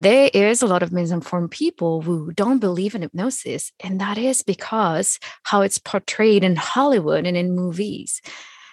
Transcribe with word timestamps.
there 0.00 0.30
is 0.32 0.62
a 0.62 0.66
lot 0.66 0.82
of 0.82 0.92
misinformed 0.92 1.50
people 1.50 2.02
who 2.02 2.32
don't 2.32 2.60
believe 2.60 2.94
in 2.94 3.02
hypnosis. 3.02 3.72
And 3.82 4.00
that 4.00 4.16
is 4.16 4.42
because 4.42 5.18
how 5.44 5.62
it's 5.62 5.78
portrayed 5.78 6.44
in 6.44 6.56
Hollywood 6.56 7.26
and 7.26 7.36
in 7.36 7.56
movies, 7.56 8.20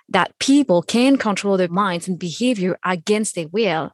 that 0.09 0.37
people 0.39 0.83
can 0.83 1.17
control 1.17 1.57
their 1.57 1.67
minds 1.67 2.07
and 2.07 2.19
behavior 2.19 2.77
against 2.85 3.35
their 3.35 3.47
will. 3.47 3.91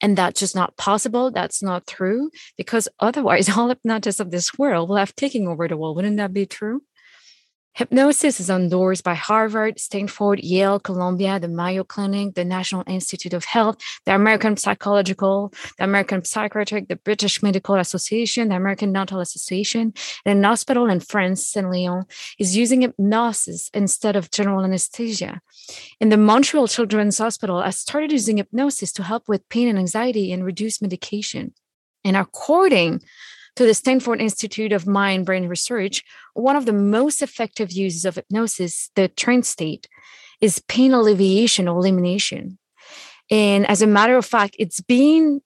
And 0.00 0.16
that's 0.16 0.40
just 0.40 0.54
not 0.54 0.76
possible. 0.76 1.30
That's 1.30 1.62
not 1.62 1.86
true 1.86 2.30
because 2.56 2.88
otherwise 3.00 3.48
all 3.56 3.68
hypnotists 3.68 4.20
of 4.20 4.30
this 4.30 4.56
world 4.56 4.88
will 4.88 4.96
have 4.96 5.16
taken 5.16 5.46
over 5.46 5.68
the 5.68 5.76
world. 5.76 5.96
Wouldn't 5.96 6.16
that 6.18 6.32
be 6.32 6.46
true? 6.46 6.82
Hypnosis 7.72 8.40
is 8.40 8.50
endorsed 8.50 9.04
by 9.04 9.14
Harvard, 9.14 9.78
Stanford, 9.78 10.40
Yale, 10.40 10.80
Columbia, 10.80 11.38
the 11.38 11.48
Mayo 11.48 11.84
Clinic, 11.84 12.34
the 12.34 12.44
National 12.44 12.82
Institute 12.86 13.32
of 13.32 13.44
Health, 13.44 13.76
the 14.04 14.14
American 14.14 14.56
Psychological, 14.56 15.52
the 15.78 15.84
American 15.84 16.24
Psychiatric, 16.24 16.88
the 16.88 16.96
British 16.96 17.42
Medical 17.42 17.76
Association, 17.76 18.48
the 18.48 18.56
American 18.56 18.92
Dental 18.92 19.20
Association, 19.20 19.94
and 20.26 20.38
an 20.38 20.44
hospital 20.44 20.90
in 20.90 21.00
France, 21.00 21.46
Saint 21.46 21.70
Leon, 21.70 22.06
is 22.38 22.56
using 22.56 22.82
hypnosis 22.82 23.70
instead 23.72 24.16
of 24.16 24.30
general 24.32 24.64
anesthesia. 24.64 25.40
In 26.00 26.08
the 26.08 26.16
Montreal 26.16 26.66
Children's 26.66 27.18
Hospital 27.18 27.58
I 27.58 27.70
started 27.70 28.10
using 28.10 28.38
hypnosis 28.38 28.92
to 28.92 29.04
help 29.04 29.28
with 29.28 29.48
pain 29.48 29.68
and 29.68 29.78
anxiety 29.78 30.32
and 30.32 30.44
reduce 30.44 30.82
medication. 30.82 31.54
And 32.04 32.16
according 32.16 33.02
to 33.56 33.66
the 33.66 33.74
Stanford 33.74 34.20
Institute 34.20 34.72
of 34.72 34.86
Mind 34.86 35.26
Brain 35.26 35.48
Research, 35.48 36.04
one 36.34 36.56
of 36.56 36.66
the 36.66 36.72
most 36.72 37.22
effective 37.22 37.72
uses 37.72 38.04
of 38.04 38.14
hypnosis, 38.14 38.90
the 38.94 39.08
trance 39.08 39.48
state, 39.48 39.88
is 40.40 40.62
pain 40.68 40.92
alleviation 40.92 41.68
or 41.68 41.78
elimination. 41.78 42.58
And 43.30 43.68
as 43.68 43.82
a 43.82 43.86
matter 43.86 44.16
of 44.16 44.26
fact, 44.26 44.56
it's 44.58 44.80
being 44.80 45.40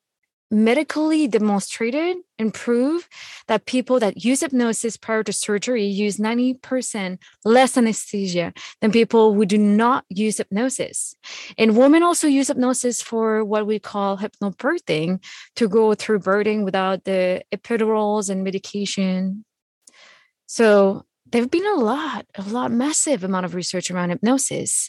medically 0.54 1.26
demonstrated 1.26 2.16
and 2.38 2.54
prove 2.54 3.08
that 3.48 3.66
people 3.66 3.98
that 3.98 4.24
use 4.24 4.40
hypnosis 4.40 4.96
prior 4.96 5.22
to 5.24 5.32
surgery 5.32 5.84
use 5.84 6.16
90% 6.16 7.18
less 7.44 7.76
anesthesia 7.76 8.52
than 8.80 8.92
people 8.92 9.34
who 9.34 9.44
do 9.44 9.58
not 9.58 10.04
use 10.08 10.38
hypnosis. 10.38 11.16
And 11.58 11.76
women 11.76 12.02
also 12.02 12.28
use 12.28 12.48
hypnosis 12.48 13.02
for 13.02 13.44
what 13.44 13.66
we 13.66 13.78
call 13.78 14.18
hypnobirthing 14.18 15.22
to 15.56 15.68
go 15.68 15.94
through 15.94 16.20
birthing 16.20 16.64
without 16.64 17.04
the 17.04 17.42
epidurals 17.52 18.30
and 18.30 18.44
medication. 18.44 19.44
So 20.46 21.04
there've 21.26 21.50
been 21.50 21.66
a 21.66 21.80
lot, 21.80 22.26
a 22.36 22.42
lot 22.42 22.70
massive 22.70 23.24
amount 23.24 23.44
of 23.44 23.54
research 23.54 23.90
around 23.90 24.10
hypnosis. 24.10 24.88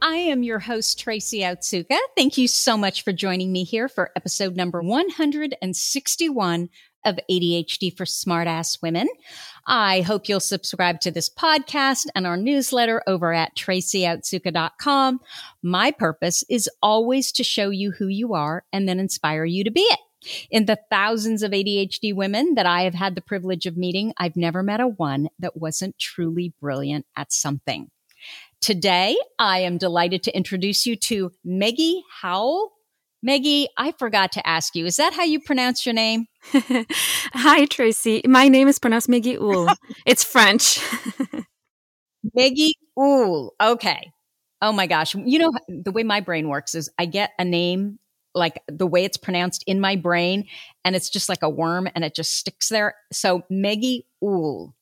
I 0.00 0.16
am 0.16 0.42
your 0.42 0.58
host, 0.58 0.98
Tracy 1.00 1.40
Otsuka. 1.40 1.98
Thank 2.16 2.38
you 2.38 2.48
so 2.48 2.76
much 2.76 3.02
for 3.02 3.12
joining 3.12 3.52
me 3.52 3.64
here 3.64 3.88
for 3.88 4.10
episode 4.16 4.56
number 4.56 4.82
161 4.82 6.68
of 7.04 7.18
ADHD 7.30 7.96
for 7.96 8.04
Smartass 8.04 8.80
Women. 8.82 9.08
I 9.66 10.02
hope 10.02 10.28
you'll 10.28 10.40
subscribe 10.40 11.00
to 11.00 11.10
this 11.10 11.28
podcast 11.28 12.06
and 12.14 12.26
our 12.26 12.36
newsletter 12.36 13.02
over 13.06 13.32
at 13.32 13.56
tracyotsuka.com. 13.56 15.20
My 15.62 15.90
purpose 15.90 16.44
is 16.48 16.68
always 16.82 17.32
to 17.32 17.44
show 17.44 17.70
you 17.70 17.92
who 17.92 18.08
you 18.08 18.34
are 18.34 18.64
and 18.72 18.88
then 18.88 18.98
inspire 18.98 19.44
you 19.44 19.64
to 19.64 19.70
be 19.70 19.82
it. 19.82 20.00
In 20.50 20.66
the 20.66 20.78
thousands 20.90 21.42
of 21.42 21.52
ADHD 21.52 22.14
women 22.14 22.54
that 22.54 22.66
I 22.66 22.82
have 22.82 22.94
had 22.94 23.14
the 23.14 23.20
privilege 23.20 23.66
of 23.66 23.76
meeting, 23.76 24.14
I've 24.16 24.36
never 24.36 24.62
met 24.62 24.80
a 24.80 24.88
one 24.88 25.28
that 25.38 25.56
wasn't 25.56 25.98
truly 25.98 26.54
brilliant 26.60 27.06
at 27.16 27.32
something. 27.32 27.90
Today, 28.64 29.18
I 29.38 29.58
am 29.58 29.76
delighted 29.76 30.22
to 30.22 30.34
introduce 30.34 30.86
you 30.86 30.96
to 30.96 31.30
Meggie 31.44 32.02
Howell. 32.22 32.72
Meggie, 33.22 33.66
I 33.76 33.92
forgot 33.92 34.32
to 34.32 34.48
ask 34.48 34.74
you, 34.74 34.86
is 34.86 34.96
that 34.96 35.12
how 35.12 35.22
you 35.22 35.38
pronounce 35.38 35.84
your 35.84 35.92
name? 35.92 36.28
Hi, 36.54 37.66
Tracy. 37.66 38.22
My 38.24 38.48
name 38.48 38.66
is 38.66 38.78
pronounced 38.78 39.10
Meggie 39.10 39.36
Oul. 39.36 39.68
it's 40.06 40.24
French. 40.24 40.80
Meggie 42.34 42.72
Oul. 42.98 43.52
Okay. 43.60 44.10
Oh 44.62 44.72
my 44.72 44.86
gosh. 44.86 45.14
You 45.14 45.40
know, 45.40 45.52
the 45.68 45.92
way 45.92 46.02
my 46.02 46.20
brain 46.20 46.48
works 46.48 46.74
is 46.74 46.88
I 46.98 47.04
get 47.04 47.32
a 47.38 47.44
name 47.44 47.98
like 48.34 48.62
the 48.66 48.86
way 48.86 49.04
it's 49.04 49.18
pronounced 49.18 49.62
in 49.66 49.78
my 49.78 49.94
brain 49.94 50.46
and 50.86 50.96
it's 50.96 51.10
just 51.10 51.28
like 51.28 51.42
a 51.42 51.50
worm 51.50 51.86
and 51.94 52.02
it 52.02 52.14
just 52.14 52.38
sticks 52.38 52.70
there. 52.70 52.94
So 53.12 53.42
Meggie 53.50 54.06
Oul. 54.22 54.74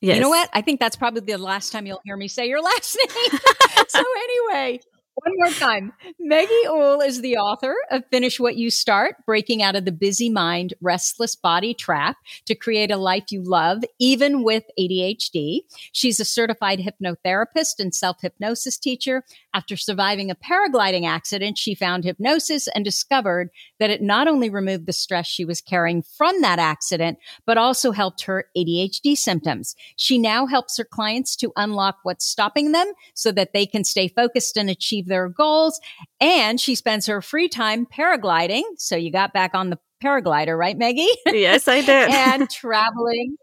Yes. 0.00 0.16
You 0.16 0.22
know 0.22 0.30
what? 0.30 0.48
I 0.52 0.62
think 0.62 0.80
that's 0.80 0.96
probably 0.96 1.20
the 1.20 1.36
last 1.36 1.72
time 1.72 1.86
you'll 1.86 2.00
hear 2.04 2.16
me 2.16 2.28
say 2.28 2.48
your 2.48 2.62
last 2.62 2.96
name. 3.32 3.40
so 3.88 4.02
anyway, 4.50 4.80
one 5.24 5.34
more 5.36 5.50
time. 5.50 5.92
Meggie 6.18 6.66
Oul 6.66 7.00
is 7.00 7.20
the 7.20 7.36
author 7.36 7.74
of 7.90 8.04
Finish 8.10 8.40
What 8.40 8.56
You 8.56 8.70
Start, 8.70 9.16
Breaking 9.26 9.62
Out 9.62 9.76
of 9.76 9.84
the 9.84 9.92
Busy 9.92 10.30
Mind, 10.30 10.74
Restless 10.80 11.36
Body 11.36 11.74
Trap 11.74 12.16
to 12.46 12.54
Create 12.54 12.90
a 12.90 12.96
Life 12.96 13.30
You 13.30 13.42
Love, 13.42 13.82
even 13.98 14.42
with 14.42 14.64
ADHD. 14.78 15.60
She's 15.92 16.20
a 16.20 16.24
certified 16.24 16.80
hypnotherapist 16.80 17.78
and 17.78 17.94
self 17.94 18.20
hypnosis 18.22 18.78
teacher. 18.78 19.24
After 19.52 19.76
surviving 19.76 20.30
a 20.30 20.36
paragliding 20.36 21.06
accident, 21.06 21.58
she 21.58 21.74
found 21.74 22.04
hypnosis 22.04 22.68
and 22.68 22.84
discovered 22.84 23.50
that 23.78 23.90
it 23.90 24.00
not 24.00 24.28
only 24.28 24.48
removed 24.48 24.86
the 24.86 24.92
stress 24.92 25.26
she 25.26 25.44
was 25.44 25.60
carrying 25.60 26.02
from 26.02 26.40
that 26.40 26.58
accident, 26.58 27.18
but 27.44 27.58
also 27.58 27.90
helped 27.90 28.22
her 28.22 28.46
ADHD 28.56 29.16
symptoms. 29.16 29.74
She 29.96 30.18
now 30.18 30.46
helps 30.46 30.78
her 30.78 30.84
clients 30.84 31.36
to 31.36 31.52
unlock 31.56 31.98
what's 32.04 32.24
stopping 32.24 32.72
them 32.72 32.92
so 33.14 33.32
that 33.32 33.52
they 33.52 33.66
can 33.66 33.84
stay 33.84 34.08
focused 34.08 34.56
and 34.56 34.70
achieve 34.70 35.06
their 35.10 35.28
goals. 35.28 35.78
And 36.20 36.58
she 36.58 36.74
spends 36.74 37.06
her 37.06 37.20
free 37.20 37.48
time 37.48 37.86
paragliding. 37.86 38.62
So 38.78 38.96
you 38.96 39.12
got 39.12 39.34
back 39.34 39.54
on 39.54 39.70
the 39.70 39.78
paraglider, 40.02 40.58
right, 40.58 40.76
Meggie? 40.78 41.08
Yes, 41.26 41.68
I 41.68 41.80
did. 41.82 42.10
and 42.10 42.48
traveling 42.50 43.36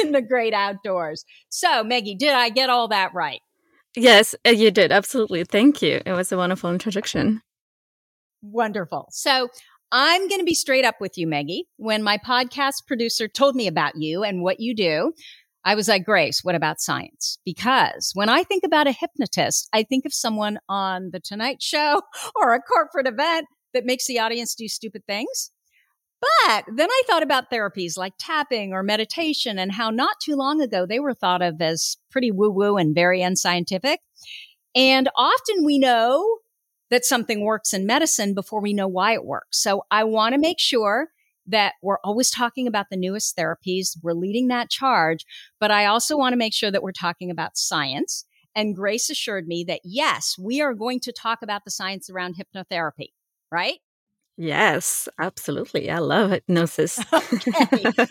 in 0.00 0.12
the 0.12 0.22
great 0.22 0.52
outdoors. 0.52 1.24
So, 1.48 1.84
Meggie, 1.84 2.16
did 2.16 2.32
I 2.32 2.48
get 2.50 2.70
all 2.70 2.88
that 2.88 3.14
right? 3.14 3.40
Yes, 3.96 4.34
uh, 4.46 4.50
you 4.50 4.70
did. 4.70 4.90
Absolutely. 4.90 5.44
Thank 5.44 5.80
you. 5.80 6.00
It 6.04 6.12
was 6.12 6.32
a 6.32 6.36
wonderful 6.36 6.70
introduction. 6.72 7.40
Wonderful. 8.42 9.08
So, 9.10 9.48
I'm 9.96 10.26
going 10.28 10.40
to 10.40 10.44
be 10.44 10.54
straight 10.54 10.84
up 10.84 10.96
with 11.00 11.16
you, 11.16 11.28
Maggie. 11.28 11.68
When 11.76 12.02
my 12.02 12.18
podcast 12.18 12.86
producer 12.88 13.28
told 13.28 13.54
me 13.54 13.68
about 13.68 13.94
you 13.94 14.24
and 14.24 14.42
what 14.42 14.58
you 14.58 14.74
do, 14.74 15.12
I 15.64 15.74
was 15.74 15.88
like, 15.88 16.04
Grace, 16.04 16.40
what 16.42 16.54
about 16.54 16.80
science? 16.80 17.38
Because 17.44 18.10
when 18.14 18.28
I 18.28 18.42
think 18.42 18.64
about 18.64 18.86
a 18.86 18.92
hypnotist, 18.92 19.68
I 19.72 19.82
think 19.82 20.04
of 20.04 20.12
someone 20.12 20.58
on 20.68 21.10
the 21.12 21.20
Tonight 21.20 21.62
Show 21.62 22.02
or 22.36 22.54
a 22.54 22.60
corporate 22.60 23.06
event 23.06 23.46
that 23.72 23.86
makes 23.86 24.06
the 24.06 24.18
audience 24.18 24.54
do 24.54 24.68
stupid 24.68 25.02
things. 25.06 25.50
But 26.46 26.64
then 26.74 26.88
I 26.90 27.02
thought 27.06 27.22
about 27.22 27.50
therapies 27.50 27.98
like 27.98 28.14
tapping 28.18 28.72
or 28.72 28.82
meditation 28.82 29.58
and 29.58 29.72
how 29.72 29.90
not 29.90 30.16
too 30.22 30.36
long 30.36 30.60
ago 30.60 30.86
they 30.86 31.00
were 31.00 31.14
thought 31.14 31.42
of 31.42 31.60
as 31.60 31.96
pretty 32.10 32.30
woo 32.30 32.50
woo 32.50 32.76
and 32.76 32.94
very 32.94 33.20
unscientific. 33.20 34.00
And 34.74 35.08
often 35.16 35.64
we 35.64 35.78
know 35.78 36.38
that 36.90 37.04
something 37.04 37.42
works 37.42 37.72
in 37.74 37.86
medicine 37.86 38.34
before 38.34 38.60
we 38.60 38.72
know 38.72 38.88
why 38.88 39.14
it 39.14 39.24
works. 39.24 39.60
So 39.60 39.82
I 39.90 40.04
want 40.04 40.34
to 40.34 40.40
make 40.40 40.60
sure 40.60 41.08
that 41.46 41.74
we're 41.82 41.98
always 42.04 42.30
talking 42.30 42.66
about 42.66 42.86
the 42.90 42.96
newest 42.96 43.36
therapies. 43.36 43.96
We're 44.02 44.12
leading 44.12 44.48
that 44.48 44.70
charge, 44.70 45.24
but 45.60 45.70
I 45.70 45.86
also 45.86 46.16
want 46.16 46.32
to 46.32 46.38
make 46.38 46.54
sure 46.54 46.70
that 46.70 46.82
we're 46.82 46.92
talking 46.92 47.30
about 47.30 47.56
science. 47.56 48.24
And 48.54 48.74
Grace 48.74 49.10
assured 49.10 49.46
me 49.46 49.64
that 49.64 49.80
yes, 49.84 50.36
we 50.38 50.60
are 50.60 50.74
going 50.74 51.00
to 51.00 51.12
talk 51.12 51.40
about 51.42 51.64
the 51.64 51.70
science 51.70 52.08
around 52.08 52.36
hypnotherapy, 52.36 53.08
right? 53.50 53.78
Yes, 54.36 55.08
absolutely. 55.18 55.90
I 55.90 55.98
love 55.98 56.30
hypnosis. 56.30 56.98
okay. 57.12 58.06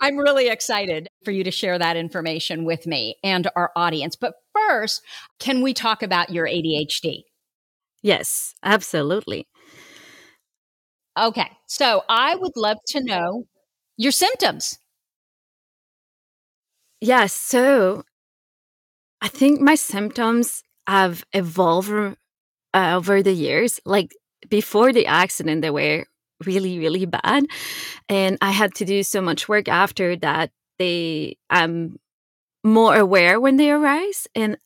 I'm 0.00 0.16
really 0.16 0.48
excited 0.48 1.08
for 1.24 1.30
you 1.30 1.44
to 1.44 1.50
share 1.50 1.78
that 1.78 1.96
information 1.96 2.64
with 2.64 2.86
me 2.86 3.16
and 3.22 3.48
our 3.54 3.70
audience. 3.76 4.16
But 4.16 4.34
first, 4.52 5.02
can 5.38 5.62
we 5.62 5.72
talk 5.72 6.02
about 6.02 6.30
your 6.30 6.46
ADHD? 6.46 7.22
Yes, 8.02 8.54
absolutely. 8.64 9.46
Okay. 11.18 11.50
So 11.66 12.04
I 12.08 12.34
would 12.34 12.56
love 12.56 12.78
to 12.88 13.02
know 13.02 13.46
your 13.96 14.12
symptoms. 14.12 14.78
Yes. 17.00 17.32
So 17.32 18.04
I 19.20 19.28
think 19.28 19.60
my 19.60 19.74
symptoms 19.74 20.62
have 20.86 21.24
evolved 21.32 22.16
uh, 22.74 22.94
over 22.96 23.22
the 23.22 23.32
years. 23.32 23.80
Like 23.84 24.12
before 24.48 24.92
the 24.92 25.06
accident, 25.06 25.62
they 25.62 25.70
were 25.70 26.06
really, 26.44 26.78
really 26.78 27.06
bad. 27.06 27.44
And 28.08 28.38
I 28.40 28.50
had 28.52 28.74
to 28.76 28.84
do 28.84 29.02
so 29.02 29.20
much 29.22 29.48
work 29.48 29.68
after 29.68 30.16
that. 30.16 30.50
They, 30.78 31.36
I'm 31.50 31.98
more 32.64 32.96
aware 32.96 33.40
when 33.40 33.56
they 33.56 33.70
arise. 33.70 34.28
And 34.34 34.58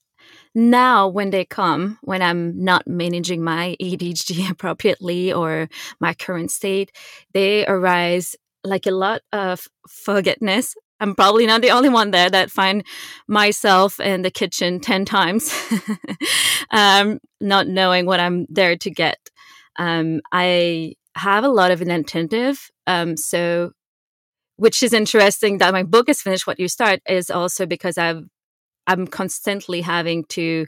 now 0.56 1.06
when 1.06 1.28
they 1.28 1.44
come 1.44 1.98
when 2.00 2.22
i'm 2.22 2.64
not 2.64 2.88
managing 2.88 3.44
my 3.44 3.76
adhd 3.80 4.50
appropriately 4.50 5.30
or 5.30 5.68
my 6.00 6.14
current 6.14 6.50
state 6.50 6.90
they 7.34 7.66
arise 7.66 8.34
like 8.64 8.86
a 8.86 8.90
lot 8.90 9.20
of 9.34 9.68
forgetness 9.86 10.74
i'm 10.98 11.14
probably 11.14 11.46
not 11.46 11.60
the 11.60 11.70
only 11.70 11.90
one 11.90 12.10
there 12.10 12.30
that 12.30 12.50
find 12.50 12.82
myself 13.28 14.00
in 14.00 14.22
the 14.22 14.30
kitchen 14.30 14.80
10 14.80 15.04
times 15.04 15.54
um, 16.70 17.18
not 17.38 17.68
knowing 17.68 18.06
what 18.06 18.18
i'm 18.18 18.46
there 18.48 18.76
to 18.76 18.90
get. 18.90 19.18
Um, 19.78 20.22
i 20.32 20.94
have 21.16 21.44
a 21.44 21.50
lot 21.50 21.70
of 21.70 21.82
inattentive 21.82 22.70
um, 22.86 23.18
so 23.18 23.72
which 24.56 24.82
is 24.82 24.94
interesting 24.94 25.58
that 25.58 25.74
my 25.74 25.82
book 25.82 26.08
is 26.08 26.22
finished 26.22 26.46
what 26.46 26.58
you 26.58 26.66
start 26.66 27.00
is 27.06 27.30
also 27.30 27.66
because 27.66 27.98
i've 27.98 28.24
I'm 28.86 29.06
constantly 29.06 29.80
having 29.80 30.24
to 30.30 30.66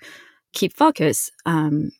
keep 0.52 0.76
focus. 0.76 1.30
Um, 1.46 1.92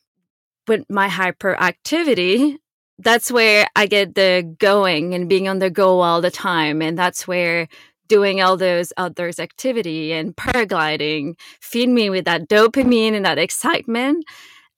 with 0.67 0.83
my 0.89 1.07
hyperactivity, 1.07 2.57
that's 2.99 3.31
where 3.31 3.67
I 3.75 3.87
get 3.87 4.15
the 4.15 4.55
going 4.59 5.13
and 5.13 5.27
being 5.27 5.47
on 5.47 5.59
the 5.59 5.69
go 5.69 6.01
all 6.01 6.21
the 6.21 6.31
time. 6.31 6.81
And 6.81 6.97
that's 6.97 7.27
where 7.27 7.67
doing 8.07 8.41
all 8.41 8.57
those 8.57 8.91
outdoors 8.97 9.39
activity 9.39 10.11
and 10.11 10.35
paragliding 10.35 11.35
feed 11.61 11.89
me 11.89 12.09
with 12.09 12.25
that 12.25 12.49
dopamine 12.49 13.13
and 13.13 13.25
that 13.25 13.37
excitement. 13.37 14.25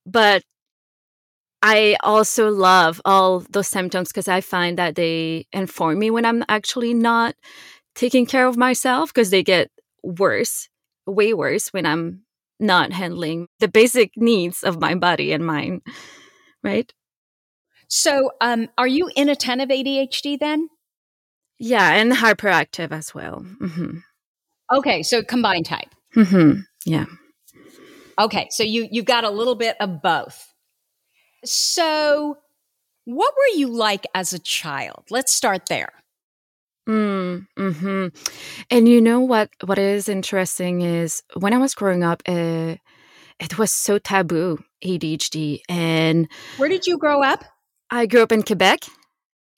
But 0.05 0.43
I 1.63 1.95
also 2.01 2.49
love 2.49 3.01
all 3.05 3.43
those 3.51 3.67
symptoms 3.67 4.09
because 4.09 4.27
I 4.27 4.41
find 4.41 4.77
that 4.77 4.95
they 4.95 5.45
inform 5.53 5.99
me 5.99 6.09
when 6.09 6.25
I'm 6.25 6.43
actually 6.49 6.93
not 6.93 7.35
taking 7.95 8.25
care 8.25 8.47
of 8.47 8.57
myself 8.57 9.13
because 9.13 9.29
they 9.29 9.43
get 9.43 9.69
worse 10.03 10.69
way 11.12 11.34
worse 11.34 11.69
when 11.74 11.86
I'm 11.86 12.22
not 12.60 12.92
handling 12.92 13.48
the 13.60 13.68
basic 13.68 14.12
needs 14.16 14.63
of 14.63 14.80
my 14.80 14.96
body 14.96 15.31
and 15.34 15.46
mind. 15.46 15.81
Right. 16.63 16.92
So, 17.88 18.31
um, 18.40 18.69
are 18.78 18.88
you 18.88 19.10
inattentive 19.16 19.69
ADHD 19.69 20.40
then? 20.40 20.69
Yeah, 21.60 21.92
and 21.94 22.12
hyperactive 22.12 22.92
as 22.92 23.13
well. 23.13 23.46
Mm-hmm. 23.60 23.98
Okay, 24.74 25.04
so 25.04 25.22
combined 25.24 25.66
type. 25.66 25.94
Mm-hmm. 26.16 26.62
Yeah. 26.86 27.06
Okay, 28.18 28.48
so 28.52 28.63
you 28.63 28.88
you 28.92 29.04
got 29.04 29.24
a 29.24 29.30
little 29.30 29.56
bit 29.56 29.75
of 29.80 30.02
both. 30.02 30.54
So, 31.44 32.38
what 33.06 33.34
were 33.36 33.58
you 33.58 33.68
like 33.68 34.06
as 34.16 34.34
a 34.34 34.40
child? 34.40 35.06
Let's 35.10 35.34
start 35.34 35.68
there. 35.68 35.92
Mm, 36.89 37.45
hmm 37.57 38.07
And 38.69 38.89
you 38.89 39.01
know 39.01 39.19
what? 39.19 39.50
What 39.63 39.78
is 39.78 40.10
interesting 40.10 40.81
is 40.81 41.22
when 41.39 41.54
I 41.54 41.57
was 41.57 41.75
growing 41.75 42.04
up, 42.04 42.22
uh, 42.28 42.75
it 43.39 43.57
was 43.57 43.72
so 43.72 43.98
taboo 43.98 44.60
ADHD. 44.83 45.62
And 45.69 46.28
where 46.57 46.69
did 46.69 46.88
you 46.88 46.98
grow 46.98 47.24
up? 47.24 47.44
I 47.89 48.06
grew 48.06 48.24
up 48.24 48.31
in 48.31 48.44
Quebec, 48.44 48.80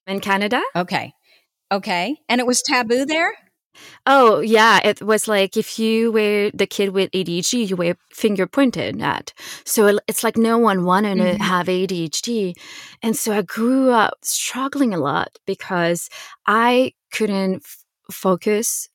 in 0.07 0.19
Canada. 0.19 0.61
Okay, 0.75 1.13
okay, 1.71 2.17
and 2.27 2.41
it 2.41 2.47
was 2.47 2.61
taboo 2.61 3.05
there. 3.05 3.33
Oh, 4.05 4.39
yeah. 4.39 4.79
It 4.83 5.01
was 5.01 5.27
like 5.27 5.57
if 5.57 5.79
you 5.79 6.11
were 6.11 6.51
the 6.53 6.67
kid 6.67 6.89
with 6.89 7.11
ADHD, 7.11 7.69
you 7.69 7.75
were 7.75 7.95
finger 8.11 8.47
pointed 8.47 9.01
at. 9.01 9.33
So 9.65 9.99
it's 10.07 10.23
like 10.23 10.37
no 10.37 10.57
one 10.57 10.85
wanted 10.85 11.17
mm-hmm. 11.17 11.37
to 11.37 11.43
have 11.43 11.67
ADHD. 11.67 12.55
And 13.01 13.15
so 13.15 13.33
I 13.33 13.41
grew 13.41 13.91
up 13.91 14.17
struggling 14.21 14.93
a 14.93 14.99
lot 14.99 15.37
because 15.45 16.09
I 16.45 16.93
couldn't 17.11 17.55
f- 17.55 17.85
focus 18.11 18.89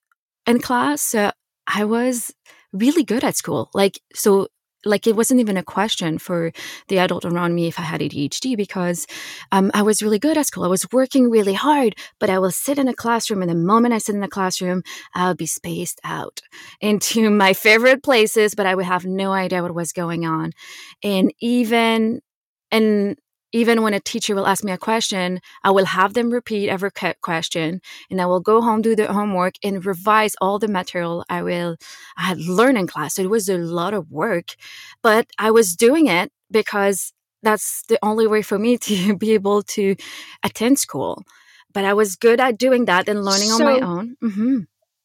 in 0.46 0.60
class. 0.60 1.02
So 1.02 1.32
I 1.66 1.84
was 1.84 2.32
really 2.72 3.04
good 3.04 3.24
at 3.24 3.36
school. 3.36 3.70
Like, 3.74 4.00
so 4.14 4.48
like 4.88 5.06
it 5.06 5.16
wasn't 5.16 5.40
even 5.40 5.56
a 5.56 5.62
question 5.62 6.18
for 6.18 6.52
the 6.88 6.98
adult 6.98 7.24
around 7.24 7.54
me 7.54 7.68
if 7.68 7.78
I 7.78 7.82
had 7.82 8.00
ADHD 8.00 8.56
because 8.56 9.06
um, 9.52 9.70
I 9.74 9.82
was 9.82 10.02
really 10.02 10.18
good 10.18 10.36
at 10.36 10.46
school. 10.46 10.64
I 10.64 10.68
was 10.68 10.86
working 10.92 11.30
really 11.30 11.54
hard, 11.54 11.94
but 12.18 12.30
I 12.30 12.38
will 12.38 12.50
sit 12.50 12.78
in 12.78 12.88
a 12.88 12.94
classroom, 12.94 13.42
and 13.42 13.50
the 13.50 13.54
moment 13.54 13.94
I 13.94 13.98
sit 13.98 14.14
in 14.14 14.20
the 14.20 14.28
classroom, 14.28 14.82
I'll 15.14 15.34
be 15.34 15.46
spaced 15.46 16.00
out 16.04 16.40
into 16.80 17.30
my 17.44 17.52
favorite 17.52 18.02
places, 18.02 18.54
but 18.54 18.66
I 18.66 18.74
would 18.74 18.86
have 18.86 19.04
no 19.04 19.32
idea 19.32 19.62
what 19.62 19.74
was 19.74 19.92
going 19.92 20.26
on. 20.26 20.52
And 21.02 21.32
even 21.40 22.20
and 22.70 23.16
even 23.52 23.82
when 23.82 23.94
a 23.94 24.00
teacher 24.00 24.34
will 24.34 24.46
ask 24.46 24.62
me 24.62 24.72
a 24.72 24.78
question, 24.78 25.40
I 25.64 25.70
will 25.70 25.86
have 25.86 26.14
them 26.14 26.30
repeat 26.30 26.68
every 26.68 26.90
question 27.22 27.80
and 28.10 28.20
I 28.20 28.26
will 28.26 28.40
go 28.40 28.60
home, 28.60 28.82
do 28.82 28.94
the 28.94 29.12
homework 29.12 29.54
and 29.62 29.84
revise 29.84 30.36
all 30.40 30.58
the 30.58 30.68
material 30.68 31.24
I 31.28 31.42
will, 31.42 31.76
I 32.16 32.22
had 32.22 32.38
learned 32.38 32.78
in 32.78 32.86
class. 32.86 33.14
So 33.14 33.22
it 33.22 33.30
was 33.30 33.48
a 33.48 33.58
lot 33.58 33.94
of 33.94 34.10
work, 34.10 34.54
but 35.02 35.28
I 35.38 35.50
was 35.50 35.76
doing 35.76 36.08
it 36.08 36.30
because 36.50 37.12
that's 37.42 37.84
the 37.88 37.98
only 38.02 38.26
way 38.26 38.42
for 38.42 38.58
me 38.58 38.76
to 38.88 39.16
be 39.16 39.32
able 39.32 39.62
to 39.62 39.96
attend 40.42 40.78
school. 40.78 41.22
But 41.72 41.84
I 41.84 41.94
was 41.94 42.16
good 42.16 42.40
at 42.40 42.58
doing 42.58 42.86
that 42.86 43.08
and 43.08 43.24
learning 43.24 43.48
so, 43.48 43.54
on 43.54 43.62
my 43.62 43.86
own. 43.86 44.16
Mm-hmm. 44.22 44.58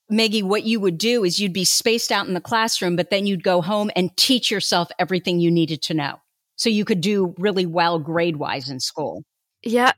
Maggie, 0.09 0.43
what 0.43 0.63
you 0.63 0.79
would 0.79 0.97
do 0.97 1.23
is 1.23 1.39
you'd 1.39 1.53
be 1.53 1.65
spaced 1.65 2.11
out 2.11 2.27
in 2.27 2.33
the 2.33 2.41
classroom, 2.41 2.95
but 2.95 3.09
then 3.09 3.25
you'd 3.25 3.43
go 3.43 3.61
home 3.61 3.89
and 3.95 4.15
teach 4.17 4.51
yourself 4.51 4.89
everything 4.99 5.39
you 5.39 5.49
needed 5.49 5.81
to 5.83 5.93
know 5.93 6.22
so 6.55 6.69
you 6.69 6.85
could 6.85 7.01
do 7.01 7.33
really 7.37 7.65
well 7.65 7.99
grade 7.99 8.37
wise 8.37 8.69
in 8.69 8.79
school. 8.79 9.23
Yeah. 9.63 9.93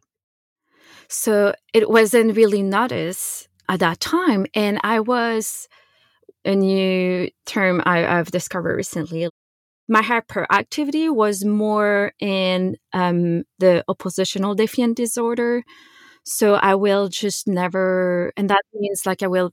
So 1.07 1.53
it 1.73 1.89
wasn't 1.89 2.35
really 2.35 2.63
noticed 2.63 3.47
at 3.69 3.79
that 3.79 3.99
time. 3.99 4.45
And 4.53 4.79
I 4.83 4.99
was 4.99 5.67
a 6.43 6.55
new 6.55 7.29
term 7.45 7.81
I, 7.85 7.99
have 7.99 8.31
discovered 8.31 8.75
recently. 8.75 9.29
My 9.87 10.01
hyperactivity 10.01 11.13
was 11.13 11.45
more 11.45 12.13
in 12.19 12.77
um, 12.93 13.43
the 13.59 13.83
oppositional 13.87 14.55
defiant 14.55 14.97
disorder. 14.97 15.63
So 16.23 16.55
I 16.55 16.75
will 16.75 17.07
just 17.07 17.47
never, 17.47 18.33
and 18.35 18.49
that 18.49 18.63
means 18.73 19.05
like 19.05 19.21
I 19.21 19.27
will 19.27 19.51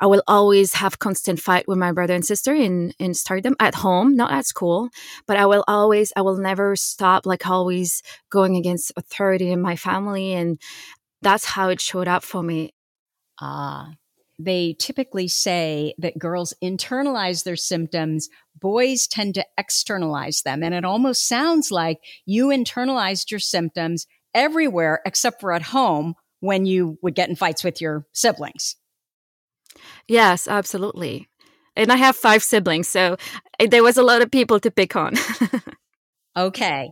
I 0.00 0.06
will 0.06 0.22
always 0.28 0.74
have 0.74 0.98
constant 0.98 1.40
fight 1.40 1.66
with 1.66 1.78
my 1.78 1.92
brother 1.92 2.14
and 2.14 2.24
sister 2.24 2.54
in 2.54 2.92
in 2.98 3.14
stardom 3.14 3.56
at 3.60 3.76
home, 3.76 4.14
not 4.14 4.32
at 4.32 4.46
school. 4.46 4.90
But 5.26 5.38
I 5.38 5.46
will 5.46 5.64
always, 5.66 6.12
I 6.16 6.22
will 6.22 6.36
never 6.36 6.76
stop, 6.76 7.26
like 7.26 7.46
always 7.46 8.02
going 8.30 8.56
against 8.56 8.92
authority 8.96 9.50
in 9.50 9.60
my 9.60 9.76
family, 9.76 10.32
and 10.32 10.60
that's 11.22 11.44
how 11.44 11.70
it 11.70 11.80
showed 11.80 12.08
up 12.08 12.22
for 12.24 12.42
me. 12.42 12.74
Ah, 13.40 13.92
they 14.38 14.74
typically 14.78 15.28
say 15.28 15.94
that 15.98 16.18
girls 16.18 16.54
internalize 16.62 17.44
their 17.44 17.56
symptoms, 17.56 18.28
boys 18.60 19.06
tend 19.06 19.34
to 19.34 19.46
externalize 19.56 20.42
them. 20.42 20.62
And 20.62 20.74
it 20.74 20.84
almost 20.84 21.26
sounds 21.26 21.70
like 21.70 21.98
you 22.26 22.48
internalized 22.48 23.30
your 23.30 23.40
symptoms 23.40 24.06
everywhere 24.34 25.00
except 25.06 25.40
for 25.40 25.52
at 25.52 25.62
home 25.62 26.14
when 26.40 26.66
you 26.66 26.98
would 27.02 27.14
get 27.14 27.30
in 27.30 27.36
fights 27.36 27.64
with 27.64 27.80
your 27.80 28.06
siblings. 28.12 28.76
Yes, 30.08 30.48
absolutely. 30.48 31.28
And 31.76 31.92
I 31.92 31.96
have 31.96 32.16
five 32.16 32.42
siblings, 32.42 32.88
so 32.88 33.16
eh, 33.58 33.66
there 33.70 33.82
was 33.82 33.96
a 33.96 34.02
lot 34.02 34.22
of 34.22 34.30
people 34.30 34.58
to 34.60 34.70
pick 34.70 34.96
on. 34.96 35.14
okay. 36.36 36.90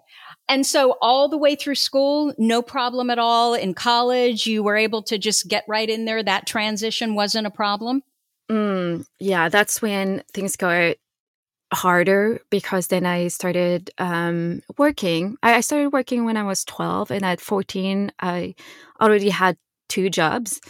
And 0.48 0.66
so 0.66 0.96
all 1.00 1.28
the 1.28 1.38
way 1.38 1.54
through 1.54 1.76
school, 1.76 2.34
no 2.36 2.60
problem 2.60 3.08
at 3.08 3.18
all. 3.18 3.54
In 3.54 3.72
college, 3.72 4.46
you 4.46 4.62
were 4.62 4.76
able 4.76 5.02
to 5.04 5.16
just 5.16 5.48
get 5.48 5.64
right 5.66 5.88
in 5.88 6.04
there. 6.04 6.22
That 6.22 6.46
transition 6.46 7.14
wasn't 7.14 7.46
a 7.46 7.50
problem. 7.50 8.02
Mm, 8.50 9.06
yeah, 9.18 9.48
that's 9.48 9.80
when 9.80 10.22
things 10.34 10.56
got 10.56 10.96
harder 11.72 12.40
because 12.50 12.88
then 12.88 13.06
I 13.06 13.28
started 13.28 13.90
um, 13.98 14.62
working. 14.76 15.36
I, 15.42 15.54
I 15.54 15.60
started 15.60 15.90
working 15.90 16.24
when 16.24 16.36
I 16.36 16.42
was 16.42 16.64
12, 16.64 17.10
and 17.10 17.24
at 17.24 17.40
14, 17.40 18.12
I 18.20 18.54
already 19.00 19.30
had 19.30 19.56
two 19.88 20.10
jobs. 20.10 20.60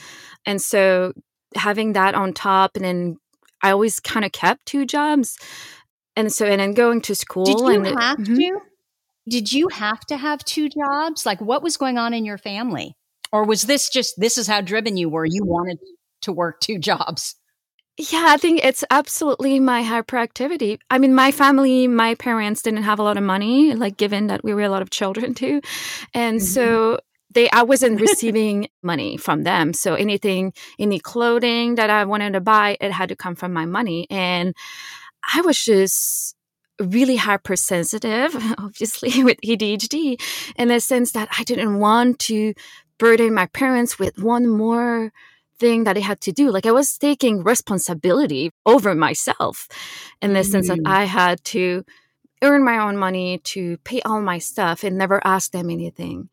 And 0.47 0.63
so 0.63 1.13
having 1.57 1.95
that 1.95 2.15
on 2.15 2.33
top, 2.33 2.77
and 2.77 2.85
then 2.85 3.17
I 3.63 3.71
always 3.71 4.01
kind 4.01 4.25
of 4.25 4.33
kept 4.33 4.67
two 4.67 4.87
jobs. 4.87 5.39
And 6.17 6.33
so, 6.33 6.47
and 6.47 6.61
then 6.61 6.75
going 6.75 7.01
to 7.03 7.15
school. 7.15 7.45
Did 7.45 7.59
you 7.59 7.69
and 7.69 7.87
have 7.87 8.19
mm-hmm. 8.19 8.37
to? 8.37 8.61
Did 9.29 9.53
you 9.53 9.69
have 9.69 10.01
to 10.07 10.17
have 10.17 10.45
two 10.45 10.69
jobs? 10.69 11.27
Like, 11.27 11.41
what 11.41 11.63
was 11.63 11.77
going 11.77 11.99
on 11.99 12.15
in 12.15 12.25
your 12.25 12.39
family? 12.39 12.97
Or 13.33 13.45
was 13.45 13.63
this 13.63 13.89
just, 13.89 14.15
this 14.19 14.39
is 14.39 14.47
how 14.47 14.61
driven 14.61 14.97
you 14.97 15.09
were? 15.09 15.25
You 15.25 15.45
wanted 15.45 15.79
to 16.23 16.33
work 16.33 16.61
two 16.61 16.79
jobs? 16.79 17.35
Yeah, 17.97 18.27
I 18.29 18.37
think 18.37 18.65
it's 18.65 18.85
absolutely 18.91 19.61
my 19.61 19.83
hyperactivity. 19.83 20.79
I 20.91 20.99
mean, 20.99 21.15
my 21.15 21.33
family, 21.33 21.89
my 21.89 22.17
parents 22.17 22.63
didn't 22.63 22.83
have 22.83 22.99
a 22.99 23.03
lot 23.03 23.17
of 23.17 23.23
money, 23.23 23.75
like 23.75 23.97
given 23.97 24.27
that 24.27 24.45
we 24.45 24.53
were 24.53 24.63
a 24.63 24.69
lot 24.69 24.83
of 24.83 24.91
children 24.91 25.35
too. 25.35 25.61
And 26.13 26.39
mm-hmm. 26.39 26.45
so 26.45 27.01
they 27.31 27.51
I 27.51 27.63
wasn't 27.63 28.01
receiving 28.09 28.69
money 28.83 29.17
from 29.17 29.43
them. 29.43 29.73
So 29.73 29.95
anything, 29.95 30.53
any 30.79 30.99
clothing 30.99 31.77
that 31.77 31.91
I 31.91 32.05
wanted 32.05 32.33
to 32.33 32.41
buy, 32.41 32.77
it 32.81 32.93
had 32.93 33.09
to 33.11 33.17
come 33.17 33.35
from 33.35 33.53
my 33.53 33.67
money. 33.67 34.07
And 34.11 34.55
I 35.35 35.41
was 35.43 35.63
just 35.63 36.37
really 36.81 37.17
hypersensitive, 37.17 38.35
obviously 38.59 39.23
with 39.25 39.39
ADHD, 39.45 40.21
in 40.57 40.69
the 40.69 40.81
sense 40.81 41.13
that 41.13 41.29
I 41.39 41.45
didn't 41.45 41.79
want 41.79 42.19
to 42.21 42.55
burden 42.99 43.35
my 43.35 43.47
parents 43.47 43.99
with 43.99 44.19
one 44.19 44.49
more 44.49 45.13
thing 45.59 45.85
that 45.85 45.97
I 45.97 46.01
had 46.01 46.21
to 46.23 46.33
do. 46.33 46.51
Like 46.51 46.67
I 46.67 46.73
was 46.73 46.97
taking 46.99 47.43
responsibility 47.43 48.51
over 48.67 48.95
myself 48.95 49.69
in 50.21 50.33
the 50.33 50.41
mm. 50.41 50.51
sense 50.51 50.69
that 50.69 50.79
mm. 50.79 50.87
I 50.87 51.05
had 51.05 51.43
to 51.45 51.85
earn 52.43 52.65
my 52.65 52.79
own 52.79 52.97
money 52.97 53.39
to 53.39 53.79
pay 53.79 54.01
all 54.03 54.21
my 54.21 54.39
stuff 54.39 54.85
and 54.85 54.99
never 54.99 55.21
ask 55.25 55.53
them 55.53 55.71
anything. 55.71 56.29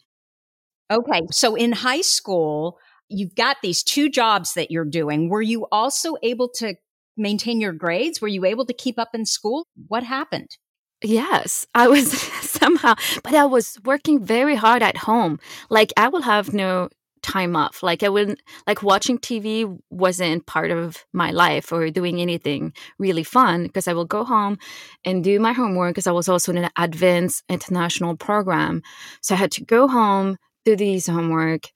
Okay. 0.92 1.22
So 1.32 1.56
in 1.56 1.72
high 1.72 2.02
school, 2.02 2.78
you've 3.08 3.36
got 3.36 3.58
these 3.64 3.82
two 3.82 4.10
jobs 4.10 4.54
that 4.54 4.72
you're 4.72 4.86
doing. 4.86 5.30
Were 5.30 5.42
you 5.42 5.68
also 5.72 6.16
able 6.22 6.50
to 6.56 6.76
maintain 7.18 7.62
your 7.62 7.74
grades? 7.74 8.22
Were 8.22 8.28
you 8.28 8.46
able 8.46 8.66
to 8.66 8.74
keep 8.74 9.00
up 9.00 9.10
in 9.14 9.26
school? 9.26 9.66
What 9.88 10.04
happened? 10.04 10.58
Yes, 11.04 11.66
I 11.74 11.88
was 11.88 12.12
somehow, 12.42 12.96
but 13.24 13.34
I 13.34 13.46
was 13.46 13.78
working 13.86 14.24
very 14.24 14.56
hard 14.56 14.84
at 14.84 14.98
home. 14.98 15.40
Like 15.70 15.92
I 15.98 16.10
will 16.10 16.22
have 16.22 16.54
no 16.54 16.90
time 17.22 17.56
off. 17.56 17.84
Like 17.84 18.04
I 18.04 18.10
wouldn't 18.10 18.42
like 18.68 18.84
watching 18.84 19.18
TV 19.18 19.80
wasn't 19.90 20.46
part 20.46 20.72
of 20.72 21.06
my 21.14 21.32
life 21.32 21.72
or 21.72 21.90
doing 21.90 22.20
anything 22.20 22.74
really 22.98 23.24
fun 23.24 23.64
because 23.64 23.88
I 23.88 23.94
will 23.94 24.06
go 24.06 24.24
home 24.24 24.58
and 25.06 25.24
do 25.24 25.40
my 25.40 25.54
homework 25.54 25.92
because 25.92 26.08
I 26.08 26.12
was 26.12 26.28
also 26.28 26.52
in 26.52 26.58
an 26.64 26.72
advanced 26.78 27.44
international 27.50 28.16
program. 28.16 28.82
So 29.22 29.36
I 29.36 29.38
had 29.38 29.52
to 29.54 29.64
go 29.64 29.88
home, 29.88 30.38
do 30.66 30.76
these 30.76 31.08
homework. 31.08 31.70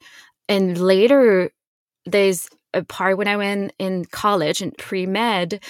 And 0.49 0.77
later 0.77 1.51
there's 2.05 2.47
a 2.73 2.83
part 2.83 3.17
when 3.17 3.27
I 3.27 3.37
went 3.37 3.73
in 3.79 4.05
college 4.05 4.61
and 4.61 4.77
pre 4.77 5.05
med 5.05 5.63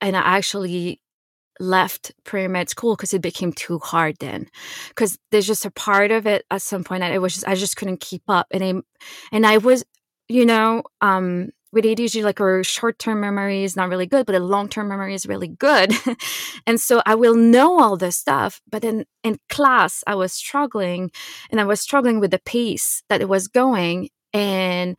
and 0.00 0.16
I 0.16 0.20
actually 0.20 1.00
left 1.60 2.12
pre-med 2.24 2.68
school 2.68 2.94
because 2.96 3.12
it 3.12 3.22
became 3.22 3.52
too 3.52 3.78
hard 3.80 4.16
then 4.20 4.46
because 4.90 5.18
there's 5.30 5.46
just 5.46 5.66
a 5.66 5.70
part 5.72 6.10
of 6.12 6.26
it 6.26 6.44
at 6.50 6.62
some 6.62 6.84
point 6.84 7.00
that 7.00 7.12
it 7.12 7.18
was 7.20 7.34
just, 7.34 7.48
I 7.48 7.54
just 7.56 7.76
couldn't 7.76 8.00
keep 8.00 8.22
up 8.28 8.46
and 8.52 8.62
I 8.62 8.74
and 9.32 9.46
I 9.46 9.58
was 9.58 9.84
you 10.28 10.46
know 10.46 10.84
um 11.00 11.50
with 11.72 11.84
ADHD 11.84 12.22
like 12.22 12.40
our 12.40 12.64
short-term 12.64 13.20
memory 13.20 13.64
is 13.64 13.76
not 13.76 13.88
really 13.88 14.06
good 14.06 14.26
but 14.26 14.34
a 14.34 14.40
long-term 14.40 14.88
memory 14.88 15.14
is 15.14 15.26
really 15.26 15.48
good 15.48 15.92
and 16.66 16.80
so 16.80 17.02
I 17.06 17.14
will 17.14 17.34
know 17.34 17.80
all 17.80 17.96
this 17.96 18.16
stuff 18.16 18.60
but 18.70 18.82
then 18.82 19.04
in 19.22 19.38
class 19.48 20.02
I 20.06 20.14
was 20.14 20.32
struggling 20.32 21.10
and 21.50 21.60
I 21.60 21.64
was 21.64 21.80
struggling 21.80 22.20
with 22.20 22.30
the 22.30 22.40
pace 22.40 23.02
that 23.08 23.20
it 23.20 23.28
was 23.28 23.48
going 23.48 24.08
and 24.32 24.96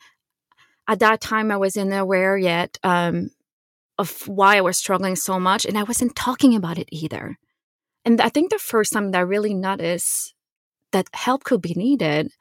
at 0.87 0.99
that 0.99 1.21
time 1.21 1.51
I 1.51 1.57
wasn't 1.57 1.93
aware 1.93 2.37
yet 2.37 2.77
um 2.83 3.31
of 3.99 4.27
why 4.27 4.57
I 4.57 4.61
was 4.61 4.77
struggling 4.77 5.17
so 5.17 5.39
much. 5.39 5.65
And 5.65 5.77
I 5.77 5.83
wasn't 5.83 6.15
talking 6.15 6.55
about 6.55 6.79
it 6.79 6.87
either. 6.91 7.37
And 8.05 8.19
I 8.21 8.29
think 8.29 8.49
the 8.49 8.57
first 8.57 8.93
time 8.93 9.11
that 9.11 9.17
I 9.17 9.21
really 9.21 9.53
noticed 9.53 10.33
that 10.93 11.07
help 11.13 11.43
could 11.43 11.61
be 11.61 11.73
needed, 11.75 12.31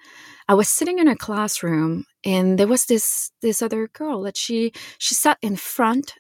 I 0.49 0.55
was 0.55 0.69
sitting 0.69 0.99
in 0.99 1.09
a 1.09 1.17
classroom 1.17 2.07
and 2.25 2.59
there 2.59 2.67
was 2.67 2.87
this 2.87 3.31
this 3.43 3.61
other 3.63 3.89
girl 3.89 4.23
that 4.23 4.37
she 4.37 4.73
she 4.99 5.15
sat 5.15 5.39
in 5.43 5.57
front 5.57 6.15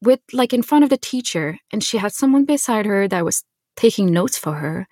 with 0.00 0.20
like 0.32 0.52
in 0.52 0.62
front 0.62 0.84
of 0.84 0.90
the 0.90 0.96
teacher 0.96 1.58
and 1.72 1.82
she 1.82 1.98
had 1.98 2.12
someone 2.12 2.44
beside 2.44 2.86
her 2.86 3.08
that 3.08 3.24
was 3.24 3.44
taking 3.76 4.12
notes 4.12 4.38
for 4.38 4.54
her. 4.54 4.86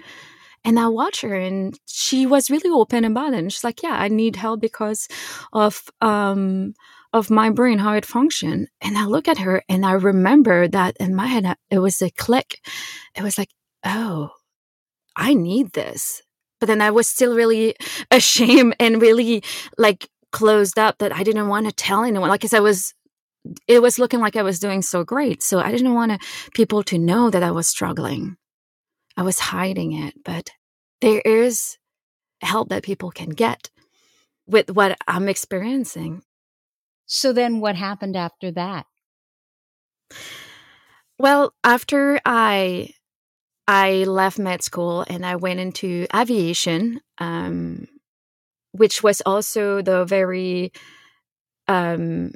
And 0.64 0.80
I 0.80 0.88
watched 0.88 1.20
her 1.22 1.34
and 1.34 1.78
she 1.86 2.26
was 2.26 2.50
really 2.50 2.70
open 2.70 3.04
about 3.04 3.34
it. 3.34 3.38
And 3.38 3.52
she's 3.52 3.62
like, 3.62 3.82
Yeah, 3.82 3.94
I 3.94 4.08
need 4.08 4.36
help 4.36 4.60
because 4.60 5.06
of 5.52 5.84
um 6.00 6.74
of 7.12 7.30
my 7.30 7.50
brain, 7.50 7.78
how 7.78 7.94
it 7.94 8.04
functioned. 8.04 8.68
And 8.80 8.98
I 8.98 9.04
look 9.06 9.28
at 9.28 9.38
her 9.38 9.62
and 9.68 9.86
I 9.86 9.92
remember 9.92 10.68
that 10.68 10.96
in 10.98 11.14
my 11.14 11.26
head, 11.26 11.56
it 11.70 11.78
was 11.78 12.02
a 12.02 12.10
click. 12.10 12.60
It 13.14 13.22
was 13.22 13.38
like, 13.38 13.50
oh, 13.84 14.30
I 15.16 15.34
need 15.34 15.72
this. 15.72 16.22
But 16.66 16.72
then 16.72 16.82
I 16.82 16.90
was 16.90 17.06
still 17.06 17.36
really 17.36 17.76
ashamed 18.10 18.74
and 18.80 19.00
really 19.00 19.44
like 19.78 20.08
closed 20.32 20.80
up 20.80 20.98
that 20.98 21.14
I 21.14 21.22
didn't 21.22 21.46
want 21.46 21.66
to 21.66 21.72
tell 21.72 22.02
anyone. 22.02 22.28
Like, 22.28 22.40
cause 22.40 22.52
I 22.52 22.58
was, 22.58 22.92
it 23.68 23.80
was 23.80 24.00
looking 24.00 24.18
like 24.18 24.34
I 24.34 24.42
was 24.42 24.58
doing 24.58 24.82
so 24.82 25.04
great. 25.04 25.44
So 25.44 25.60
I 25.60 25.70
didn't 25.70 25.94
want 25.94 26.20
people 26.54 26.82
to 26.82 26.98
know 26.98 27.30
that 27.30 27.44
I 27.44 27.52
was 27.52 27.68
struggling. 27.68 28.36
I 29.16 29.22
was 29.22 29.38
hiding 29.38 29.92
it, 29.92 30.14
but 30.24 30.50
there 31.00 31.22
is 31.24 31.78
help 32.42 32.68
that 32.70 32.82
people 32.82 33.12
can 33.12 33.30
get 33.30 33.70
with 34.48 34.72
what 34.72 34.98
I'm 35.06 35.28
experiencing. 35.28 36.22
So 37.06 37.32
then 37.32 37.60
what 37.60 37.76
happened 37.76 38.16
after 38.16 38.50
that? 38.50 38.86
Well, 41.16 41.54
after 41.62 42.20
I 42.24 42.90
I 43.68 44.04
left 44.04 44.38
med 44.38 44.62
school 44.62 45.04
and 45.08 45.26
I 45.26 45.36
went 45.36 45.60
into 45.60 46.06
aviation, 46.14 47.00
um, 47.18 47.88
which 48.72 49.02
was 49.02 49.22
also 49.26 49.82
the 49.82 50.04
very 50.04 50.72
um, 51.68 52.32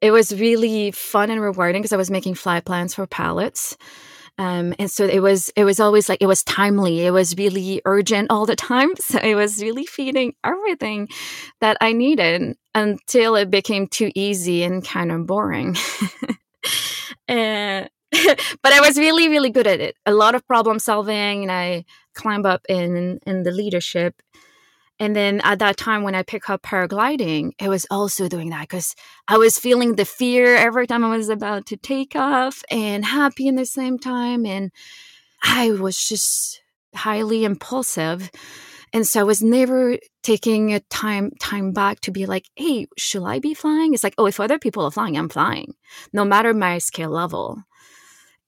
it 0.00 0.10
was 0.10 0.38
really 0.38 0.90
fun 0.90 1.30
and 1.30 1.40
rewarding 1.40 1.80
because 1.80 1.92
I 1.92 1.96
was 1.96 2.10
making 2.10 2.34
flight 2.34 2.64
plans 2.64 2.94
for 2.94 3.06
pilots. 3.06 3.76
Um, 4.38 4.74
and 4.78 4.90
so 4.90 5.04
it 5.04 5.20
was 5.20 5.50
it 5.56 5.64
was 5.64 5.78
always 5.78 6.08
like 6.08 6.20
it 6.20 6.26
was 6.26 6.42
timely. 6.42 7.06
It 7.06 7.12
was 7.12 7.36
really 7.36 7.80
urgent 7.84 8.30
all 8.30 8.46
the 8.46 8.56
time. 8.56 8.90
So 9.00 9.18
it 9.18 9.34
was 9.34 9.62
really 9.62 9.84
feeding 9.86 10.34
everything 10.42 11.08
that 11.60 11.76
i 11.80 11.92
needed 11.92 12.56
until 12.74 13.36
it 13.36 13.50
became 13.50 13.86
too 13.86 14.10
easy 14.14 14.62
and 14.62 14.84
kind 14.84 15.12
of 15.12 15.26
boring. 15.26 15.76
And 17.28 17.88
but 18.62 18.72
i 18.72 18.80
was 18.80 18.98
really 18.98 19.28
really 19.28 19.50
good 19.50 19.66
at 19.66 19.80
it 19.80 19.96
a 20.06 20.12
lot 20.12 20.34
of 20.34 20.46
problem 20.46 20.78
solving 20.78 21.42
and 21.42 21.52
i 21.52 21.84
climbed 22.14 22.46
up 22.46 22.62
in 22.68 23.18
in 23.26 23.42
the 23.42 23.50
leadership 23.50 24.22
and 25.02 25.16
then 25.16 25.40
at 25.42 25.58
that 25.58 25.76
time 25.76 26.04
when 26.04 26.14
I 26.14 26.22
picked 26.22 26.48
up 26.48 26.62
paragliding, 26.62 27.54
it 27.58 27.68
was 27.68 27.88
also 27.90 28.28
doing 28.28 28.50
that 28.50 28.68
because 28.68 28.94
I 29.26 29.36
was 29.36 29.58
feeling 29.58 29.96
the 29.96 30.04
fear 30.04 30.54
every 30.54 30.86
time 30.86 31.02
I 31.02 31.16
was 31.16 31.28
about 31.28 31.66
to 31.66 31.76
take 31.76 32.14
off 32.14 32.62
and 32.70 33.04
happy 33.04 33.48
in 33.48 33.56
the 33.56 33.66
same 33.66 33.98
time. 33.98 34.46
And 34.46 34.70
I 35.42 35.72
was 35.72 35.98
just 35.98 36.62
highly 36.94 37.44
impulsive. 37.44 38.30
And 38.92 39.04
so 39.04 39.18
I 39.18 39.24
was 39.24 39.42
never 39.42 39.98
taking 40.22 40.72
a 40.72 40.78
time 40.78 41.32
time 41.40 41.72
back 41.72 41.98
to 42.02 42.12
be 42.12 42.26
like, 42.26 42.48
hey, 42.54 42.86
should 42.96 43.24
I 43.24 43.40
be 43.40 43.54
flying? 43.54 43.94
It's 43.94 44.04
like, 44.04 44.14
oh, 44.18 44.26
if 44.26 44.38
other 44.38 44.60
people 44.60 44.84
are 44.84 44.90
flying, 44.92 45.16
I'm 45.16 45.28
flying, 45.28 45.74
no 46.12 46.24
matter 46.24 46.54
my 46.54 46.78
skill 46.78 47.10
level. 47.10 47.64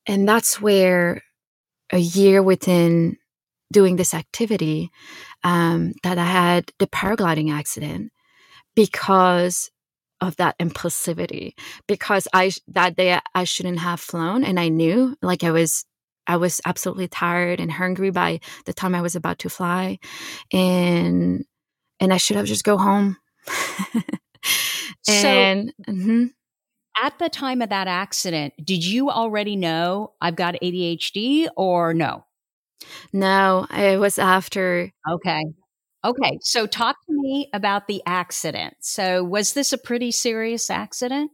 And 0.06 0.28
that's 0.28 0.60
where 0.60 1.22
a 1.90 1.98
year 1.98 2.42
within 2.42 3.16
doing 3.72 3.96
this 3.96 4.14
activity 4.14 4.90
um, 5.42 5.92
that 6.02 6.18
I 6.18 6.24
had 6.24 6.70
the 6.78 6.86
paragliding 6.86 7.52
accident 7.52 8.12
because 8.74 9.70
of 10.20 10.36
that 10.36 10.56
impulsivity 10.58 11.52
because 11.86 12.26
I 12.32 12.52
that 12.68 12.96
day 12.96 13.18
I 13.34 13.44
shouldn't 13.44 13.80
have 13.80 14.00
flown 14.00 14.44
and 14.44 14.58
I 14.58 14.68
knew 14.68 15.16
like 15.20 15.44
I 15.44 15.50
was 15.50 15.84
I 16.26 16.36
was 16.36 16.60
absolutely 16.64 17.08
tired 17.08 17.60
and 17.60 17.70
hungry 17.70 18.10
by 18.10 18.40
the 18.64 18.72
time 18.72 18.94
I 18.94 19.02
was 19.02 19.16
about 19.16 19.40
to 19.40 19.50
fly 19.50 19.98
and 20.52 21.44
and 22.00 22.12
I 22.12 22.16
should 22.16 22.36
have 22.36 22.46
just 22.46 22.64
go 22.64 22.78
home. 22.78 23.16
and 25.08 25.72
so, 25.76 25.92
mm-hmm. 25.92 26.26
At 27.02 27.18
the 27.18 27.28
time 27.28 27.62
of 27.62 27.70
that 27.70 27.88
accident, 27.88 28.54
did 28.62 28.84
you 28.84 29.10
already 29.10 29.56
know 29.56 30.12
I've 30.20 30.36
got 30.36 30.54
ADHD 30.62 31.48
or 31.56 31.94
no? 31.94 32.24
No, 33.12 33.66
it 33.72 33.98
was 33.98 34.18
after. 34.18 34.90
Okay. 35.10 35.42
Okay. 36.04 36.38
So 36.42 36.66
talk 36.66 36.96
to 37.06 37.12
me 37.14 37.50
about 37.54 37.88
the 37.88 38.02
accident. 38.06 38.76
So 38.80 39.24
was 39.24 39.54
this 39.54 39.72
a 39.72 39.78
pretty 39.78 40.12
serious 40.12 40.70
accident? 40.70 41.30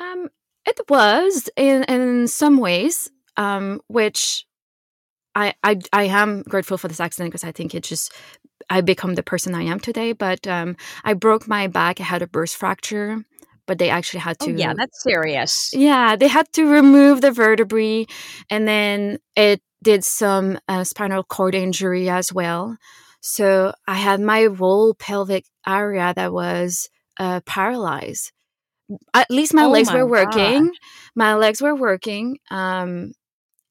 Um, 0.00 0.28
it 0.66 0.80
was 0.88 1.48
in 1.56 1.84
in 1.84 2.28
some 2.28 2.58
ways, 2.58 3.10
um, 3.36 3.80
which 3.88 4.46
I, 5.34 5.54
I 5.64 5.78
I 5.92 6.04
am 6.04 6.42
grateful 6.44 6.78
for 6.78 6.88
this 6.88 7.00
accident 7.00 7.32
because 7.32 7.44
I 7.44 7.52
think 7.52 7.74
it 7.74 7.84
just 7.84 8.12
I 8.70 8.80
become 8.82 9.14
the 9.14 9.22
person 9.22 9.54
I 9.54 9.62
am 9.64 9.80
today. 9.80 10.12
But 10.12 10.46
um, 10.46 10.76
I 11.04 11.14
broke 11.14 11.48
my 11.48 11.68
back. 11.68 12.00
I 12.00 12.04
had 12.04 12.22
a 12.22 12.26
burst 12.28 12.56
fracture, 12.56 13.24
but 13.72 13.78
they 13.78 13.88
actually 13.88 14.20
had 14.20 14.36
oh, 14.42 14.44
to. 14.44 14.52
Oh, 14.52 14.56
yeah, 14.58 14.74
that's 14.76 15.02
serious. 15.02 15.70
Yeah, 15.72 16.14
they 16.14 16.28
had 16.28 16.46
to 16.52 16.70
remove 16.70 17.22
the 17.22 17.30
vertebrae, 17.30 18.04
and 18.50 18.68
then 18.68 19.16
it 19.34 19.62
did 19.82 20.04
some 20.04 20.58
uh, 20.68 20.84
spinal 20.84 21.24
cord 21.24 21.54
injury 21.54 22.10
as 22.10 22.30
well. 22.34 22.76
So 23.22 23.72
I 23.88 23.94
had 23.94 24.20
my 24.20 24.48
whole 24.54 24.92
pelvic 24.92 25.46
area 25.66 26.12
that 26.14 26.34
was 26.34 26.90
uh, 27.18 27.40
paralyzed. 27.46 28.30
At 29.14 29.30
least 29.30 29.54
my 29.54 29.64
oh 29.64 29.70
legs 29.70 29.88
my 29.88 30.02
were 30.02 30.06
working. 30.06 30.66
God. 30.66 30.76
My 31.14 31.34
legs 31.34 31.62
were 31.62 31.74
working. 31.74 32.36
Um, 32.50 33.12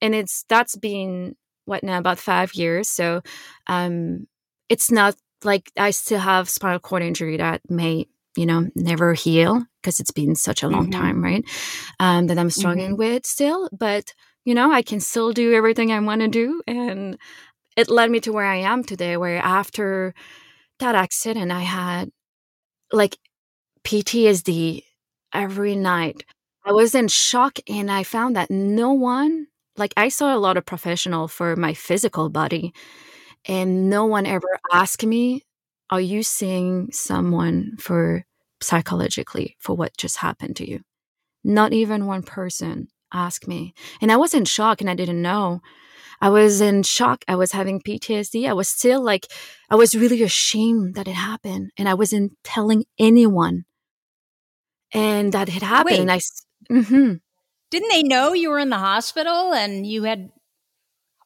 and 0.02 0.16
it's 0.16 0.46
that's 0.50 0.76
been 0.76 1.36
what 1.66 1.84
now 1.84 2.00
about 2.00 2.18
five 2.18 2.56
years. 2.56 2.90
So 2.90 3.22
um, 3.68 4.26
it's 4.68 4.90
not 4.90 5.16
like 5.44 5.72
I 5.78 5.92
still 5.92 6.22
have 6.22 6.50
spinal 6.50 6.80
cord 6.80 7.04
injury 7.04 7.38
that 7.38 7.62
may 7.70 8.08
you 8.36 8.46
know 8.46 8.70
never 8.76 9.14
heal 9.14 9.64
because 9.82 10.00
it's 10.00 10.12
been 10.12 10.36
such 10.36 10.64
a 10.64 10.68
long 10.68 10.90
mm-hmm. 10.90 11.02
time, 11.02 11.24
right? 11.24 11.44
Um, 12.00 12.28
that 12.28 12.38
I'm 12.38 12.50
struggling 12.50 12.92
mm-hmm. 12.92 13.14
with 13.14 13.26
still, 13.26 13.70
but 13.72 14.14
you 14.46 14.54
know 14.54 14.72
I 14.72 14.82
can 14.82 15.00
still 15.00 15.32
do 15.34 15.54
everything 15.54 15.92
I 15.92 16.00
want 16.00 16.22
to 16.22 16.28
do, 16.28 16.62
and 16.68 17.18
it 17.76 17.90
led 17.90 18.12
me 18.12 18.20
to 18.22 18.32
where 18.32 18.46
I 18.46 18.58
am 18.58 18.84
today, 18.84 19.18
where 19.18 19.38
after 19.38 20.14
that 20.80 20.96
accident, 20.96 21.52
I 21.52 21.62
had 21.62 22.10
like 22.92 23.18
PTSD 23.84 24.84
every 25.34 25.76
night. 25.76 26.26
I 26.66 26.74
was 26.74 26.94
in 26.94 27.08
shock 27.08 27.60
and 27.68 27.92
I 27.92 28.04
found 28.04 28.36
that 28.36 28.52
no 28.52 28.94
one, 28.94 29.48
like, 29.78 29.94
I 29.98 30.10
saw 30.10 30.36
a 30.36 30.38
lot 30.38 30.58
of 30.58 30.66
professional 30.66 31.28
for 31.28 31.56
my 31.56 31.74
physical 31.74 32.30
body, 32.30 32.74
and 33.46 33.90
no 33.90 34.06
one 34.06 34.26
ever 34.26 34.60
asked 34.72 35.06
me, 35.06 35.44
Are 35.92 36.02
you 36.02 36.24
seeing 36.24 36.90
someone 36.94 37.76
for 37.78 38.26
psychologically 38.62 39.58
for 39.60 39.76
what 39.76 39.98
just 39.98 40.18
happened 40.18 40.56
to 40.58 40.70
you? 40.70 40.80
Not 41.44 41.74
even 41.74 42.06
one 42.06 42.24
person 42.24 42.88
asked 43.14 43.48
me. 43.48 43.74
And 44.00 44.12
I 44.12 44.16
was 44.16 44.34
in 44.34 44.46
shock 44.46 44.80
and 44.80 44.90
I 44.90 44.96
didn't 44.96 45.22
know. 45.22 45.62
I 46.22 46.30
was 46.30 46.62
in 46.62 46.84
shock. 46.84 47.26
I 47.28 47.36
was 47.36 47.52
having 47.52 47.82
PTSD. 47.82 48.48
I 48.48 48.54
was 48.54 48.70
still 48.70 49.04
like, 49.04 49.28
I 49.70 49.76
was 49.76 49.96
really 49.96 50.24
ashamed 50.24 50.96
that 50.96 51.08
it 51.08 51.16
happened. 51.16 51.72
And 51.78 51.90
I 51.90 51.96
wasn't 51.96 52.34
telling 52.44 52.86
anyone. 52.98 53.66
And 54.94 55.34
that 55.34 55.50
had 55.50 55.64
happened. 55.64 55.98
Wait. 55.98 56.00
And 56.00 56.12
I, 56.12 56.20
mm-hmm. 56.72 57.14
didn't 57.72 57.90
they 57.90 58.04
know 58.04 58.34
you 58.34 58.50
were 58.50 58.60
in 58.60 58.70
the 58.70 58.78
hospital 58.78 59.54
and 59.54 59.86
you 59.86 60.04
had, 60.04 60.30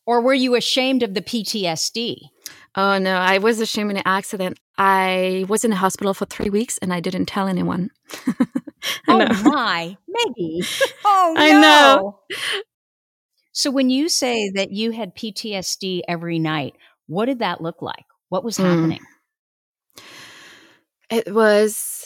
or 0.07 0.22
were 0.22 0.34
you 0.34 0.55
ashamed 0.55 1.03
of 1.03 1.13
the 1.13 1.22
PTSD? 1.22 2.29
Oh 2.77 2.98
no, 2.98 3.15
I 3.15 3.38
was 3.38 3.62
ashamed 3.62 3.91
in 3.91 3.98
an 3.98 4.03
accident. 4.05 4.60
I 4.77 5.46
was 5.48 5.63
in 5.63 5.72
the 5.72 5.77
hospital 5.77 6.13
for 6.13 6.25
three 6.25 6.50
weeks 6.50 6.77
and 6.79 6.94
I 6.94 7.00
didn't 7.00 7.27
tell 7.27 7.48
anyone. 7.48 7.89
oh 9.08 9.44
my, 9.44 9.98
Maggie. 10.08 10.62
Oh 11.05 11.34
no. 11.36 11.41
I 11.41 11.51
know. 11.62 12.20
So 13.53 13.72
when 13.72 13.90
you 13.90 14.09
say 14.09 14.51
that 14.55 14.72
you 14.72 14.92
had 14.92 15.16
PTSD 15.16 16.01
every 16.07 16.40
night, 16.40 16.75
what 17.07 17.25
did 17.25 17.40
that 17.40 17.61
look 17.61 17.81
like? 17.81 18.03
What 18.27 18.44
was 18.44 18.57
mm. 18.57 18.66
happening? 18.66 19.00
It 21.09 21.33
was, 21.33 22.05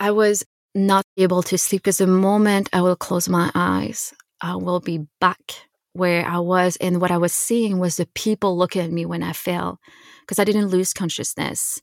I 0.00 0.10
was 0.10 0.44
not 0.74 1.04
able 1.16 1.42
to 1.44 1.58
sleep 1.58 1.82
because 1.82 1.98
the 1.98 2.08
moment 2.08 2.68
I 2.72 2.82
will 2.82 2.96
close 2.96 3.28
my 3.28 3.52
eyes, 3.54 4.12
I 4.40 4.56
will 4.56 4.80
be 4.80 5.06
back 5.20 5.68
where 5.94 6.26
I 6.26 6.38
was. 6.40 6.76
And 6.76 7.00
what 7.00 7.10
I 7.10 7.18
was 7.18 7.32
seeing 7.32 7.78
was 7.78 7.96
the 7.96 8.06
people 8.14 8.58
looking 8.58 8.82
at 8.82 8.92
me 8.92 9.06
when 9.06 9.22
I 9.22 9.32
fell 9.32 9.80
because 10.20 10.38
I 10.38 10.44
didn't 10.44 10.68
lose 10.68 10.92
consciousness. 10.92 11.80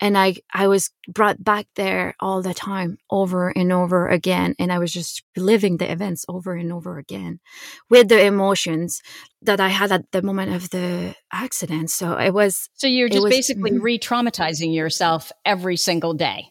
And 0.00 0.16
I, 0.18 0.36
I 0.52 0.68
was 0.68 0.90
brought 1.08 1.42
back 1.42 1.66
there 1.74 2.14
all 2.20 2.42
the 2.42 2.52
time, 2.52 2.98
over 3.10 3.48
and 3.48 3.72
over 3.72 4.08
again. 4.08 4.54
And 4.58 4.72
I 4.72 4.78
was 4.78 4.92
just 4.92 5.22
living 5.36 5.78
the 5.78 5.90
events 5.90 6.24
over 6.28 6.54
and 6.54 6.72
over 6.72 6.98
again 6.98 7.40
with 7.88 8.08
the 8.08 8.24
emotions 8.24 9.00
that 9.42 9.58
I 9.60 9.68
had 9.68 9.90
at 9.90 10.10
the 10.12 10.22
moment 10.22 10.54
of 10.54 10.70
the 10.70 11.14
accident. 11.32 11.90
So 11.90 12.16
it 12.18 12.34
was. 12.34 12.68
So 12.74 12.86
you're 12.86 13.08
just 13.08 13.24
was, 13.24 13.32
basically 13.34 13.70
mm-hmm. 13.70 13.82
re 13.82 13.98
traumatizing 13.98 14.74
yourself 14.74 15.32
every 15.44 15.76
single 15.76 16.12
day. 16.12 16.50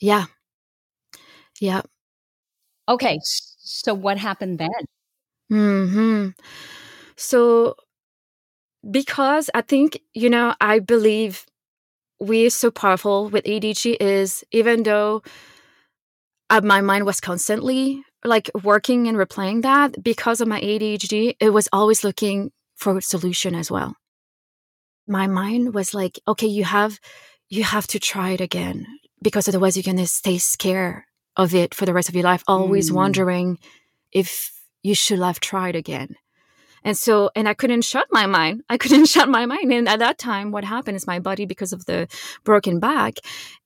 Yeah. 0.00 0.26
Yeah. 1.60 1.82
Okay. 2.88 3.18
So 3.24 3.94
what 3.94 4.16
happened 4.16 4.58
then? 4.58 4.70
Hmm. 5.52 6.28
So 7.16 7.76
because 8.90 9.50
I 9.52 9.60
think, 9.60 10.00
you 10.14 10.30
know, 10.30 10.54
I 10.62 10.78
believe 10.78 11.44
we 12.18 12.46
are 12.46 12.50
so 12.50 12.70
powerful 12.70 13.28
with 13.28 13.44
ADHD 13.44 13.98
is 14.00 14.44
even 14.50 14.82
though 14.84 15.22
uh, 16.48 16.62
my 16.64 16.80
mind 16.80 17.04
was 17.04 17.20
constantly 17.20 18.02
like 18.24 18.50
working 18.62 19.08
and 19.08 19.18
replaying 19.18 19.60
that 19.62 20.02
because 20.02 20.40
of 20.40 20.48
my 20.48 20.58
ADHD, 20.58 21.36
it 21.38 21.50
was 21.50 21.68
always 21.70 22.02
looking 22.02 22.50
for 22.76 22.96
a 22.96 23.02
solution 23.02 23.54
as 23.54 23.70
well. 23.70 23.94
My 25.06 25.26
mind 25.26 25.74
was 25.74 25.92
like, 25.92 26.18
okay, 26.26 26.46
you 26.46 26.64
have, 26.64 26.98
you 27.50 27.62
have 27.62 27.86
to 27.88 27.98
try 27.98 28.30
it 28.30 28.40
again 28.40 28.86
because 29.20 29.48
otherwise 29.48 29.76
you're 29.76 29.82
going 29.82 29.98
to 29.98 30.06
stay 30.06 30.38
scared 30.38 31.02
of 31.36 31.54
it 31.54 31.74
for 31.74 31.84
the 31.84 31.92
rest 31.92 32.08
of 32.08 32.14
your 32.14 32.24
life, 32.24 32.42
always 32.46 32.90
mm. 32.90 32.94
wondering 32.94 33.58
if 34.12 34.50
you 34.82 34.94
should 34.94 35.20
have 35.20 35.40
tried 35.40 35.76
again. 35.76 36.16
And 36.84 36.96
so, 36.96 37.30
and 37.36 37.48
I 37.48 37.54
couldn't 37.54 37.82
shut 37.82 38.08
my 38.10 38.26
mind. 38.26 38.62
I 38.68 38.76
couldn't 38.82 39.06
shut 39.06 39.28
my 39.28 39.46
mind. 39.46 39.72
And 39.72 39.88
at 39.88 40.00
that 40.00 40.18
time, 40.18 40.50
what 40.50 40.64
happened 40.64 40.96
is 40.96 41.06
my 41.06 41.20
body, 41.20 41.46
because 41.46 41.72
of 41.72 41.84
the 41.86 42.08
broken 42.44 42.80
back, 42.80 43.14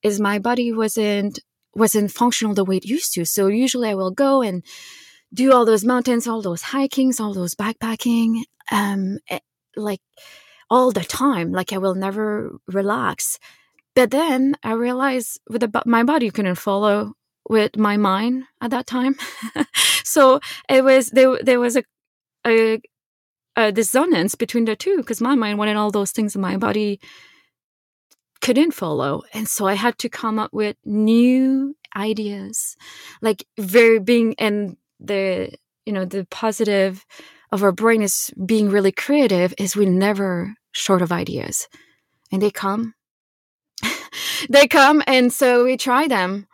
is 0.02 0.20
my 0.20 0.38
body 0.38 0.72
wasn't 0.72 1.40
wasn't 1.74 2.10
functional 2.10 2.54
the 2.54 2.64
way 2.64 2.78
it 2.78 2.86
used 2.86 3.12
to. 3.12 3.26
So 3.26 3.48
usually 3.48 3.90
I 3.90 3.94
will 3.94 4.10
go 4.10 4.40
and 4.40 4.64
do 5.34 5.52
all 5.52 5.66
those 5.66 5.84
mountains, 5.84 6.26
all 6.26 6.40
those 6.40 6.62
hikings, 6.62 7.20
all 7.20 7.34
those 7.34 7.54
backpacking, 7.54 8.44
um, 8.72 9.18
eh, 9.28 9.40
like 9.76 10.00
all 10.70 10.90
the 10.90 11.04
time. 11.04 11.52
Like 11.52 11.74
I 11.74 11.78
will 11.78 11.94
never 11.94 12.56
relax. 12.66 13.38
But 13.94 14.10
then 14.10 14.56
I 14.62 14.72
realized 14.72 15.38
with 15.50 15.60
the, 15.60 15.82
my 15.84 16.02
body 16.02 16.30
couldn't 16.30 16.54
follow 16.56 17.12
with 17.48 17.76
my 17.76 17.96
mind 17.96 18.44
at 18.60 18.70
that 18.70 18.86
time. 18.86 19.16
so 20.04 20.40
it 20.68 20.82
was 20.84 21.10
there. 21.10 21.38
There 21.42 21.60
was 21.60 21.76
a 21.76 21.84
a 22.46 22.80
a 23.56 23.72
dissonance 23.72 24.34
between 24.34 24.66
the 24.66 24.76
two 24.76 24.98
because 24.98 25.20
my 25.20 25.34
mind 25.34 25.58
wanted 25.58 25.76
all 25.76 25.90
those 25.90 26.12
things 26.12 26.34
and 26.34 26.42
my 26.42 26.56
body 26.56 27.00
couldn't 28.42 28.72
follow. 28.72 29.22
And 29.32 29.48
so 29.48 29.66
I 29.66 29.74
had 29.74 29.98
to 29.98 30.08
come 30.08 30.38
up 30.38 30.52
with 30.52 30.76
new 30.84 31.74
ideas, 31.96 32.76
like 33.22 33.46
very 33.58 33.98
being, 33.98 34.34
and 34.38 34.76
the, 35.00 35.52
you 35.86 35.92
know, 35.92 36.04
the 36.04 36.26
positive 36.30 37.04
of 37.50 37.62
our 37.62 37.72
brain 37.72 38.02
is 38.02 38.30
being 38.44 38.68
really 38.68 38.92
creative 38.92 39.54
is 39.58 39.74
we 39.74 39.86
never 39.86 40.54
short 40.72 41.00
of 41.00 41.12
ideas 41.12 41.68
and 42.30 42.42
they 42.42 42.50
come. 42.50 42.94
they 44.50 44.68
come. 44.68 45.02
And 45.06 45.32
so 45.32 45.64
we 45.64 45.76
try 45.76 46.06
them. 46.06 46.46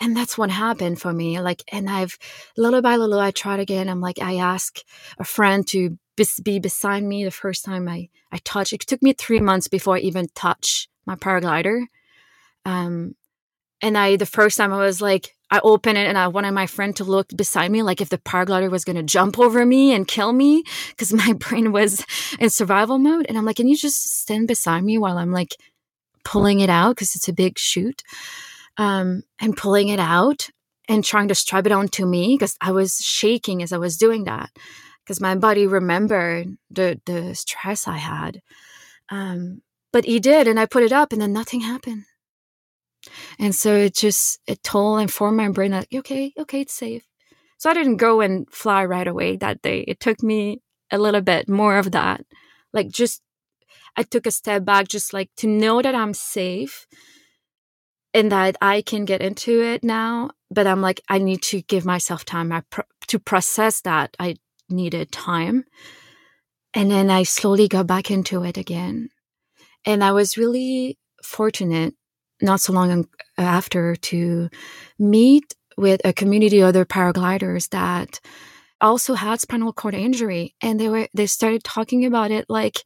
And 0.00 0.16
that's 0.16 0.36
what 0.36 0.50
happened 0.50 1.00
for 1.00 1.12
me. 1.12 1.40
Like, 1.40 1.62
and 1.72 1.88
I've 1.88 2.18
little 2.56 2.82
by 2.82 2.96
little, 2.96 3.20
I 3.20 3.30
tried 3.30 3.60
again. 3.60 3.88
I'm 3.88 4.00
like, 4.00 4.20
I 4.20 4.36
ask 4.36 4.80
a 5.18 5.24
friend 5.24 5.66
to 5.68 5.98
be 6.42 6.58
beside 6.58 7.02
me 7.02 7.24
the 7.24 7.30
first 7.30 7.64
time 7.64 7.88
I, 7.88 8.08
I 8.32 8.38
touched. 8.38 8.72
It 8.72 8.80
took 8.80 9.02
me 9.02 9.12
three 9.12 9.40
months 9.40 9.68
before 9.68 9.96
I 9.96 10.00
even 10.00 10.28
touch 10.34 10.88
my 11.06 11.14
paraglider. 11.14 11.84
Um, 12.64 13.14
and 13.82 13.98
I, 13.98 14.16
the 14.16 14.26
first 14.26 14.56
time 14.56 14.72
I 14.72 14.78
was 14.78 15.02
like, 15.02 15.34
I 15.50 15.60
opened 15.62 15.98
it 15.98 16.06
and 16.08 16.16
I 16.16 16.28
wanted 16.28 16.52
my 16.52 16.66
friend 16.66 16.96
to 16.96 17.04
look 17.04 17.28
beside 17.36 17.70
me, 17.70 17.82
like 17.82 18.00
if 18.00 18.08
the 18.08 18.18
paraglider 18.18 18.70
was 18.70 18.84
going 18.84 18.96
to 18.96 19.02
jump 19.02 19.38
over 19.38 19.64
me 19.64 19.92
and 19.92 20.08
kill 20.08 20.32
me, 20.32 20.64
because 20.88 21.12
my 21.12 21.32
brain 21.38 21.70
was 21.70 22.04
in 22.40 22.50
survival 22.50 22.98
mode. 22.98 23.26
And 23.28 23.36
I'm 23.36 23.44
like, 23.44 23.56
can 23.56 23.68
you 23.68 23.76
just 23.76 24.20
stand 24.20 24.48
beside 24.48 24.82
me 24.84 24.98
while 24.98 25.18
I'm 25.18 25.32
like 25.32 25.56
pulling 26.24 26.60
it 26.60 26.70
out? 26.70 26.96
Because 26.96 27.14
it's 27.14 27.28
a 27.28 27.32
big 27.32 27.58
chute. 27.58 28.02
Um, 28.76 29.22
and 29.40 29.56
pulling 29.56 29.88
it 29.88 30.00
out 30.00 30.48
and 30.88 31.04
trying 31.04 31.28
to 31.28 31.34
strap 31.34 31.66
it 31.66 31.72
onto 31.72 32.06
me 32.06 32.34
because 32.34 32.56
I 32.60 32.72
was 32.72 32.98
shaking 32.98 33.62
as 33.62 33.72
I 33.72 33.78
was 33.78 33.96
doing 33.96 34.24
that 34.24 34.50
because 35.04 35.20
my 35.20 35.34
body 35.34 35.66
remembered 35.66 36.56
the 36.70 37.00
the 37.06 37.34
stress 37.34 37.86
I 37.86 37.98
had. 37.98 38.40
Um, 39.10 39.62
but 39.92 40.04
he 40.04 40.18
did, 40.18 40.48
and 40.48 40.58
I 40.58 40.66
put 40.66 40.82
it 40.82 40.92
up, 40.92 41.12
and 41.12 41.20
then 41.20 41.32
nothing 41.32 41.60
happened. 41.60 42.04
And 43.38 43.54
so 43.54 43.74
it 43.74 43.94
just 43.94 44.40
it 44.46 44.62
told 44.62 45.00
and 45.00 45.12
formed 45.12 45.36
my 45.36 45.48
brain 45.50 45.72
that 45.72 45.88
okay, 45.94 46.32
okay, 46.38 46.62
it's 46.62 46.74
safe. 46.74 47.04
So 47.58 47.70
I 47.70 47.74
didn't 47.74 47.96
go 47.96 48.20
and 48.20 48.50
fly 48.50 48.84
right 48.84 49.06
away 49.06 49.36
that 49.36 49.62
day. 49.62 49.80
It 49.86 50.00
took 50.00 50.22
me 50.22 50.60
a 50.90 50.98
little 50.98 51.20
bit 51.20 51.48
more 51.48 51.78
of 51.78 51.92
that, 51.92 52.24
like 52.72 52.88
just 52.88 53.22
I 53.96 54.02
took 54.02 54.26
a 54.26 54.30
step 54.30 54.64
back, 54.64 54.88
just 54.88 55.12
like 55.12 55.30
to 55.38 55.46
know 55.46 55.80
that 55.82 55.94
I'm 55.94 56.14
safe 56.14 56.86
and 58.14 58.30
that 58.32 58.56
I 58.62 58.80
can 58.80 59.04
get 59.04 59.20
into 59.20 59.60
it 59.60 59.82
now. 59.84 60.30
But 60.50 60.66
I'm 60.66 60.80
like, 60.80 61.00
I 61.08 61.18
need 61.18 61.42
to 61.42 61.60
give 61.62 61.84
myself 61.84 62.24
time 62.24 62.52
I 62.52 62.62
pro- 62.70 62.84
to 63.08 63.18
process 63.18 63.80
that. 63.82 64.16
I 64.18 64.36
needed 64.70 65.12
time. 65.12 65.64
And 66.72 66.90
then 66.90 67.10
I 67.10 67.24
slowly 67.24 67.68
got 67.68 67.86
back 67.86 68.10
into 68.10 68.44
it 68.44 68.56
again. 68.56 69.10
And 69.84 70.02
I 70.02 70.12
was 70.12 70.38
really 70.38 70.96
fortunate 71.22 71.94
not 72.40 72.60
so 72.60 72.72
long 72.72 73.06
after 73.36 73.96
to 73.96 74.48
meet 74.98 75.54
with 75.76 76.00
a 76.04 76.12
community 76.12 76.60
of 76.60 76.68
other 76.68 76.84
paragliders 76.84 77.68
that 77.70 78.20
also 78.80 79.14
had 79.14 79.40
spinal 79.40 79.72
cord 79.72 79.94
injury 79.94 80.54
and 80.60 80.78
they 80.78 80.88
were 80.88 81.08
they 81.14 81.26
started 81.26 81.64
talking 81.64 82.04
about 82.04 82.30
it 82.30 82.44
like 82.48 82.82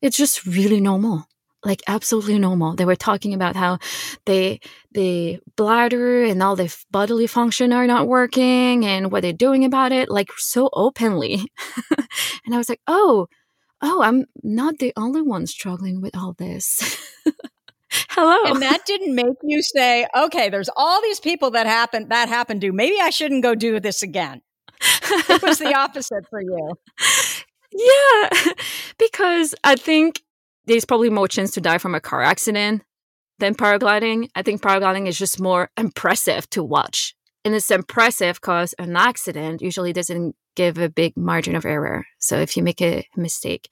it's 0.00 0.16
just 0.16 0.46
really 0.46 0.80
normal 0.80 1.26
like 1.64 1.82
absolutely 1.86 2.38
normal. 2.38 2.74
They 2.74 2.84
were 2.84 2.96
talking 2.96 3.34
about 3.34 3.56
how 3.56 3.78
they 4.26 4.60
the 4.92 5.40
bladder 5.56 6.22
and 6.24 6.42
all 6.42 6.56
the 6.56 6.74
bodily 6.90 7.26
function 7.26 7.72
are 7.72 7.86
not 7.86 8.06
working 8.06 8.84
and 8.84 9.10
what 9.10 9.22
they're 9.22 9.32
doing 9.32 9.64
about 9.64 9.92
it 9.92 10.08
like 10.08 10.28
so 10.36 10.68
openly. 10.72 11.44
And 12.46 12.54
i 12.54 12.58
was 12.58 12.68
like 12.68 12.80
oh 12.86 13.26
oh 13.82 14.02
i'm 14.02 14.26
not 14.42 14.78
the 14.78 14.92
only 14.96 15.22
one 15.22 15.46
struggling 15.46 16.00
with 16.00 16.16
all 16.16 16.34
this. 16.34 16.98
Hello. 18.10 18.52
And 18.52 18.60
that 18.60 18.84
didn't 18.86 19.14
make 19.14 19.36
you 19.42 19.62
say 19.62 20.06
okay 20.16 20.48
there's 20.50 20.70
all 20.76 21.00
these 21.02 21.20
people 21.20 21.50
that 21.52 21.66
happened 21.66 22.10
that 22.10 22.28
happened 22.28 22.60
to 22.60 22.72
maybe 22.72 22.96
i 23.00 23.10
shouldn't 23.10 23.42
go 23.42 23.54
do 23.54 23.80
this 23.80 24.02
again. 24.02 24.42
It 24.80 25.42
was 25.42 25.58
the 25.58 25.74
opposite 25.84 26.26
for 26.28 26.40
you. 26.40 26.70
Yeah 27.72 28.52
because 28.98 29.54
i 29.64 29.74
think 29.74 30.22
there's 30.66 30.84
probably 30.84 31.10
more 31.10 31.28
chance 31.28 31.50
to 31.52 31.60
die 31.60 31.78
from 31.78 31.94
a 31.94 32.00
car 32.00 32.22
accident 32.22 32.82
than 33.38 33.54
paragliding 33.54 34.28
i 34.34 34.42
think 34.42 34.60
paragliding 34.60 35.06
is 35.06 35.18
just 35.18 35.40
more 35.40 35.70
impressive 35.76 36.48
to 36.50 36.62
watch 36.62 37.14
and 37.44 37.54
it's 37.54 37.70
impressive 37.70 38.36
because 38.36 38.74
an 38.78 38.96
accident 38.96 39.60
usually 39.60 39.92
doesn't 39.92 40.34
give 40.56 40.78
a 40.78 40.88
big 40.88 41.16
margin 41.16 41.56
of 41.56 41.64
error 41.64 42.04
so 42.18 42.38
if 42.38 42.56
you 42.56 42.62
make 42.62 42.80
a 42.80 43.06
mistake 43.16 43.68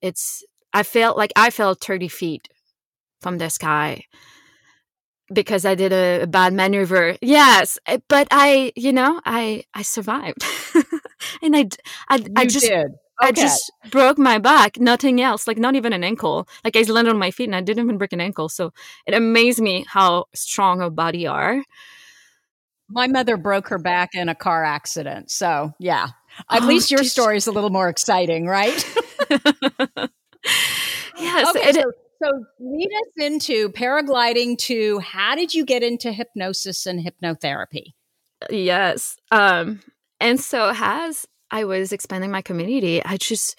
it's 0.00 0.44
i 0.72 0.82
felt 0.82 1.16
like 1.16 1.32
i 1.36 1.50
fell 1.50 1.74
30 1.74 2.08
feet 2.08 2.48
from 3.20 3.38
the 3.38 3.48
sky 3.50 4.04
because 5.32 5.64
I 5.64 5.74
did 5.74 5.92
a, 5.92 6.22
a, 6.22 6.26
bad 6.26 6.52
maneuver. 6.52 7.16
Yes, 7.20 7.78
eh, 7.86 7.98
but 8.08 8.28
I, 8.30 8.72
you 8.76 8.92
know, 8.92 9.20
I 9.24 9.64
I 9.74 9.82
survived, 9.82 10.44
and 11.42 11.56
I 11.56 11.68
I, 12.08 12.16
you 12.16 12.32
I 12.36 12.46
just 12.46 12.66
did. 12.66 12.88
Okay. 13.22 13.28
I 13.28 13.32
just 13.32 13.70
broke 13.90 14.18
my 14.18 14.38
back, 14.38 14.80
nothing 14.80 15.20
else, 15.20 15.46
like 15.46 15.58
not 15.58 15.76
even 15.76 15.92
an 15.92 16.02
ankle. 16.02 16.48
Like 16.64 16.76
I 16.76 16.82
landed 16.82 17.12
on 17.12 17.18
my 17.18 17.30
feet 17.30 17.44
and 17.44 17.54
I 17.54 17.60
didn't 17.60 17.84
even 17.84 17.96
break 17.96 18.12
an 18.12 18.20
ankle. 18.20 18.48
So 18.48 18.72
it 19.06 19.14
amazed 19.14 19.60
me 19.60 19.84
how 19.88 20.26
strong 20.34 20.80
a 20.80 20.90
body 20.90 21.26
are. 21.26 21.62
My 22.88 23.06
mother 23.06 23.36
broke 23.36 23.68
her 23.68 23.78
back 23.78 24.10
in 24.14 24.28
a 24.28 24.34
car 24.34 24.64
accident. 24.64 25.30
So 25.30 25.72
yeah, 25.78 26.08
at 26.50 26.62
oh, 26.62 26.66
least 26.66 26.90
your 26.90 27.04
story 27.04 27.36
is 27.36 27.46
a 27.46 27.52
little 27.52 27.70
more 27.70 27.88
exciting, 27.88 28.46
right? 28.46 28.84
yes. 31.16 31.56
Okay, 31.56 31.72
so 31.72 31.92
so 32.22 32.44
lead 32.60 32.90
us 32.90 33.24
into 33.24 33.70
paragliding 33.70 34.56
to 34.58 34.98
how 35.00 35.34
did 35.34 35.54
you 35.54 35.64
get 35.64 35.82
into 35.82 36.12
hypnosis 36.12 36.86
and 36.86 37.04
hypnotherapy? 37.04 37.94
Yes. 38.50 39.16
Um, 39.30 39.80
and 40.20 40.38
so 40.38 40.72
as 40.74 41.26
I 41.52 41.64
was 41.64 41.92
expanding 41.92 42.30
my 42.30 42.42
community, 42.42 43.04
I 43.04 43.18
just, 43.18 43.56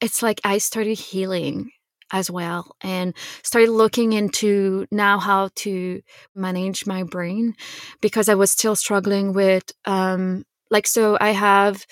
it's 0.00 0.22
like 0.22 0.40
I 0.42 0.58
started 0.58 0.98
healing 0.98 1.70
as 2.12 2.30
well 2.30 2.74
and 2.82 3.14
started 3.44 3.70
looking 3.70 4.12
into 4.14 4.86
now 4.90 5.18
how 5.20 5.50
to 5.54 6.00
manage 6.34 6.86
my 6.86 7.04
brain 7.04 7.54
because 8.00 8.28
I 8.28 8.34
was 8.34 8.50
still 8.50 8.74
struggling 8.74 9.32
with, 9.32 9.70
um, 9.84 10.44
like, 10.70 10.86
so 10.86 11.18
I 11.20 11.30
have 11.30 11.86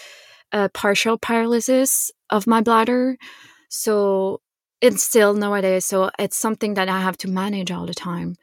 a 0.51 0.69
partial 0.71 1.19
paralysis 1.19 2.11
of 2.31 2.47
my 2.47 2.63
bladder. 2.63 3.17
So 3.69 4.41
it's 4.81 5.03
still 5.03 5.35
nowadays. 5.35 5.85
So 5.85 6.11
it's 6.19 6.37
something 6.37 6.75
that 6.75 6.89
I 6.89 7.01
have 7.01 7.19
to 7.19 7.29
manage 7.29 7.71
all 7.71 7.87
the 7.87 7.95
time. 7.95 8.37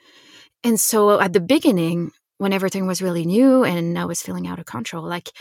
And 0.64 0.80
so 0.80 1.20
at 1.20 1.34
the 1.34 1.40
beginning, 1.42 2.12
when 2.38 2.54
everything 2.54 2.86
was 2.86 3.02
really 3.02 3.26
new 3.26 3.64
and 3.64 3.98
I 3.98 4.06
was 4.06 4.22
feeling 4.22 4.48
out 4.48 4.60
of 4.60 4.66
control, 4.66 5.04
like 5.04 5.32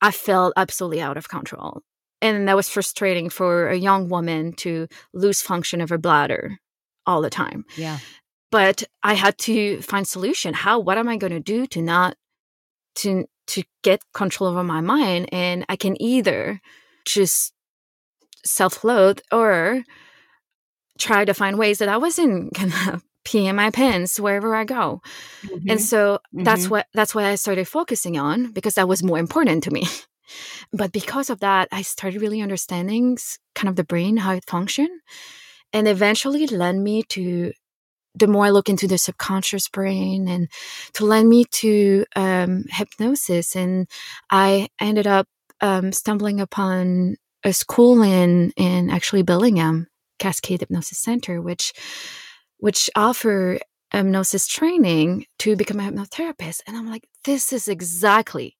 I 0.00 0.10
felt 0.10 0.52
absolutely 0.56 1.00
out 1.00 1.16
of 1.16 1.28
control. 1.28 1.82
And 2.22 2.48
that 2.48 2.56
was 2.56 2.68
frustrating 2.68 3.30
for 3.30 3.68
a 3.68 3.76
young 3.76 4.08
woman 4.08 4.52
to 4.54 4.88
lose 5.14 5.40
function 5.40 5.80
of 5.80 5.88
her 5.88 5.98
bladder 5.98 6.58
all 7.06 7.22
the 7.22 7.30
time. 7.30 7.64
Yeah. 7.76 7.98
But 8.50 8.84
I 9.02 9.14
had 9.14 9.38
to 9.38 9.80
find 9.80 10.06
solution. 10.06 10.54
How 10.54 10.78
what 10.78 10.98
am 10.98 11.08
I 11.08 11.16
going 11.16 11.32
to 11.32 11.40
do 11.40 11.66
to 11.68 11.80
not 11.80 12.16
to 12.96 13.24
to 13.48 13.62
get 13.82 14.02
control 14.12 14.50
over 14.50 14.62
my 14.62 14.80
mind 14.80 15.28
and 15.32 15.64
I 15.68 15.76
can 15.76 16.00
either 16.00 16.60
just 17.04 17.52
self-loathe 18.44 19.18
or 19.32 19.82
try 20.98 21.24
to 21.24 21.34
find 21.34 21.58
ways 21.58 21.78
that 21.78 21.88
I 21.88 21.96
wasn't 21.96 22.52
gonna 22.58 23.02
pee 23.24 23.46
in 23.46 23.56
my 23.56 23.70
pants 23.70 24.18
wherever 24.18 24.54
I 24.54 24.64
go. 24.64 25.02
Mm-hmm. 25.42 25.70
And 25.70 25.80
so 25.80 26.14
mm-hmm. 26.34 26.44
that's 26.44 26.68
what 26.68 26.86
that's 26.94 27.14
what 27.14 27.24
I 27.24 27.34
started 27.34 27.68
focusing 27.68 28.18
on 28.18 28.52
because 28.52 28.74
that 28.74 28.88
was 28.88 29.02
more 29.02 29.18
important 29.18 29.64
to 29.64 29.70
me. 29.70 29.86
but 30.72 30.92
because 30.92 31.30
of 31.30 31.40
that, 31.40 31.68
I 31.72 31.82
started 31.82 32.20
really 32.20 32.40
understanding 32.40 33.18
kind 33.54 33.68
of 33.68 33.76
the 33.76 33.84
brain, 33.84 34.16
how 34.16 34.32
it 34.34 34.44
functions. 34.46 34.90
And 35.72 35.86
eventually 35.86 36.46
led 36.48 36.76
me 36.76 37.04
to 37.10 37.52
the 38.14 38.26
more 38.26 38.46
I 38.46 38.50
look 38.50 38.68
into 38.68 38.88
the 38.88 38.98
subconscious 38.98 39.68
brain 39.68 40.26
and 40.26 40.48
to 40.94 41.04
led 41.04 41.26
me 41.26 41.44
to 41.44 42.04
um, 42.16 42.64
hypnosis. 42.68 43.54
And 43.54 43.86
I 44.30 44.68
ended 44.80 45.06
up 45.06 45.28
um, 45.60 45.92
stumbling 45.92 46.40
upon 46.40 47.16
a 47.44 47.52
school 47.52 48.02
in 48.02 48.52
in 48.56 48.90
actually 48.90 49.22
Bellingham 49.22 49.86
Cascade 50.18 50.60
Hypnosis 50.60 50.98
Center, 50.98 51.40
which 51.40 51.72
which 52.60 52.90
offer 52.94 53.58
hypnosis 53.92 54.46
training 54.46 55.26
to 55.38 55.56
become 55.56 55.80
a 55.80 55.82
hypnotherapist. 55.82 56.60
And 56.66 56.76
I'm 56.76 56.88
like, 56.88 57.08
this 57.24 57.52
is 57.52 57.68
exactly 57.68 58.56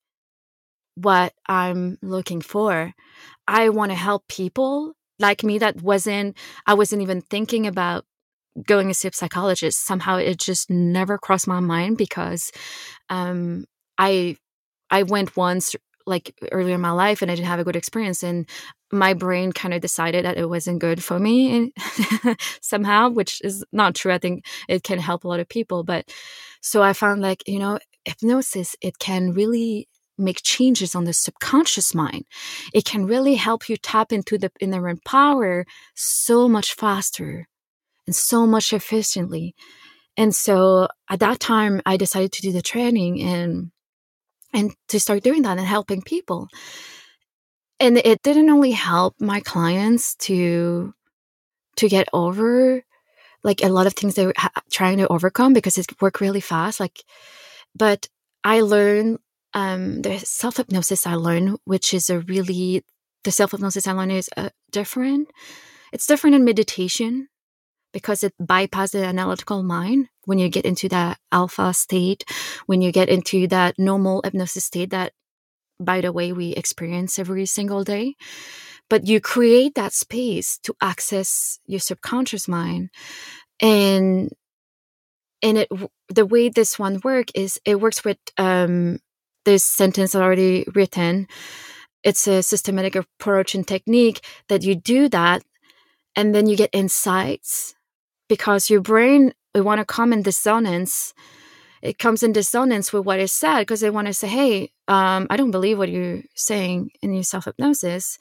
what 0.97 1.33
I'm 1.47 1.99
looking 2.03 2.41
for. 2.41 2.93
I 3.47 3.69
want 3.69 3.93
to 3.93 3.97
help 3.97 4.27
people 4.29 4.95
like 5.19 5.45
me 5.45 5.59
that 5.59 5.83
wasn't 5.83 6.37
I 6.67 6.75
wasn't 6.75 7.03
even 7.03 7.21
thinking 7.21 7.67
about 7.67 8.05
going 8.67 8.89
to 8.89 8.95
see 8.95 9.09
a 9.09 9.13
psychologist. 9.13 9.87
Somehow 9.87 10.17
it 10.17 10.39
just 10.39 10.71
never 10.71 11.19
crossed 11.19 11.47
my 11.47 11.61
mind 11.61 11.97
because 11.99 12.51
um 13.09 13.67
I 13.99 14.37
I 14.91 15.05
went 15.05 15.37
once 15.37 15.77
like 16.11 16.35
earlier 16.53 16.75
in 16.75 16.81
my 16.81 16.91
life 16.91 17.23
and 17.23 17.31
I 17.31 17.35
didn't 17.35 17.49
have 17.49 17.61
a 17.61 17.65
good 17.65 17.77
experience 17.77 18.23
and 18.23 18.47
my 18.93 19.15
brain 19.15 19.53
kind 19.53 19.73
of 19.73 19.81
decided 19.81 20.25
that 20.25 20.37
it 20.37 20.49
wasn't 20.49 20.81
good 20.81 21.03
for 21.03 21.19
me 21.19 21.73
somehow, 22.61 23.09
which 23.09 23.41
is 23.43 23.65
not 23.73 23.95
true. 23.95 24.13
I 24.13 24.19
think 24.19 24.45
it 24.69 24.83
can 24.83 24.99
help 24.99 25.25
a 25.25 25.29
lot 25.29 25.41
of 25.41 25.49
people. 25.49 25.85
But 25.85 26.13
so 26.61 26.83
I 26.83 26.93
found 26.93 27.23
like, 27.23 27.43
you 27.47 27.59
know, 27.59 27.79
hypnosis, 28.05 28.77
it 28.83 28.99
can 28.99 29.33
really 29.33 29.89
make 30.19 30.43
changes 30.43 30.95
on 30.95 31.05
the 31.05 31.13
subconscious 31.13 31.95
mind. 31.95 32.25
It 32.75 32.85
can 32.85 33.07
really 33.07 33.37
help 33.37 33.69
you 33.69 33.77
tap 33.77 34.13
into 34.13 34.37
the 34.37 34.51
inner 34.61 34.95
power 35.05 35.65
so 35.95 36.49
much 36.49 36.75
faster 36.75 37.49
and 38.07 38.15
so 38.15 38.47
much 38.47 38.73
efficiently. 38.73 39.55
And 40.17 40.35
so 40.35 40.89
at 41.09 41.21
that 41.21 41.41
time, 41.41 41.81
I 41.87 41.97
decided 41.97 42.33
to 42.33 42.43
do 42.43 42.53
the 42.53 42.63
training 42.63 43.23
and 43.23 43.71
and 44.53 44.75
to 44.89 45.01
start 45.01 45.23
doing 45.23 45.43
that 45.43 45.59
and 45.59 45.67
helping 45.67 46.03
people. 46.03 46.49
And 47.79 47.97
it 47.99 48.23
didn't 48.23 48.51
only 48.51 48.73
help 48.73 49.15
my 49.21 49.41
clients 49.41 50.15
to 50.27 50.95
to 51.77 51.89
get 51.89 52.09
over 52.13 52.83
like 53.43 53.63
a 53.63 53.69
lot 53.69 53.87
of 53.87 53.95
things 53.95 54.15
they 54.15 54.27
were 54.27 54.35
ha- 54.37 54.51
trying 54.71 54.99
to 54.99 55.09
overcome 55.09 55.53
because 55.55 55.79
it 55.79 55.87
worked 56.03 56.21
really 56.21 56.41
fast 56.41 56.81
like 56.81 57.05
but 57.75 58.09
i 58.45 58.61
learned 58.61 59.19
um 59.55 60.03
the 60.03 60.19
self 60.19 60.59
hypnosis 60.59 61.07
i 61.07 61.15
learned 61.15 61.57
which 61.65 61.95
is 61.95 62.11
a 62.11 62.21
really 62.21 62.85
the 63.25 63.33
self 63.33 63.53
hypnosis 63.53 63.87
i 63.87 63.93
learned 63.93 64.13
is 64.13 64.29
uh, 64.37 64.51
different. 64.71 65.31
It's 65.93 66.07
different 66.07 66.37
in 66.37 66.45
meditation 66.45 67.29
because 67.93 68.23
it 68.23 68.35
bypasses 68.41 68.93
the 68.93 69.05
analytical 69.05 69.63
mind 69.63 70.09
when 70.25 70.39
you 70.39 70.49
get 70.49 70.65
into 70.65 70.89
that 70.89 71.19
alpha 71.33 71.73
state 71.75 72.25
when 72.67 72.81
you 72.83 72.93
get 72.93 73.09
into 73.09 73.47
that 73.49 73.79
normal 73.79 74.21
hypnosis 74.25 74.65
state 74.65 74.91
that 74.91 75.13
by 75.81 76.01
the 76.01 76.13
way 76.13 76.33
we 76.33 76.51
experience 76.51 77.19
every 77.19 77.47
single 77.47 77.83
day. 77.83 78.15
But 78.89 79.07
you 79.07 79.21
create 79.21 79.75
that 79.77 79.93
space 79.93 80.59
to 80.65 80.75
access 80.81 81.59
your 81.67 81.81
subconscious 81.81 82.47
mind 82.47 82.91
and 83.61 84.31
and 85.43 85.59
it 85.59 85.69
the 86.09 86.27
way 86.27 86.49
this 86.49 86.79
one 86.79 87.01
work 87.03 87.29
is 87.35 87.59
it 87.65 87.81
works 87.81 88.05
with 88.05 88.19
um 88.37 88.99
this 89.45 89.65
sentence 89.65 90.15
already 90.15 90.67
written. 90.75 91.27
It's 92.03 92.27
a 92.27 92.43
systematic 92.43 92.95
approach 92.95 93.55
and 93.55 93.67
technique 93.67 94.25
that 94.49 94.63
you 94.63 94.75
do 94.75 95.09
that 95.09 95.43
and 96.17 96.35
then 96.35 96.47
you 96.47 96.57
get 96.57 96.71
insights 96.73 97.75
because 98.31 98.71
your 98.71 98.81
brain 98.81 99.35
we 99.55 99.61
want 99.61 99.81
to 99.81 99.85
come 99.85 100.13
in 100.13 100.23
dissonance. 100.23 101.13
It 101.83 101.99
comes 101.99 102.23
in 102.23 102.33
dissonance 102.33 102.93
with 102.93 103.05
what 103.05 103.19
is 103.21 103.33
said 103.33 103.61
because 103.61 103.81
they 103.81 103.91
want 103.91 104.07
to 104.07 104.15
say 104.15 104.29
hey 104.29 104.71
um, 104.89 105.27
i 105.29 105.37
don't 105.37 105.51
believe 105.51 105.77
what 105.79 105.91
you're 105.91 106.23
saying 106.35 106.91
in 107.03 107.13
your 107.13 107.25
self-hypnosis. 107.25 108.17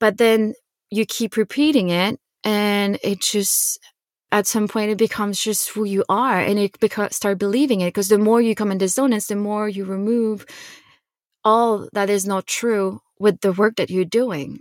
But 0.00 0.18
then 0.18 0.54
you 0.90 1.06
keep 1.06 1.36
repeating 1.36 1.90
it 1.90 2.18
and 2.42 2.98
it 3.04 3.20
just 3.20 3.78
at 4.32 4.46
some 4.46 4.66
point 4.66 4.90
it 4.90 4.98
becomes 4.98 5.40
just 5.40 5.68
who 5.70 5.84
you 5.84 6.04
are 6.08 6.40
and 6.40 6.58
it 6.58 6.80
becomes 6.80 7.14
start 7.14 7.38
believing 7.38 7.80
it 7.82 7.88
because 7.88 8.08
the 8.08 8.18
more 8.18 8.40
you 8.40 8.54
come 8.54 8.72
in 8.72 8.78
dissonance 8.78 9.26
the 9.26 9.36
more 9.36 9.68
you 9.68 9.84
remove 9.84 10.46
all 11.44 11.88
that 11.92 12.08
is 12.10 12.26
not 12.26 12.46
true 12.46 13.00
with 13.18 13.40
the 13.40 13.52
work 13.52 13.76
that 13.76 13.90
you're 13.90 14.04
doing. 14.22 14.60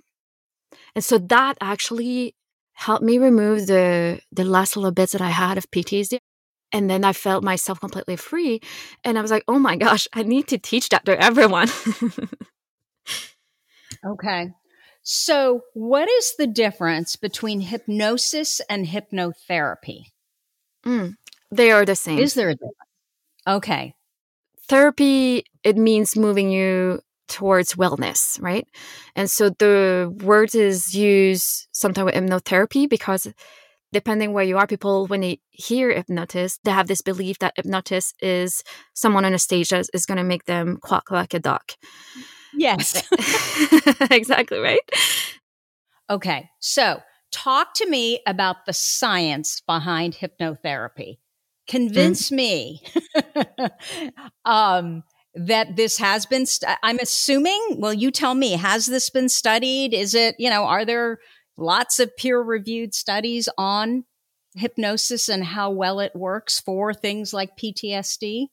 And 0.95 1.03
so 1.03 1.17
that 1.17 1.57
actually 1.61 2.35
helped 2.73 3.03
me 3.03 3.17
remove 3.17 3.67
the 3.67 4.19
the 4.31 4.43
last 4.43 4.75
little 4.75 4.91
bits 4.91 5.13
that 5.13 5.21
i 5.21 5.29
had 5.29 5.57
of 5.57 5.69
ptsd 5.71 6.17
and 6.71 6.89
then 6.89 7.03
i 7.03 7.13
felt 7.13 7.43
myself 7.43 7.79
completely 7.79 8.15
free 8.15 8.59
and 9.03 9.17
i 9.17 9.21
was 9.21 9.31
like 9.31 9.43
oh 9.47 9.59
my 9.59 9.75
gosh 9.75 10.07
i 10.13 10.23
need 10.23 10.47
to 10.47 10.57
teach 10.57 10.89
that 10.89 11.05
to 11.05 11.19
everyone 11.21 11.69
okay 14.05 14.51
so, 15.03 15.63
what 15.73 16.09
is 16.09 16.35
the 16.37 16.47
difference 16.47 17.17
between 17.17 17.59
hypnosis 17.59 18.61
and 18.69 18.87
hypnotherapy? 18.87 20.05
Mm, 20.85 21.17
they 21.51 21.71
are 21.71 21.85
the 21.85 21.95
same. 21.95 22.19
Is 22.19 22.35
there 22.35 22.49
a 22.49 22.55
difference? 22.55 22.73
Okay. 23.45 23.95
Therapy, 24.69 25.43
it 25.65 25.75
means 25.75 26.15
moving 26.15 26.49
you 26.49 27.01
towards 27.33 27.73
wellness, 27.73 28.39
right? 28.39 28.67
And 29.15 29.29
so 29.29 29.49
the 29.49 30.13
word 30.23 30.53
is 30.53 30.93
used 30.93 31.67
sometimes 31.71 32.05
with 32.05 32.15
hypnotherapy 32.15 32.87
because 32.87 33.27
depending 33.91 34.33
where 34.33 34.43
you 34.43 34.57
are, 34.57 34.67
people, 34.67 35.07
when 35.07 35.21
they 35.21 35.39
hear 35.49 35.91
hypnotist, 35.91 36.59
they 36.63 36.71
have 36.71 36.87
this 36.87 37.01
belief 37.01 37.39
that 37.39 37.53
hypnotist 37.55 38.15
is 38.21 38.63
someone 38.93 39.25
on 39.25 39.33
a 39.33 39.39
stage 39.39 39.69
that 39.69 39.85
is 39.93 40.05
going 40.05 40.19
to 40.19 40.23
make 40.23 40.45
them 40.45 40.77
quack 40.81 41.09
like 41.09 41.33
a 41.33 41.39
duck. 41.39 41.73
Yes. 42.53 43.01
exactly, 44.11 44.59
right? 44.59 44.81
Okay. 46.09 46.49
So, 46.59 47.01
talk 47.31 47.73
to 47.75 47.89
me 47.89 48.21
about 48.27 48.67
the 48.67 48.73
science 48.73 49.61
behind 49.65 50.15
hypnotherapy. 50.15 51.17
Convince 51.67 52.29
mm. 52.29 52.35
me 52.35 52.83
um, 54.45 55.03
that 55.35 55.75
this 55.75 55.97
has 55.97 56.25
been, 56.25 56.45
st- 56.45 56.77
I'm 56.83 56.99
assuming, 56.99 57.77
well, 57.77 57.93
you 57.93 58.11
tell 58.11 58.35
me, 58.35 58.53
has 58.53 58.85
this 58.85 59.09
been 59.09 59.29
studied? 59.29 59.93
Is 59.93 60.13
it, 60.13 60.35
you 60.37 60.49
know, 60.49 60.65
are 60.65 60.85
there 60.85 61.19
lots 61.57 61.99
of 61.99 62.15
peer 62.17 62.39
reviewed 62.41 62.93
studies 62.93 63.49
on 63.57 64.05
hypnosis 64.55 65.29
and 65.29 65.43
how 65.43 65.71
well 65.71 65.99
it 65.99 66.15
works 66.15 66.59
for 66.59 66.93
things 66.93 67.33
like 67.33 67.57
PTSD? 67.57 68.47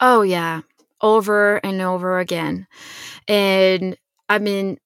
Oh, 0.00 0.22
yeah 0.22 0.62
over 1.00 1.56
and 1.64 1.80
over 1.80 2.18
again. 2.18 2.66
And 3.28 3.96
I 4.28 4.38
mean, 4.38 4.78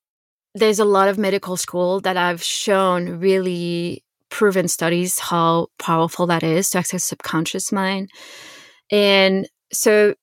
there's 0.54 0.78
a 0.78 0.84
lot 0.84 1.08
of 1.08 1.18
medical 1.18 1.56
school 1.56 2.00
that 2.00 2.16
I've 2.16 2.42
shown 2.42 3.18
really 3.18 4.04
proven 4.30 4.68
studies 4.68 5.18
how 5.18 5.68
powerful 5.78 6.26
that 6.26 6.42
is 6.42 6.70
to 6.70 6.78
access 6.78 7.04
subconscious 7.04 7.72
mind. 7.72 8.10
And 8.90 9.48
so 9.72 10.14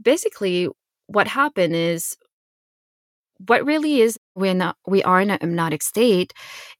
basically 0.00 0.68
what 1.06 1.28
happened 1.28 1.74
is 1.74 2.16
what 3.46 3.64
really 3.64 4.00
is 4.00 4.18
when 4.34 4.72
we 4.86 5.02
are 5.02 5.20
in 5.20 5.30
a 5.30 5.38
hypnotic 5.40 5.82
state, 5.82 6.32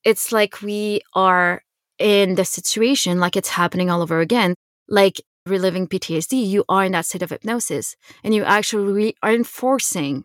it's 0.05 0.31
like 0.31 0.61
we 0.61 1.01
are 1.15 1.63
in 1.99 2.35
the 2.35 2.45
situation 2.45 3.21
like 3.21 3.37
it's 3.37 3.49
happening 3.49 3.91
all 3.91 4.03
over 4.03 4.21
again. 4.21 4.55
Like 4.89 5.21
reliving 5.47 5.87
PTSD, 5.87 6.47
you 6.47 6.65
are 6.69 6.85
in 6.85 6.93
that 6.93 7.07
state 7.07 7.23
of 7.23 7.31
hypnosis 7.31 7.97
and 8.23 8.35
you 8.35 8.45
actually 8.45 8.93
re- 8.93 9.15
are 9.23 9.33
enforcing 9.33 10.25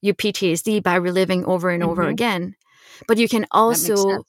your 0.00 0.14
PTSD 0.14 0.82
by 0.82 0.94
reliving 0.94 1.44
over 1.44 1.70
and 1.70 1.82
mm-hmm. 1.82 1.90
over 1.90 2.02
again. 2.02 2.54
But 3.06 3.18
you 3.18 3.28
can 3.28 3.46
also, 3.50 4.24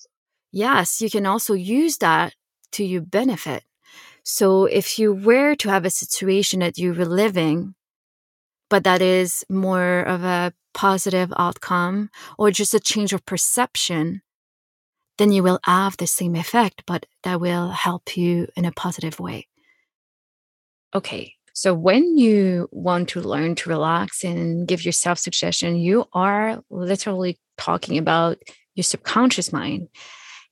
yes, 0.52 1.02
you 1.02 1.10
can 1.10 1.26
also 1.26 1.54
use 1.54 1.98
that 1.98 2.34
to 2.74 2.84
your 2.84 3.02
benefit. 3.02 3.64
So 4.24 4.66
if 4.66 5.00
you 5.00 5.14
were 5.14 5.56
to 5.56 5.70
have 5.70 5.86
a 5.86 5.90
situation 5.90 6.60
that 6.60 6.78
you're 6.78 6.94
reliving, 6.94 7.76
but 8.70 8.84
that 8.84 9.02
is 9.02 9.46
more 9.50 10.02
of 10.02 10.24
a 10.24 10.54
positive 10.74 11.34
outcome 11.38 12.10
or 12.38 12.52
just 12.52 12.74
a 12.74 12.80
change 12.80 13.14
of 13.14 13.26
perception, 13.26 14.22
then 15.18 15.32
you 15.32 15.42
will 15.44 15.60
have 15.64 15.98
the 15.98 16.08
same 16.08 16.36
effect, 16.36 16.84
but 16.86 17.06
that 17.24 17.42
will 17.42 17.70
help 17.70 18.16
you 18.16 18.48
in 18.56 18.66
a 18.66 18.72
positive 18.72 19.20
way. 19.20 19.48
Okay. 20.94 21.34
So 21.54 21.74
when 21.74 22.18
you 22.18 22.70
want 22.72 23.10
to 23.10 23.22
learn 23.22 23.56
to 23.56 23.70
relax 23.70 24.24
and 24.24 24.68
give 24.68 24.86
yourself 24.86 25.18
suggestion, 25.18 25.78
you 25.78 26.06
are 26.14 26.62
literally 26.70 27.40
talking 27.58 27.98
about 27.98 28.38
your 28.76 28.84
subconscious 28.84 29.52
mind. 29.52 29.88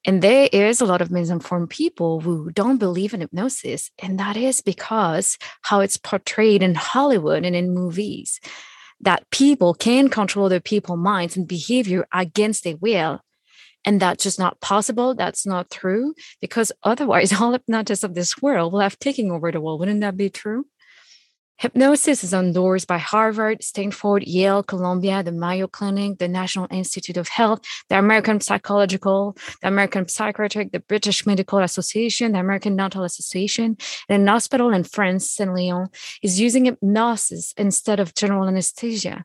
And 0.06 0.22
there 0.22 0.48
is 0.52 0.82
a 0.82 0.86
lot 0.86 1.02
of 1.02 1.12
misinformed 1.12 1.70
people 1.70 2.22
who 2.22 2.52
don't 2.52 2.78
believe 2.78 3.13
in 3.13 3.22
hypnosis. 3.22 3.89
And 4.02 4.20
that 4.20 4.38
is 4.38 4.62
because 4.62 5.38
how 5.63 5.80
it's 5.80 5.98
portrayed 5.98 6.62
in 6.62 6.76
Hollywood 6.76 7.44
and 7.44 7.56
in 7.56 7.74
movies, 7.74 8.39
that 9.02 9.30
people 9.32 9.74
can 9.74 10.10
control 10.10 10.48
their 10.48 10.60
people 10.60 10.96
minds 10.96 11.36
and 11.36 11.48
behavior 11.48 12.08
against 12.13 12.63
their 12.63 12.78
will 12.78 13.22
and 13.86 14.02
that's 14.02 14.24
just 14.24 14.39
not 14.39 14.60
possible. 14.62 15.13
That's 15.13 15.46
not 15.46 15.70
true 15.70 16.15
because 16.41 16.72
otherwise 16.84 17.32
all 17.39 17.54
hypnotists 17.54 18.04
of 18.04 18.15
this 18.15 18.41
world 18.41 18.74
will 18.74 18.80
have 18.80 19.00
taken 19.00 19.32
over 19.32 19.52
the 19.52 19.62
world. 19.62 19.80
Wouldn't 19.80 20.02
that 20.02 20.18
be 20.18 20.30
true? 20.30 20.65
Hypnosis 21.58 22.24
is 22.24 22.34
endorsed 22.34 22.86
by 22.86 22.98
Harvard, 22.98 23.63
Stanford, 23.63 24.24
Yale, 24.24 24.62
Columbia, 24.62 25.24
the 25.24 25.32
Mayo 25.32 25.68
Clinic, 25.68 26.18
the 26.18 26.28
National 26.28 26.68
Institute 26.70 27.15
of 27.15 27.30
Health, 27.30 27.62
the 27.88 27.98
American 27.98 28.41
Psychological, 28.41 29.38
the 29.62 29.70
American 29.70 30.06
Psychiatric, 30.08 30.74
the 30.74 30.82
British 30.82 31.26
Medical 31.26 31.60
Association, 31.60 32.34
the 32.34 32.39
American 32.39 32.76
Dental 32.76 33.06
Association, 33.06 33.78
and 34.10 34.22
an 34.22 34.28
hospital 34.28 34.74
in 34.74 34.84
France, 34.84 35.32
Saint 35.32 35.54
Leon, 35.54 35.88
is 36.22 36.41
using 36.41 36.65
hypnosis 36.65 37.54
instead 37.58 38.02
of 38.02 38.13
general 38.15 38.50
anesthesia. 38.50 39.24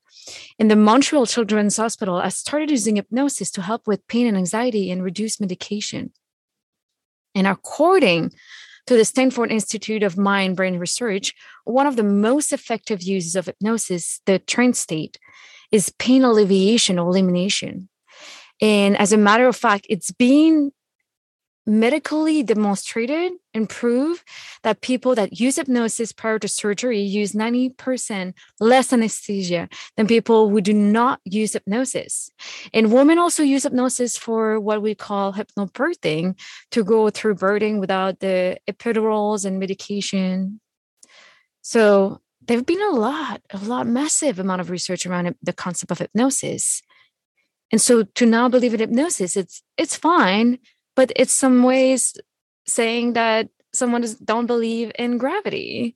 In 0.57 0.69
the 0.69 0.77
Montreal 0.77 1.27
Children's 1.27 1.79
Hospital 1.79 2.17
I 2.17 2.29
started 2.29 2.71
using 2.71 2.95
hypnosis 2.95 3.51
to 3.53 3.63
help 3.63 3.89
with 3.89 4.07
pain 4.07 4.29
and 4.29 4.37
anxiety 4.37 4.93
and 4.93 5.03
reduce 5.03 5.41
medication. 5.41 6.13
And 7.35 7.49
according 7.49 8.33
to 8.91 8.97
the 8.97 9.05
Stanford 9.05 9.53
Institute 9.53 10.03
of 10.03 10.19
Mind 10.19 10.57
Brain 10.57 10.77
Research, 10.77 11.33
one 11.63 11.87
of 11.87 11.95
the 11.95 12.03
most 12.03 12.53
effective 12.53 13.01
uses 13.01 13.37
of 13.37 13.47
hypnosis, 13.47 14.21
the 14.27 14.41
trance 14.41 14.81
state, 14.81 15.17
is 15.71 15.95
pain 16.01 16.25
alleviation 16.25 16.99
or 16.99 17.09
elimination. 17.09 17.89
And 18.61 18.97
as 18.97 19.13
a 19.13 19.17
matter 19.17 19.47
of 19.47 19.55
fact, 19.55 19.87
it's 19.89 20.11
been 20.11 20.73
medically 21.67 22.43
demonstrated 22.43 23.33
and 23.53 23.69
proved 23.69 24.23
that 24.63 24.81
people 24.81 25.15
that 25.15 25.39
use 25.39 25.57
hypnosis 25.57 26.13
prior 26.13 26.39
to 26.39 26.49
surgery 26.49 27.01
use 27.01 27.33
90% 27.33 28.35
less 28.59 28.93
anesthesia 28.93 29.69
than 29.97 30.07
people 30.07 30.49
who 30.49 30.61
do 30.61 30.73
not 30.73 31.21
use 31.25 31.53
hypnosis. 31.53 32.31
And 32.73 32.93
women 32.93 33.19
also 33.19 33.43
use 33.43 33.65
hypnosis 33.65 34.17
for 34.17 34.59
what 34.59 34.83
we 34.83 34.95
call 34.95 35.35
hypnobirthing 35.35 36.39
to 36.71 36.85
go 36.85 37.11
through 37.11 37.37
birthing 37.37 37.79
without 37.79 38.21
the 38.21 38.59
epidurals 38.69 39.45
and 39.45 39.59
medication. 39.59 40.61
So 41.63 42.21
there've 42.47 42.67
been 42.67 42.83
a 42.83 42.91
lot, 42.97 43.43
a 43.51 43.59
lot 43.59 43.87
massive 43.87 44.39
amount 44.39 44.61
of 44.61 44.71
research 44.71 45.07
around 45.07 45.35
the 45.43 45.53
concept 45.53 45.93
of 45.93 45.99
hypnosis. 45.99 46.83
And 47.71 47.81
so 47.81 48.03
to 48.03 48.27
now 48.27 48.49
believe 48.49 48.75
in 48.75 48.81
hypnosis, 48.81 49.37
it's 49.37 49.63
it's 49.77 49.95
fine 49.95 50.59
but 50.97 51.13
it's 51.17 51.33
some 51.33 51.63
ways 51.63 52.17
saying 52.67 53.15
that 53.15 53.49
someone 53.73 54.01
does, 54.01 54.15
don't 54.17 54.47
believe 54.47 54.93
in 54.99 55.19
gravity 55.19 55.95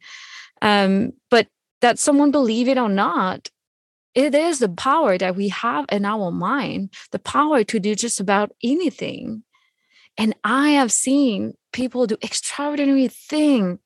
um, 0.62 1.12
but 1.30 1.48
that 1.80 1.98
someone 1.98 2.30
believe 2.30 2.68
it 2.68 2.78
or 2.78 2.88
not 2.88 3.50
it 4.14 4.34
is 4.34 4.60
the 4.60 4.68
power 4.68 5.18
that 5.18 5.34
we 5.34 5.48
have 5.48 5.84
in 5.90 6.04
our 6.04 6.30
mind 6.30 6.92
the 7.10 7.18
power 7.18 7.64
to 7.64 7.80
do 7.80 7.94
just 7.94 8.20
about 8.20 8.52
anything 8.62 9.42
and 10.16 10.34
i 10.44 10.70
have 10.70 10.92
seen 10.92 11.54
people 11.72 12.06
do 12.06 12.16
extraordinary 12.22 13.08
thing 13.08 13.78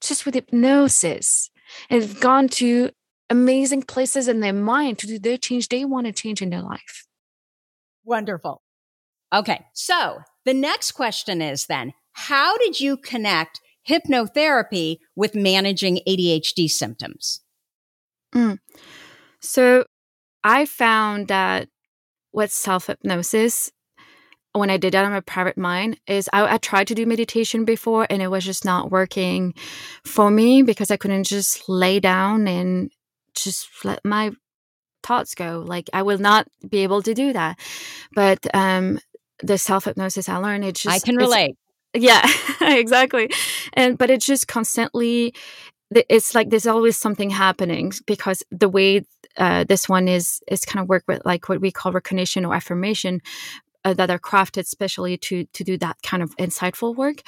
just 0.00 0.24
with 0.26 0.34
hypnosis 0.34 1.50
and 1.90 2.02
have 2.02 2.20
gone 2.20 2.48
to 2.48 2.90
amazing 3.30 3.82
places 3.82 4.28
in 4.28 4.40
their 4.40 4.52
mind 4.52 4.98
to 4.98 5.06
do 5.06 5.18
their 5.18 5.38
change 5.38 5.68
they 5.68 5.84
want 5.84 6.06
to 6.06 6.12
change 6.12 6.42
in 6.42 6.50
their 6.50 6.62
life 6.62 7.04
Wonderful. 8.04 8.62
Okay. 9.34 9.64
So 9.72 10.18
the 10.44 10.54
next 10.54 10.92
question 10.92 11.40
is 11.40 11.66
then, 11.66 11.92
how 12.12 12.56
did 12.58 12.80
you 12.80 12.96
connect 12.96 13.60
hypnotherapy 13.88 14.98
with 15.14 15.34
managing 15.34 16.00
ADHD 16.06 16.68
symptoms? 16.70 17.40
Mm. 18.34 18.58
So 19.40 19.84
I 20.42 20.64
found 20.64 21.28
that 21.28 21.68
with 22.32 22.50
self 22.50 22.86
hypnosis, 22.86 23.70
when 24.52 24.70
I 24.70 24.76
did 24.76 24.94
that 24.94 25.04
on 25.04 25.12
my 25.12 25.20
private 25.20 25.58
mind, 25.58 25.98
is 26.06 26.28
I, 26.32 26.54
I, 26.54 26.58
tried 26.58 26.88
to 26.88 26.94
do 26.94 27.06
meditation 27.06 27.64
before 27.64 28.06
and 28.08 28.22
it 28.22 28.28
was 28.28 28.44
just 28.44 28.64
not 28.64 28.90
working 28.90 29.54
for 30.04 30.30
me 30.30 30.62
because 30.62 30.90
I 30.90 30.96
couldn't 30.96 31.24
just 31.24 31.68
lay 31.68 31.98
down 31.98 32.46
and 32.46 32.90
just 33.34 33.68
let 33.84 34.04
my 34.04 34.30
thoughts 35.02 35.34
go. 35.34 35.64
Like 35.66 35.90
I 35.92 36.02
will 36.02 36.18
not 36.18 36.46
be 36.68 36.78
able 36.78 37.02
to 37.02 37.14
do 37.14 37.32
that. 37.32 37.58
But 38.14 38.46
um 38.54 39.00
the 39.42 39.58
self 39.58 39.84
hypnosis 39.84 40.28
I 40.28 40.36
learned, 40.36 40.64
it 40.64 40.76
just 40.76 40.94
I 40.94 40.98
can 41.04 41.16
relate. 41.16 41.56
Yeah, 41.92 42.28
exactly. 42.60 43.30
And 43.72 43.96
but 43.96 44.10
it's 44.10 44.26
just 44.26 44.48
constantly 44.48 45.34
it's 45.90 46.34
like 46.34 46.50
there's 46.50 46.66
always 46.66 46.96
something 46.96 47.30
happening 47.30 47.92
because 48.06 48.42
the 48.50 48.68
way 48.68 49.04
uh, 49.36 49.64
this 49.64 49.88
one 49.88 50.08
is 50.08 50.40
is 50.48 50.64
kind 50.64 50.82
of 50.82 50.88
work 50.88 51.04
with 51.06 51.22
like 51.24 51.48
what 51.48 51.60
we 51.60 51.70
call 51.70 51.92
recognition 51.92 52.44
or 52.44 52.54
affirmation 52.54 53.20
uh, 53.84 53.94
that 53.94 54.10
are 54.10 54.18
crafted 54.18 54.66
specially 54.66 55.16
to 55.18 55.44
to 55.52 55.64
do 55.64 55.76
that 55.78 55.96
kind 56.02 56.22
of 56.22 56.34
insightful 56.36 56.96
work 56.96 57.22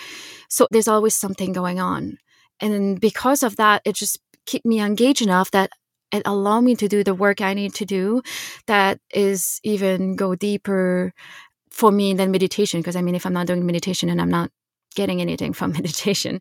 so 0.49 0.67
there's 0.71 0.89
always 0.89 1.15
something 1.15 1.53
going 1.53 1.81
on 1.81 2.19
and 2.61 3.01
because 3.01 3.43
of 3.43 3.57
that 3.57 3.83
it 3.85 3.95
just 3.95 4.21
keep 4.47 4.65
me 4.65 4.81
engaged 4.81 5.23
enough 5.23 5.51
that 5.51 5.71
it 6.13 6.23
allow 6.25 6.61
me 6.61 6.75
to 6.77 6.89
do 6.89 7.03
the 7.03 7.15
work 7.15 7.41
i 7.41 7.53
need 7.53 7.75
to 7.75 7.85
do 7.85 8.23
that 8.67 8.99
is 9.13 9.61
even 9.65 10.17
go 10.17 10.35
deeper 10.35 11.13
for 11.77 11.93
me 11.93 12.15
than 12.15 12.31
meditation 12.31 12.81
because 12.81 12.97
i 12.97 13.03
mean 13.03 13.15
if 13.15 13.27
i'm 13.27 13.33
not 13.33 13.47
doing 13.47 13.65
meditation 13.65 14.09
and 14.09 14.21
i'm 14.21 14.31
not 14.31 14.51
getting 14.95 15.21
anything 15.21 15.53
from 15.53 15.73
meditation 15.81 16.41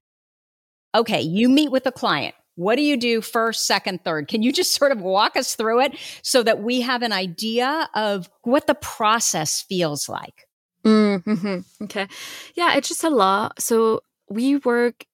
okay 0.96 1.22
you 1.22 1.50
meet 1.50 1.72
with 1.72 1.86
a 1.86 1.92
client 1.92 2.36
what 2.56 2.78
do 2.78 2.82
you 2.82 2.96
do 2.96 3.22
first, 3.22 3.68
second, 3.68 4.04
third? 4.04 4.30
Can 4.30 4.42
you 4.42 4.52
just 4.54 4.74
sort 4.74 4.94
of 4.94 5.02
walk 5.02 5.36
us 5.36 5.56
through 5.56 5.82
it 5.82 5.98
so 6.22 6.42
that 6.42 6.62
we 6.62 6.82
have 6.82 7.02
an 7.02 7.12
idea 7.12 7.90
of 7.94 8.30
what 8.44 8.66
the 8.66 8.76
process 8.76 9.62
feels 9.62 10.08
like? 10.08 10.48
Mm-hmm. 10.86 11.84
Okay. 11.84 12.08
Yeah, 12.56 12.76
it's 12.76 12.88
just 12.88 13.04
a 13.04 13.10
lot. 13.10 13.62
So 13.62 14.02
we 14.30 14.58
work 14.58 15.06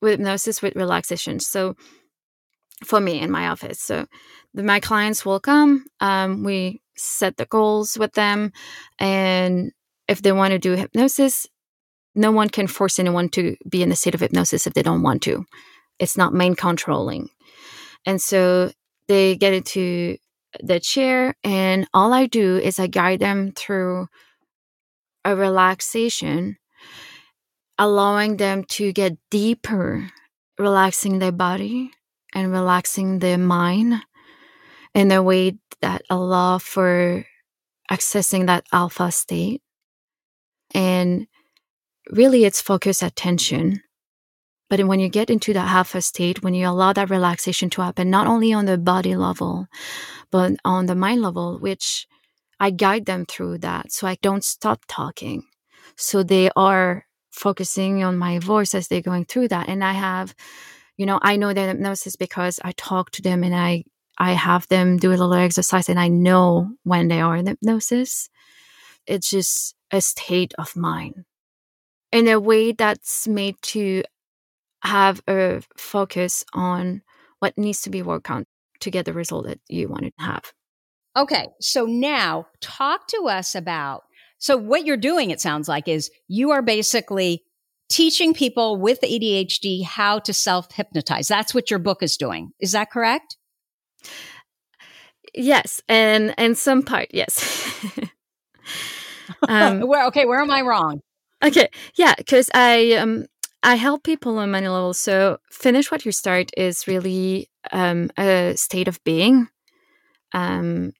with 0.00 0.12
hypnosis 0.12 0.60
with 0.60 0.74
relaxation. 0.74 1.38
So 1.38 1.76
for 2.84 3.00
me 3.00 3.20
in 3.20 3.30
my 3.30 3.48
office, 3.48 3.80
so 3.80 4.06
the, 4.54 4.62
my 4.62 4.80
clients 4.80 5.24
will 5.24 5.40
come. 5.40 5.84
Um, 6.00 6.44
we 6.44 6.80
set 6.96 7.36
the 7.36 7.46
goals 7.46 7.98
with 7.98 8.12
them, 8.12 8.52
and 8.98 9.72
if 10.06 10.22
they 10.22 10.32
want 10.32 10.52
to 10.52 10.58
do 10.58 10.72
hypnosis, 10.72 11.46
no 12.14 12.32
one 12.32 12.48
can 12.48 12.66
force 12.66 12.98
anyone 12.98 13.28
to 13.30 13.56
be 13.68 13.82
in 13.82 13.92
a 13.92 13.96
state 13.96 14.14
of 14.14 14.20
hypnosis 14.20 14.66
if 14.66 14.74
they 14.74 14.82
don't 14.82 15.02
want 15.02 15.22
to 15.22 15.44
it's 15.98 16.16
not 16.16 16.34
mind 16.34 16.58
controlling. 16.58 17.30
And 18.06 18.20
so 18.20 18.70
they 19.08 19.36
get 19.36 19.52
into 19.52 20.16
the 20.60 20.80
chair, 20.80 21.34
and 21.44 21.86
all 21.92 22.12
I 22.12 22.26
do 22.26 22.56
is 22.56 22.78
I 22.78 22.86
guide 22.86 23.20
them 23.20 23.52
through 23.52 24.08
a 25.24 25.36
relaxation, 25.36 26.56
allowing 27.78 28.36
them 28.36 28.64
to 28.64 28.92
get 28.92 29.18
deeper, 29.30 30.10
relaxing 30.58 31.18
their 31.18 31.32
body 31.32 31.90
and 32.34 32.52
relaxing 32.52 33.18
their 33.18 33.38
mind 33.38 34.02
in 34.94 35.10
a 35.12 35.22
way 35.22 35.58
that 35.80 36.02
allow 36.10 36.58
for 36.58 37.24
accessing 37.90 38.46
that 38.46 38.66
alpha 38.72 39.10
state. 39.10 39.62
And 40.74 41.26
really, 42.10 42.44
it's 42.44 42.60
focused 42.60 43.02
attention 43.02 43.82
but 44.68 44.84
when 44.86 45.00
you 45.00 45.08
get 45.08 45.30
into 45.30 45.52
that 45.54 45.68
alpha 45.70 46.02
state, 46.02 46.42
when 46.42 46.54
you 46.54 46.68
allow 46.68 46.92
that 46.92 47.10
relaxation 47.10 47.70
to 47.70 47.82
happen, 47.82 48.10
not 48.10 48.26
only 48.26 48.52
on 48.52 48.66
the 48.66 48.76
body 48.76 49.16
level, 49.16 49.66
but 50.30 50.52
on 50.64 50.86
the 50.86 50.94
mind 50.94 51.22
level, 51.22 51.58
which 51.58 52.06
I 52.60 52.70
guide 52.70 53.06
them 53.06 53.24
through 53.24 53.58
that. 53.58 53.92
So 53.92 54.06
I 54.06 54.16
don't 54.20 54.44
stop 54.44 54.82
talking. 54.86 55.44
So 55.96 56.22
they 56.22 56.50
are 56.54 57.06
focusing 57.30 58.04
on 58.04 58.18
my 58.18 58.38
voice 58.40 58.74
as 58.74 58.88
they're 58.88 59.00
going 59.00 59.24
through 59.24 59.48
that. 59.48 59.68
And 59.68 59.82
I 59.82 59.92
have, 59.92 60.34
you 60.98 61.06
know, 61.06 61.18
I 61.22 61.36
know 61.36 61.54
their 61.54 61.68
hypnosis 61.68 62.16
because 62.16 62.60
I 62.62 62.72
talk 62.72 63.12
to 63.12 63.22
them 63.22 63.42
and 63.42 63.54
I, 63.54 63.84
I 64.18 64.32
have 64.32 64.68
them 64.68 64.98
do 64.98 65.10
a 65.10 65.12
little 65.12 65.32
exercise 65.32 65.88
and 65.88 65.98
I 65.98 66.08
know 66.08 66.72
when 66.82 67.08
they 67.08 67.20
are 67.20 67.36
in 67.36 67.46
hypnosis. 67.46 68.28
It's 69.06 69.30
just 69.30 69.74
a 69.90 70.02
state 70.02 70.52
of 70.58 70.76
mind 70.76 71.24
in 72.12 72.28
a 72.28 72.38
way 72.38 72.72
that's 72.72 73.26
made 73.26 73.56
to 73.62 74.02
have 74.82 75.22
a 75.28 75.62
focus 75.76 76.44
on 76.52 77.02
what 77.38 77.56
needs 77.56 77.82
to 77.82 77.90
be 77.90 78.02
worked 78.02 78.30
on 78.30 78.44
to 78.80 78.90
get 78.90 79.04
the 79.04 79.12
result 79.12 79.46
that 79.46 79.60
you 79.68 79.88
want 79.88 80.04
to 80.04 80.12
have. 80.18 80.52
Okay. 81.16 81.46
So 81.60 81.86
now 81.86 82.48
talk 82.60 83.06
to 83.08 83.28
us 83.28 83.54
about 83.54 84.02
so 84.38 84.56
what 84.56 84.86
you're 84.86 84.96
doing, 84.96 85.30
it 85.30 85.40
sounds 85.40 85.68
like, 85.68 85.88
is 85.88 86.10
you 86.28 86.52
are 86.52 86.62
basically 86.62 87.42
teaching 87.88 88.34
people 88.34 88.76
with 88.76 89.00
ADHD 89.00 89.84
how 89.84 90.18
to 90.20 90.32
self 90.32 90.72
hypnotize. 90.72 91.28
That's 91.28 91.54
what 91.54 91.70
your 91.70 91.78
book 91.78 92.02
is 92.02 92.16
doing. 92.16 92.52
Is 92.60 92.72
that 92.72 92.90
correct? 92.90 93.36
Yes, 95.34 95.82
and 95.88 96.34
and 96.38 96.56
some 96.56 96.82
part, 96.82 97.08
yes. 97.10 97.84
um, 99.48 99.80
where 99.82 100.06
okay, 100.06 100.24
where 100.24 100.40
am 100.40 100.50
I 100.50 100.62
wrong? 100.62 101.00
Okay, 101.44 101.68
yeah, 101.96 102.14
because 102.16 102.50
I 102.54 102.92
um 102.94 103.26
I 103.62 103.74
help 103.74 104.04
people 104.04 104.38
on 104.38 104.50
many 104.50 104.68
levels. 104.68 105.00
So, 105.00 105.38
finish 105.50 105.90
what 105.90 106.04
you 106.04 106.12
start 106.12 106.50
is 106.56 106.86
really 106.86 107.50
um, 107.72 108.10
a 108.16 108.54
state 108.56 108.88
of 108.88 109.02
being. 109.04 109.48
Um, 110.32 110.92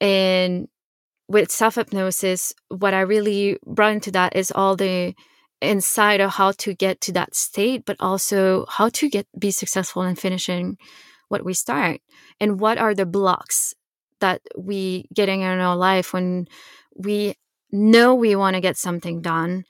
and 0.00 0.68
with 1.28 1.52
self 1.52 1.76
hypnosis, 1.76 2.52
what 2.68 2.94
I 2.94 3.00
really 3.00 3.58
brought 3.66 3.92
into 3.92 4.10
that 4.12 4.34
is 4.34 4.50
all 4.54 4.76
the 4.76 5.14
insight 5.60 6.20
of 6.20 6.30
how 6.30 6.52
to 6.52 6.74
get 6.74 7.00
to 7.02 7.12
that 7.12 7.34
state, 7.34 7.84
but 7.84 7.96
also 8.00 8.66
how 8.68 8.88
to 8.90 9.08
get 9.08 9.26
be 9.38 9.50
successful 9.50 10.02
in 10.02 10.14
finishing 10.14 10.78
what 11.28 11.44
we 11.44 11.54
start, 11.54 12.00
and 12.40 12.60
what 12.60 12.78
are 12.78 12.94
the 12.94 13.06
blocks 13.06 13.74
that 14.20 14.40
we 14.56 15.06
getting 15.14 15.42
in 15.42 15.60
our 15.60 15.76
life 15.76 16.12
when 16.12 16.48
we 16.96 17.34
know 17.70 18.14
we 18.14 18.34
want 18.34 18.54
to 18.54 18.60
get 18.60 18.76
something 18.76 19.20
done, 19.20 19.64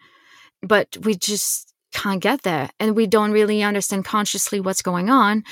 but 0.63 0.97
we 1.03 1.15
just 1.15 1.75
can't 1.93 2.23
get 2.23 2.43
there 2.43 2.71
and 2.79 2.95
we 2.95 3.07
don't 3.07 3.33
really 3.33 3.63
understand 3.63 4.05
consciously 4.05 4.61
what's 4.61 4.83
going 4.83 5.11
on. 5.11 5.43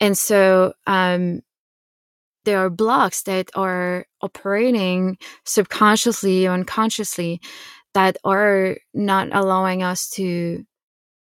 And 0.00 0.16
so 0.16 0.74
um, 0.86 1.40
there 2.44 2.58
are 2.58 2.70
blocks 2.70 3.22
that 3.22 3.50
are 3.54 4.06
operating 4.22 5.18
subconsciously 5.44 6.46
or 6.46 6.52
unconsciously 6.52 7.40
that 7.98 8.16
are 8.22 8.76
not 8.94 9.28
allowing 9.32 9.82
us 9.82 10.08
to 10.08 10.64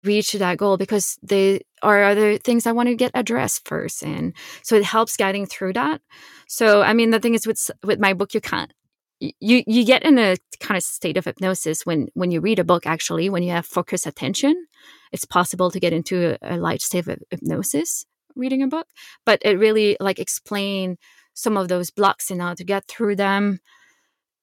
reach 0.03 0.33
that 0.33 0.57
goal 0.57 0.77
because 0.77 1.17
they 1.23 1.61
are 1.81 2.03
other 2.03 2.37
things 2.37 2.67
I 2.67 2.71
want 2.71 2.87
to 2.89 2.95
get 2.95 3.09
addressed 3.15 3.67
first. 3.67 4.03
And 4.03 4.33
so 4.61 4.75
it 4.75 4.83
helps 4.83 5.17
guiding 5.17 5.47
through 5.47 5.73
that. 5.73 6.01
So, 6.47 6.83
I 6.83 6.93
mean, 6.93 7.09
the 7.09 7.19
thing 7.19 7.33
is 7.33 7.47
with, 7.47 7.71
with 7.83 7.99
my 7.99 8.13
book, 8.13 8.35
you 8.35 8.41
can't, 8.41 8.71
you 9.19 9.63
you 9.67 9.85
get 9.85 10.03
in 10.03 10.17
a 10.17 10.35
kind 10.59 10.77
of 10.77 10.83
state 10.83 11.15
of 11.15 11.25
hypnosis 11.25 11.85
when 11.85 12.07
when 12.15 12.31
you 12.31 12.41
read 12.41 12.57
a 12.57 12.63
book 12.63 12.87
actually 12.87 13.29
when 13.29 13.43
you 13.43 13.51
have 13.51 13.67
focused 13.67 14.07
attention 14.07 14.65
it's 15.11 15.25
possible 15.25 15.69
to 15.69 15.79
get 15.79 15.93
into 15.93 16.31
a, 16.41 16.55
a 16.55 16.57
light 16.57 16.81
state 16.81 17.07
of 17.07 17.19
hypnosis 17.29 18.03
reading 18.35 18.63
a 18.63 18.67
book 18.67 18.87
but 19.23 19.39
it 19.45 19.59
really 19.59 19.95
like 19.99 20.17
explain 20.17 20.97
some 21.35 21.55
of 21.55 21.67
those 21.67 21.91
blocks 21.91 22.31
and 22.31 22.41
how 22.41 22.55
to 22.55 22.63
get 22.63 22.87
through 22.87 23.15
them 23.15 23.59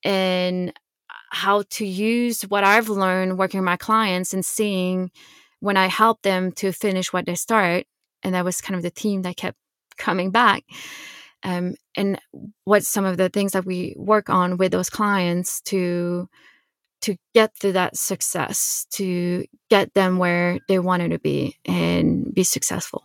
and 0.04 0.72
how 1.30 1.62
to 1.70 1.86
use 1.86 2.42
what 2.42 2.64
i've 2.64 2.88
learned 2.88 3.38
working 3.38 3.60
with 3.60 3.64
my 3.64 3.76
clients 3.76 4.32
and 4.32 4.44
seeing 4.44 5.10
when 5.60 5.76
i 5.76 5.86
help 5.86 6.22
them 6.22 6.52
to 6.52 6.72
finish 6.72 7.12
what 7.12 7.26
they 7.26 7.34
start 7.34 7.86
and 8.22 8.34
that 8.34 8.44
was 8.44 8.60
kind 8.60 8.76
of 8.76 8.82
the 8.82 8.90
theme 8.90 9.22
that 9.22 9.36
kept 9.36 9.56
coming 9.98 10.30
back. 10.30 10.64
Um, 11.42 11.74
and 11.96 12.18
what 12.64 12.84
some 12.84 13.04
of 13.04 13.16
the 13.16 13.28
things 13.28 13.52
that 13.52 13.64
we 13.64 13.94
work 13.96 14.28
on 14.28 14.56
with 14.56 14.72
those 14.72 14.90
clients 14.90 15.60
to 15.62 16.28
to 17.00 17.16
get 17.32 17.54
to 17.60 17.70
that 17.72 17.96
success 17.96 18.84
to 18.90 19.44
get 19.70 19.94
them 19.94 20.18
where 20.18 20.58
they 20.66 20.80
wanted 20.80 21.12
to 21.12 21.20
be 21.20 21.56
and 21.64 22.34
be 22.34 22.42
successful 22.42 23.04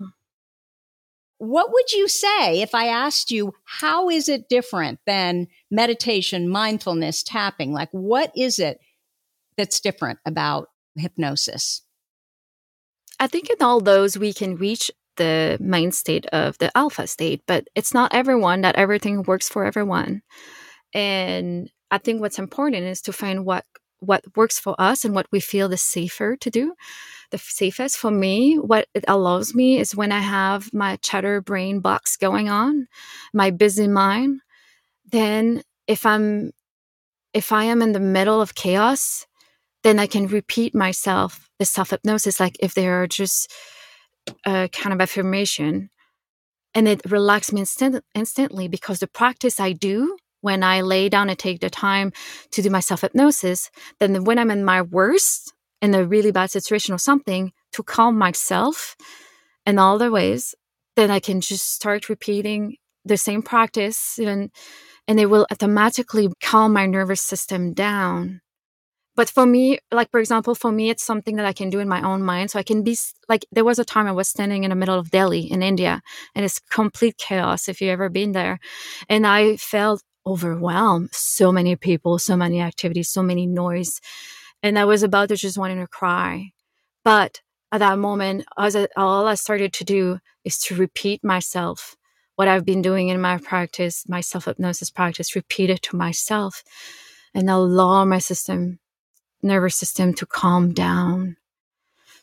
what 1.38 1.72
would 1.72 1.92
you 1.92 2.08
say 2.08 2.62
if 2.62 2.74
i 2.74 2.88
asked 2.88 3.32
you 3.32 3.54
how 3.66 4.10
is 4.10 4.30
it 4.30 4.50
different 4.50 5.00
than 5.06 5.48
meditation 5.72 6.48
mindfulness 6.48 7.24
tapping 7.24 7.74
like 7.74 7.90
what 7.92 8.32
is 8.36 8.60
it 8.60 8.80
that's 9.58 9.80
different 9.80 10.20
about 10.26 10.70
hypnosis 10.96 11.82
i 13.20 13.28
think 13.28 13.50
in 13.50 13.58
all 13.62 13.80
those 13.80 14.18
we 14.18 14.34
can 14.34 14.56
reach 14.56 14.92
the 15.18 15.58
main 15.60 15.92
state 15.92 16.26
of 16.28 16.58
the 16.58 16.76
alpha 16.78 17.08
state, 17.08 17.44
but 17.48 17.68
it's 17.76 17.94
not 17.94 18.14
everyone 18.14 18.62
that 18.62 18.76
everything 18.76 19.24
works 19.24 19.50
for 19.50 19.66
everyone. 19.66 20.22
And 20.94 21.70
I 21.92 21.98
think 21.98 22.22
what's 22.22 22.40
important 22.40 22.84
is 22.84 23.02
to 23.04 23.14
find 23.14 23.46
what 23.46 23.66
what 24.06 24.24
works 24.36 24.60
for 24.60 24.76
us 24.80 25.06
and 25.06 25.16
what 25.16 25.28
we 25.32 25.40
feel 25.40 25.70
the 25.70 25.78
safer 25.78 26.36
to 26.38 26.50
do. 26.50 26.76
The 27.32 27.38
safest 27.38 27.98
for 27.98 28.12
me, 28.12 28.56
what 28.58 28.88
it 28.94 29.06
allows 29.08 29.56
me 29.56 29.80
is 29.80 29.96
when 29.96 30.12
I 30.12 30.20
have 30.20 30.74
my 30.74 30.98
chatter 30.98 31.42
brain 31.42 31.80
box 31.80 32.18
going 32.18 32.50
on, 32.50 32.88
my 33.34 33.50
busy 33.52 33.88
mind, 33.88 34.42
then 35.12 35.64
if 35.88 36.06
I'm 36.06 36.52
if 37.34 37.52
I 37.52 37.64
am 37.66 37.82
in 37.82 37.94
the 37.94 38.00
middle 38.00 38.42
of 38.42 38.56
chaos, 38.56 39.26
then 39.84 40.00
I 40.00 40.08
can 40.08 40.28
repeat 40.28 40.76
myself 40.76 41.50
the 41.60 41.66
self 41.66 41.90
hypnosis, 41.92 42.40
like 42.40 42.58
if 42.60 42.74
they 42.74 42.88
are 42.88 43.08
just 43.08 43.52
a 44.46 44.70
kind 44.70 44.94
of 44.94 45.02
affirmation, 45.02 45.90
and 46.74 46.88
it 46.88 47.02
relaxes 47.10 47.54
me 47.54 47.62
instant- 47.62 48.04
instantly 48.16 48.68
because 48.68 49.00
the 49.00 49.08
practice 49.08 49.60
I 49.60 49.74
do 49.74 50.18
when 50.44 50.62
I 50.62 50.82
lay 50.82 51.08
down 51.08 51.30
and 51.30 51.40
take 51.40 51.62
the 51.62 51.70
time 51.70 52.12
to 52.52 52.62
do 52.62 52.70
my 52.70 52.82
self 52.82 53.02
hypnosis, 53.02 53.72
then 54.00 54.26
when 54.26 54.38
I'm 54.38 54.52
in 54.52 54.66
my 54.66 54.82
worst, 54.82 55.54
in 55.82 55.96
a 55.96 56.06
really 56.06 56.32
bad 56.32 56.52
situation 56.52 56.94
or 56.94 56.98
something, 56.98 57.54
to 57.72 57.84
calm 57.84 58.18
myself 58.18 58.96
in 59.66 59.80
all 59.80 59.98
the 59.98 60.12
ways, 60.12 60.54
then 60.96 61.10
I 61.10 61.20
can 61.20 61.40
just 61.42 61.74
start 61.74 62.10
repeating 62.10 62.76
the 63.06 63.18
same 63.18 63.42
practice 63.42 64.20
and 64.20 64.52
and 65.08 65.20
it 65.20 65.26
will 65.26 65.48
automatically 65.52 66.30
calm 66.42 66.74
my 66.74 66.86
nervous 66.86 67.22
system 67.22 67.74
down. 67.74 68.42
But 69.16 69.30
for 69.30 69.46
me, 69.46 69.80
like 69.92 70.10
for 70.12 70.20
example, 70.20 70.56
for 70.56 70.72
me, 70.72 70.90
it's 70.90 71.04
something 71.04 71.36
that 71.36 71.46
I 71.46 71.54
can 71.54 71.70
do 71.70 71.80
in 71.80 71.88
my 71.88 72.02
own 72.02 72.24
mind. 72.24 72.52
So 72.52 72.60
I 72.60 72.64
can 72.64 72.84
be 72.84 72.98
like, 73.30 73.46
there 73.52 73.66
was 73.66 73.80
a 73.80 73.86
time 73.86 74.08
I 74.08 74.12
was 74.12 74.28
standing 74.28 74.64
in 74.64 74.72
the 74.72 74.76
middle 74.76 74.98
of 74.98 75.12
Delhi 75.12 75.52
in 75.52 75.62
India, 75.62 76.02
and 76.36 76.44
it's 76.44 76.60
complete 76.60 77.18
chaos 77.18 77.70
if 77.70 77.80
you've 77.80 77.92
ever 77.92 78.10
been 78.10 78.32
there. 78.32 78.60
And 79.10 79.28
I 79.28 79.58
felt 79.58 80.02
overwhelmed. 80.26 81.10
So 81.12 81.52
many 81.52 81.76
people, 81.76 82.20
so 82.20 82.36
many 82.36 82.62
activities, 82.62 83.10
so 83.10 83.24
many 83.24 83.46
noise. 83.46 84.00
And 84.62 84.80
I 84.80 84.86
was 84.86 85.04
about 85.04 85.30
to 85.30 85.36
just 85.36 85.58
wanting 85.58 85.80
to 85.80 85.88
cry. 85.88 86.52
But 87.04 87.42
at 87.72 87.80
that 87.80 88.00
moment, 88.00 88.46
I, 88.58 88.88
all 88.96 89.28
I 89.28 89.36
started 89.36 89.74
to 89.74 89.84
do 89.84 90.20
is 90.44 90.58
to 90.60 90.76
repeat 90.76 91.24
myself 91.24 91.96
what 92.36 92.48
I've 92.48 92.66
been 92.66 92.82
doing 92.82 93.10
in 93.10 93.22
my 93.22 93.38
practice, 93.38 94.08
my 94.08 94.22
self 94.22 94.46
hypnosis 94.46 94.90
practice, 94.90 95.36
repeat 95.36 95.70
it 95.70 95.82
to 95.84 95.96
myself 95.96 96.64
and 97.34 97.50
allow 97.50 98.06
my 98.06 98.20
system, 98.20 98.80
nervous 99.42 99.76
system 99.76 100.14
to 100.16 100.26
calm 100.26 100.74
down. 100.74 101.38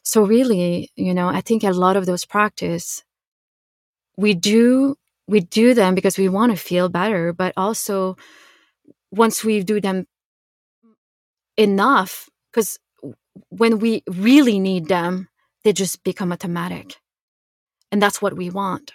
So 0.02 0.22
really, 0.22 0.90
you 0.96 1.14
know, 1.14 1.28
I 1.28 1.40
think 1.40 1.62
a 1.62 1.70
lot 1.70 1.96
of 1.96 2.06
those 2.06 2.24
practice 2.24 3.04
we 4.16 4.34
do 4.34 4.96
we 5.30 5.38
do 5.38 5.74
them 5.74 5.94
because 5.94 6.18
we 6.18 6.28
want 6.28 6.50
to 6.50 6.58
feel 6.58 6.88
better, 6.88 7.32
but 7.32 7.54
also 7.56 8.16
once 9.12 9.44
we 9.44 9.62
do 9.62 9.80
them 9.80 10.06
enough, 11.56 12.28
because 12.50 12.80
when 13.48 13.78
we 13.78 14.02
really 14.08 14.58
need 14.58 14.88
them, 14.88 15.28
they 15.62 15.72
just 15.72 16.02
become 16.02 16.32
automatic. 16.32 16.96
And 17.92 18.02
that's 18.02 18.20
what 18.20 18.36
we 18.36 18.50
want. 18.50 18.92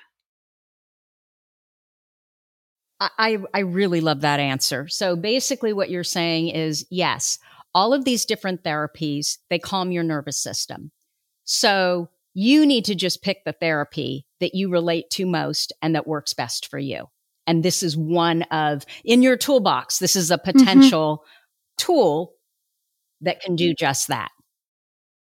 I, 3.00 3.38
I 3.54 3.60
really 3.60 4.02
love 4.02 4.22
that 4.22 4.40
answer. 4.42 4.90
So 4.90 5.16
basically, 5.16 5.72
what 5.72 5.90
you're 5.90 6.04
saying 6.04 6.50
is 6.50 6.86
yes, 6.90 7.40
all 7.74 7.94
of 7.94 8.04
these 8.04 8.26
different 8.26 8.64
therapies, 8.64 9.38
they 9.50 9.60
calm 9.60 9.92
your 9.92 10.04
nervous 10.04 10.38
system. 10.38 10.92
So 11.46 12.10
you 12.36 12.66
need 12.66 12.86
to 12.86 12.94
just 12.94 13.24
pick 13.24 13.44
the 13.46 13.54
therapy 13.54 14.26
that 14.42 14.54
you 14.54 14.70
relate 14.70 15.10
to 15.10 15.26
most 15.26 15.72
and 15.82 15.96
that 15.96 16.06
works 16.06 16.34
best 16.34 16.68
for 16.68 16.78
you. 16.78 17.06
And 17.48 17.64
this 17.64 17.82
is 17.82 17.96
one 17.96 18.44
of, 18.44 18.86
in 19.06 19.24
your 19.24 19.38
toolbox, 19.38 20.00
this 20.00 20.16
is 20.16 20.30
a 20.30 20.38
mm-hmm. 20.38 20.58
potential 20.58 21.18
mm-hmm. 21.18 21.86
tool 21.86 22.34
that 23.22 23.42
can 23.42 23.56
do 23.56 23.74
just 23.74 24.10
that. 24.10 24.30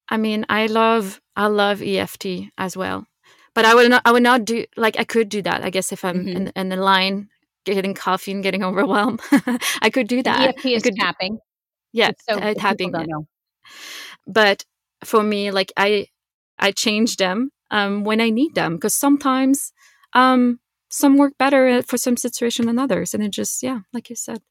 I 0.09 0.17
mean, 0.17 0.45
I 0.47 0.67
love, 0.67 1.19
I 1.35 1.47
love 1.47 1.81
EFT 1.81 2.27
as 2.57 2.77
well, 2.77 3.07
but 3.55 3.65
I 3.65 3.73
would 3.73 3.89
not, 3.89 4.03
I 4.05 4.11
would 4.11 4.23
not 4.23 4.45
do, 4.45 4.65
like, 4.77 4.99
I 4.99 5.03
could 5.03 5.29
do 5.29 5.41
that, 5.41 5.63
I 5.63 5.71
guess, 5.71 5.91
if 5.91 6.05
I'm 6.05 6.19
mm-hmm. 6.19 6.37
in, 6.37 6.51
in 6.55 6.69
the 6.69 6.75
line 6.75 7.29
getting 7.65 7.95
coffee 7.95 8.31
and 8.31 8.43
getting 8.43 8.63
overwhelmed. 8.63 9.21
I 9.81 9.89
could 9.89 10.07
do 10.07 10.21
that. 10.21 10.49
EFT 10.49 10.65
is 10.65 10.83
could, 10.83 10.95
tapping. 10.97 11.39
Yeah, 11.93 12.11
so 12.29 12.37
uh, 12.37 12.53
tapping. 12.53 12.93
But 14.27 14.65
for 15.03 15.23
me, 15.23 15.49
like, 15.49 15.73
I, 15.75 16.07
I 16.61 16.71
change 16.71 17.17
them 17.17 17.51
um, 17.71 18.03
when 18.03 18.21
I 18.21 18.29
need 18.29 18.55
them 18.55 18.75
because 18.75 18.93
sometimes 18.93 19.73
um, 20.13 20.59
some 20.89 21.17
work 21.17 21.33
better 21.37 21.81
for 21.81 21.97
some 21.97 22.15
situation 22.15 22.67
than 22.67 22.77
others, 22.77 23.13
and 23.13 23.23
it 23.23 23.31
just 23.31 23.63
yeah, 23.63 23.79
like 23.93 24.09
you 24.09 24.15
said, 24.15 24.41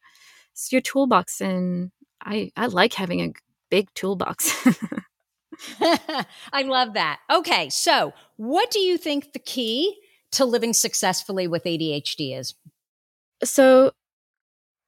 it's 0.52 0.72
your 0.72 0.80
toolbox, 0.80 1.40
and 1.40 1.92
I 2.22 2.50
I 2.56 2.66
like 2.66 2.94
having 2.94 3.20
a 3.20 3.32
big 3.70 3.92
toolbox. 3.94 4.66
I 5.80 6.62
love 6.62 6.94
that. 6.94 7.20
Okay, 7.30 7.68
so 7.68 8.12
what 8.36 8.70
do 8.70 8.80
you 8.80 8.98
think 8.98 9.32
the 9.32 9.38
key 9.38 9.96
to 10.32 10.44
living 10.44 10.72
successfully 10.72 11.46
with 11.46 11.64
ADHD 11.64 12.36
is? 12.36 12.54
So, 13.44 13.92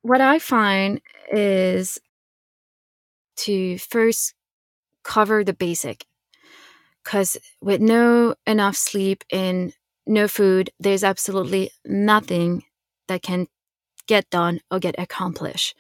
what 0.03 0.21
I 0.21 0.39
find 0.39 1.01
is 1.31 1.99
to 3.37 3.79
first 3.79 4.35
cover 5.05 5.43
the 5.45 5.55
basic 5.55 6.07
because 7.03 7.37
with 7.61 7.81
no 7.81 8.35
enough 8.47 8.77
sleep 8.77 9.25
and 9.33 9.73
no 10.07 10.29
food, 10.29 10.71
there's 10.79 11.05
absolutely 11.05 11.71
nothing 11.85 12.65
that 13.09 13.23
can 13.23 13.47
get 14.07 14.29
done 14.31 14.61
or 14.71 14.79
get 14.79 14.95
accomplished. 14.99 15.77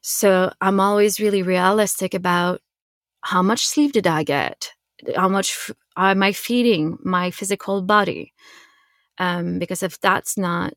So 0.00 0.52
I'm 0.60 0.80
always 0.80 1.20
really 1.20 1.42
realistic 1.42 2.14
about 2.14 2.60
how 3.22 3.42
much 3.42 3.66
sleep 3.66 3.92
did 3.92 4.06
I 4.06 4.24
get? 4.24 4.72
How 5.16 5.28
much 5.28 5.70
am 5.96 6.22
I 6.22 6.32
feeding 6.32 6.98
my 7.04 7.30
physical 7.30 7.82
body? 7.82 8.32
Um, 9.18 9.58
because 9.58 9.82
if 9.82 10.00
that's 10.00 10.36
not 10.36 10.74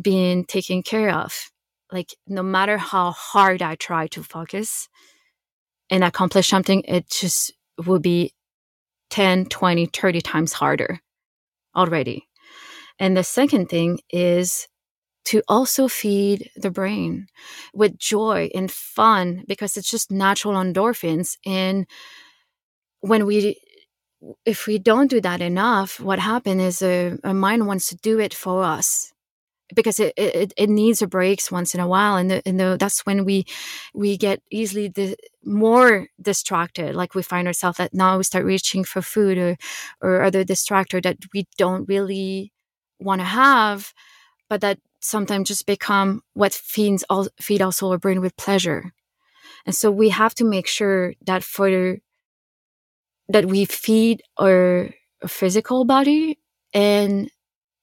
being 0.00 0.44
taken 0.44 0.82
care 0.82 1.10
of, 1.10 1.50
like 1.92 2.14
no 2.26 2.42
matter 2.42 2.78
how 2.78 3.12
hard 3.12 3.62
I 3.62 3.76
try 3.76 4.06
to 4.08 4.22
focus 4.22 4.88
and 5.90 6.04
accomplish 6.04 6.48
something, 6.48 6.82
it 6.82 7.08
just 7.08 7.52
will 7.86 7.98
be 8.00 8.32
10, 9.10 9.46
20, 9.46 9.86
30 9.86 10.20
times 10.20 10.52
harder 10.52 11.00
already. 11.74 12.28
And 12.98 13.16
the 13.16 13.24
second 13.24 13.68
thing 13.68 14.00
is 14.10 14.66
to 15.26 15.42
also 15.46 15.88
feed 15.88 16.50
the 16.56 16.70
brain 16.70 17.26
with 17.74 17.98
joy 17.98 18.50
and 18.54 18.70
fun 18.70 19.44
because 19.46 19.76
it's 19.76 19.90
just 19.90 20.10
natural 20.10 20.54
endorphins. 20.54 21.36
And 21.44 21.86
when 23.00 23.26
we, 23.26 23.60
if 24.44 24.66
we 24.66 24.78
don't 24.78 25.10
do 25.10 25.20
that 25.20 25.40
enough, 25.40 26.00
what 26.00 26.18
happens 26.18 26.62
is 26.62 26.82
a, 26.82 27.18
a 27.24 27.34
mind 27.34 27.66
wants 27.66 27.88
to 27.88 27.96
do 27.96 28.18
it 28.18 28.32
for 28.34 28.64
us 28.64 29.12
because 29.74 30.00
it, 30.00 30.14
it, 30.16 30.52
it 30.56 30.70
needs 30.70 31.02
a 31.02 31.06
breaks 31.06 31.50
once 31.50 31.74
in 31.74 31.80
a 31.80 31.88
while. 31.88 32.16
And, 32.16 32.30
the, 32.30 32.42
and 32.46 32.58
the, 32.58 32.76
that's 32.78 33.04
when 33.06 33.24
we 33.24 33.44
we 33.94 34.16
get 34.16 34.42
easily 34.50 34.88
the 34.88 35.16
more 35.44 36.08
distracted. 36.20 36.94
Like 36.94 37.14
we 37.14 37.22
find 37.22 37.46
ourselves 37.46 37.78
that 37.78 37.94
now 37.94 38.16
we 38.16 38.24
start 38.24 38.44
reaching 38.44 38.84
for 38.84 39.02
food 39.02 39.38
or 39.38 39.56
or 40.00 40.22
other 40.22 40.44
distractor 40.44 41.02
that 41.02 41.18
we 41.34 41.46
don't 41.56 41.88
really 41.88 42.52
want 42.98 43.20
to 43.20 43.26
have 43.26 43.92
but 44.48 44.60
that 44.62 44.78
sometimes 45.00 45.48
just 45.48 45.66
become 45.66 46.22
what 46.34 46.52
feeds 46.52 47.04
all 47.08 47.28
feed 47.40 47.62
our 47.62 47.98
brain 47.98 48.20
with 48.20 48.36
pleasure. 48.36 48.92
And 49.66 49.74
so 49.74 49.90
we 49.90 50.08
have 50.08 50.34
to 50.36 50.44
make 50.44 50.66
sure 50.66 51.14
that 51.26 51.44
for 51.44 51.98
that 53.28 53.44
we 53.44 53.64
feed 53.64 54.22
our 54.38 54.90
physical 55.26 55.84
body 55.84 56.38
and 56.72 57.30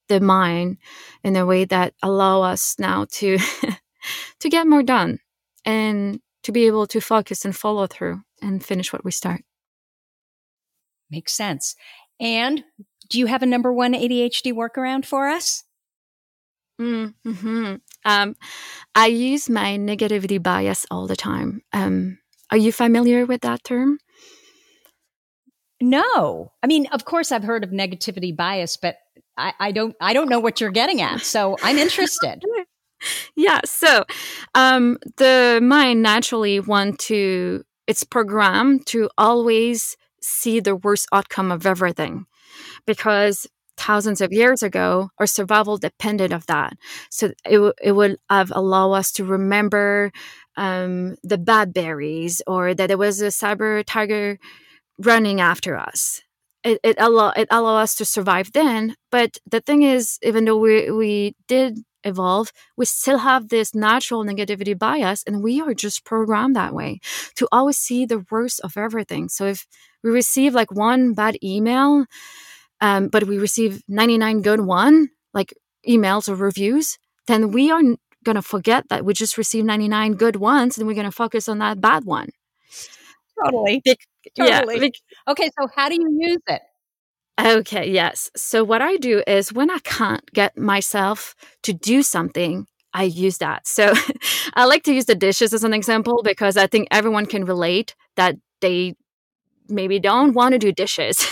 the 0.08 0.20
mind 0.20 0.78
in 1.24 1.36
a 1.36 1.46
way 1.46 1.66
that 1.66 1.94
allow 2.02 2.42
us 2.42 2.78
now 2.80 3.06
to 3.12 3.38
to 4.40 4.50
get 4.50 4.68
more 4.68 4.84
done 4.84 5.20
and 5.66 6.20
to 6.44 6.52
be 6.52 6.68
able 6.68 6.88
to 6.88 7.02
focus 7.02 7.44
and 7.46 7.56
follow 7.56 7.88
through 7.88 8.22
and 8.42 8.64
finish 8.64 8.94
what 8.94 9.04
we 9.04 9.12
start. 9.12 9.42
Makes 11.10 11.34
sense. 11.34 11.76
And 12.20 12.64
do 13.10 13.20
you 13.20 13.26
have 13.28 13.44
a 13.44 13.48
number 13.48 13.74
one 13.74 13.94
ADHD 13.94 14.54
workaround 14.54 15.06
for 15.06 15.28
us? 15.28 15.64
Mm-hmm. 16.80 17.76
Um, 18.04 18.36
I 18.94 19.08
use 19.08 19.50
my 19.50 19.78
negativity 19.78 20.42
bias 20.42 20.86
all 20.92 21.08
the 21.08 21.16
time. 21.16 21.62
Um, 21.74 22.20
are 22.52 22.58
you 22.58 22.72
familiar 22.72 23.26
with 23.26 23.42
that 23.42 23.64
term? 23.64 23.98
No. 25.82 26.52
I 26.64 26.68
mean, 26.68 26.88
of 26.88 27.06
course 27.06 27.32
I've 27.32 27.44
heard 27.44 27.64
of 27.64 27.72
negativity 27.72 28.36
bias, 28.36 28.78
but 28.78 28.98
I, 29.38 29.72
don't 29.72 29.96
I 30.00 30.14
don't 30.14 30.30
know 30.30 30.40
what 30.40 30.62
you're 30.62 30.72
getting 30.72 31.02
at. 31.02 31.22
So 31.22 31.58
I'm 31.62 31.78
interested. 31.78 32.44
yeah. 33.36 33.62
So 33.66 34.06
um 34.54 34.98
the 35.18 35.60
mind 35.62 36.02
naturally 36.02 36.60
want 36.60 37.00
to 37.00 37.64
it's 37.88 38.04
programmed 38.04 38.86
to 38.88 39.10
always 39.18 39.98
see 40.22 40.60
the 40.60 40.76
worst 40.76 41.08
outcome 41.14 41.52
of 41.52 41.66
everything. 41.66 42.26
Because 42.86 43.48
thousands 43.78 44.22
of 44.22 44.32
years 44.32 44.64
ago, 44.64 45.10
our 45.20 45.28
survival 45.28 45.78
depended 45.78 46.32
of 46.32 46.46
that. 46.48 46.74
So 47.10 47.32
it, 47.46 47.74
it 47.82 47.92
would 47.92 48.18
have 48.30 48.52
allow 48.56 48.94
us 48.94 49.12
to 49.14 49.26
remember 49.26 50.12
um, 50.58 51.16
the 51.24 51.38
bad 51.38 51.74
berries 51.74 52.42
or 52.48 52.74
that 52.74 52.88
there 52.88 52.98
was 52.98 53.22
a 53.22 53.32
saber 53.32 53.84
tiger 53.84 54.40
running 54.98 55.42
after 55.42 55.78
us. 55.78 56.22
It, 56.66 56.80
it 56.84 56.98
allow 57.00 57.30
it 57.38 57.48
allow 57.52 57.78
us 57.78 57.96
to 57.98 58.06
survive 58.06 58.52
then. 58.54 58.96
But 59.12 59.38
the 59.46 59.62
thing 59.62 59.84
is, 59.84 60.20
even 60.24 60.46
though 60.46 60.58
we 60.58 60.92
we 60.92 61.36
did 61.48 61.80
evolve, 62.04 62.52
we 62.78 62.86
still 62.86 63.20
have 63.20 63.50
this 63.50 63.76
natural 63.76 64.26
negativity 64.26 64.78
bias, 64.78 65.24
and 65.28 65.44
we 65.44 65.62
are 65.62 65.76
just 65.76 66.06
programmed 66.06 66.56
that 66.58 66.74
way 66.74 67.00
to 67.36 67.48
always 67.52 67.78
see 67.78 68.06
the 68.06 68.26
worst 68.32 68.62
of 68.64 68.78
everything. 68.78 69.30
So 69.30 69.46
if 69.46 69.68
we 70.04 70.12
receive 70.12 70.56
like 70.56 70.72
one 70.72 71.14
bad 71.14 71.38
email, 71.44 72.08
um, 72.82 73.10
but 73.10 73.26
we 73.26 73.38
receive 73.38 73.84
99 73.88 74.42
good 74.42 74.62
one, 74.62 75.10
like 75.34 75.54
emails 75.88 76.30
or 76.30 76.36
reviews, 76.36 76.98
then 77.28 77.52
we 77.52 77.72
are 77.72 77.82
going 78.24 78.36
to 78.36 78.42
forget 78.42 78.90
that 78.90 79.06
we 79.06 79.14
just 79.14 79.38
received 79.38 79.68
99 79.68 80.14
good 80.14 80.38
ones 80.38 80.78
and 80.78 80.88
we're 80.88 80.96
going 80.96 81.06
to 81.06 81.12
focus 81.12 81.48
on 81.48 81.60
that 81.60 81.80
bad 81.82 82.06
one. 82.06 82.30
Totally. 83.44 83.82
Be- 83.84 83.98
totally. 84.38 84.76
Yeah. 84.76 85.32
Okay. 85.32 85.50
So, 85.60 85.68
how 85.76 85.90
do 85.90 85.96
you 85.96 86.18
use 86.20 86.42
it? 86.48 86.62
Okay, 87.40 87.92
yes. 87.92 88.32
So, 88.36 88.64
what 88.64 88.82
I 88.82 88.98
do 88.98 89.22
is 89.28 89.52
when 89.52 89.70
I 89.70 89.80
can't 89.80 90.26
get 90.34 90.58
myself 90.58 91.36
to 91.64 91.74
do 91.74 92.02
something, 92.02 92.66
I 92.94 93.04
use 93.04 93.40
that. 93.40 93.68
So, 93.68 93.94
I 94.54 94.66
like 94.66 94.84
to 94.84 94.94
use 94.94 95.06
the 95.06 95.16
dishes 95.16 95.54
as 95.54 95.64
an 95.64 95.74
example 95.74 96.22
because 96.24 96.56
I 96.56 96.68
think 96.68 96.88
everyone 96.92 97.26
can 97.26 97.44
relate 97.46 97.96
that 98.16 98.38
they 98.62 98.96
maybe 99.68 100.00
don't 100.00 100.34
want 100.34 100.54
to 100.54 100.60
do 100.60 100.72
dishes. 100.72 101.26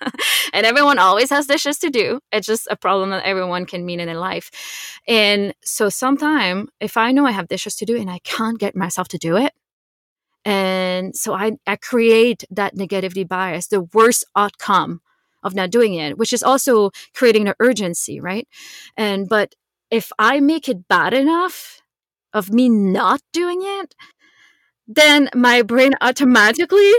and 0.52 0.64
everyone 0.64 0.98
always 0.98 1.30
has 1.30 1.46
dishes 1.46 1.78
to 1.78 1.90
do. 1.90 2.20
It's 2.32 2.46
just 2.46 2.66
a 2.70 2.76
problem 2.76 3.10
that 3.10 3.24
everyone 3.24 3.66
can 3.66 3.84
meet 3.84 4.00
in 4.00 4.06
their 4.06 4.18
life. 4.18 4.50
And 5.06 5.54
so 5.62 5.88
sometime 5.88 6.68
if 6.80 6.96
I 6.96 7.12
know 7.12 7.26
I 7.26 7.32
have 7.32 7.48
dishes 7.48 7.74
to 7.76 7.84
do 7.84 7.96
and 7.96 8.10
I 8.10 8.20
can't 8.20 8.58
get 8.58 8.76
myself 8.76 9.08
to 9.08 9.18
do 9.18 9.36
it, 9.36 9.52
and 10.44 11.16
so 11.16 11.34
I, 11.34 11.52
I 11.66 11.76
create 11.76 12.44
that 12.50 12.74
negativity 12.74 13.26
bias, 13.28 13.68
the 13.68 13.82
worst 13.82 14.24
outcome 14.36 15.00
of 15.42 15.54
not 15.54 15.70
doing 15.70 15.94
it, 15.94 16.18
which 16.18 16.32
is 16.32 16.42
also 16.42 16.90
creating 17.14 17.48
an 17.48 17.54
urgency, 17.60 18.20
right? 18.20 18.48
And 18.96 19.28
but 19.28 19.54
if 19.90 20.12
I 20.18 20.40
make 20.40 20.68
it 20.68 20.88
bad 20.88 21.14
enough 21.14 21.80
of 22.32 22.50
me 22.50 22.68
not 22.68 23.20
doing 23.32 23.60
it, 23.62 23.94
then 24.88 25.28
my 25.34 25.62
brain 25.62 25.94
automatically 26.00 26.92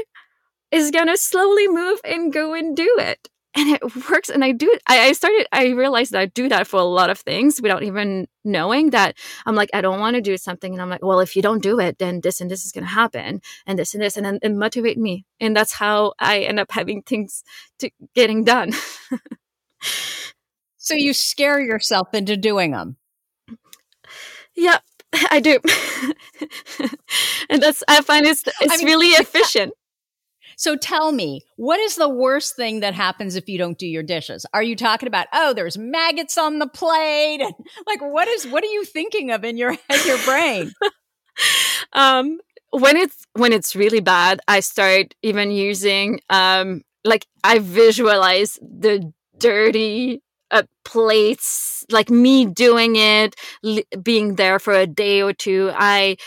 is 0.72 0.92
gonna 0.92 1.18
slowly 1.18 1.68
move 1.68 2.00
and 2.06 2.34
go 2.34 2.54
and 2.54 2.76
do 2.76 2.96
it 3.00 3.30
and 3.56 3.70
it 3.70 3.82
works 4.10 4.30
and 4.30 4.44
i 4.44 4.52
do 4.52 4.74
I, 4.88 5.08
I 5.08 5.12
started 5.14 5.48
i 5.52 5.70
realized 5.70 6.12
that 6.12 6.22
i 6.22 6.26
do 6.26 6.50
that 6.50 6.68
for 6.68 6.80
a 6.80 6.84
lot 6.84 7.10
of 7.10 7.20
things 7.20 7.62
without 7.62 7.84
even 7.84 8.28
knowing 8.44 8.92
that 8.92 9.18
i'm 9.46 9.56
like 9.56 9.70
i 9.74 9.82
don't 9.82 10.00
want 10.00 10.16
to 10.16 10.22
do 10.22 10.38
something 10.38 10.74
and 10.74 10.82
i'm 10.82 10.90
like 10.90 11.04
well 11.04 11.20
if 11.20 11.36
you 11.36 11.42
don't 11.42 11.62
do 11.62 11.80
it 11.80 11.98
then 12.00 12.22
this 12.22 12.42
and 12.42 12.50
this 12.50 12.66
is 12.66 12.72
going 12.72 12.84
to 12.84 12.90
happen 12.90 13.42
and 13.66 13.78
this 13.78 13.94
and 13.94 14.02
this 14.02 14.18
and 14.18 14.26
then 14.26 14.40
it 14.42 14.54
motivate 14.54 14.98
me 14.98 15.26
and 15.40 15.56
that's 15.56 15.74
how 15.74 16.14
i 16.20 16.40
end 16.40 16.60
up 16.60 16.72
having 16.72 17.02
things 17.02 17.44
to 17.80 17.90
getting 18.16 18.44
done. 18.44 18.74
So 20.84 20.96
you 20.96 21.14
scare 21.14 21.60
yourself 21.60 22.14
into 22.14 22.36
doing 22.36 22.72
them 22.72 22.98
yeah 24.56 24.80
i 25.32 25.40
do. 25.40 25.60
And 27.50 27.62
that's 27.62 27.84
i 27.88 28.02
find 28.02 28.26
it's 28.26 28.44
it's 28.62 28.74
I 28.74 28.78
mean, 28.78 28.86
really 28.86 29.08
efficient 29.10 29.74
so 30.62 30.76
tell 30.76 31.12
me, 31.12 31.42
what 31.56 31.80
is 31.80 31.96
the 31.96 32.08
worst 32.08 32.56
thing 32.56 32.82
that 32.82 32.94
happens 32.94 33.36
if 33.36 33.50
you 33.50 33.58
don't 33.58 33.80
do 33.80 33.88
your 33.88 34.04
dishes? 34.04 34.46
Are 34.54 34.62
you 34.62 34.76
talking 34.76 35.08
about, 35.08 35.26
oh, 35.34 35.56
there's 35.56 35.76
maggots 35.76 36.38
on 36.38 36.60
the 36.60 36.68
plate? 36.68 37.42
like 37.88 38.00
what 38.00 38.28
is 38.28 38.46
what 38.46 38.64
are 38.64 38.68
you 38.68 38.86
thinking 38.86 39.32
of 39.32 39.44
in 39.44 39.58
your 39.58 39.72
head, 39.72 40.06
your 40.06 40.20
brain? 40.24 40.72
um 41.94 42.40
when 42.70 42.96
it's 42.96 43.26
when 43.34 43.54
it's 43.54 43.76
really 43.76 44.02
bad, 44.02 44.40
I 44.48 44.60
start 44.60 45.16
even 45.24 45.50
using 45.50 46.20
um 46.30 46.84
like 47.04 47.26
I 47.44 47.58
visualize 47.58 48.60
the 48.62 49.12
dirty 49.40 50.22
uh, 50.52 50.64
plates 50.86 51.86
like 51.90 52.12
me 52.12 52.46
doing 52.46 52.98
it 52.98 53.36
li- 53.64 53.86
being 54.04 54.36
there 54.36 54.60
for 54.60 54.74
a 54.74 54.86
day 54.86 55.22
or 55.22 55.32
two 55.32 55.72
i 55.76 56.18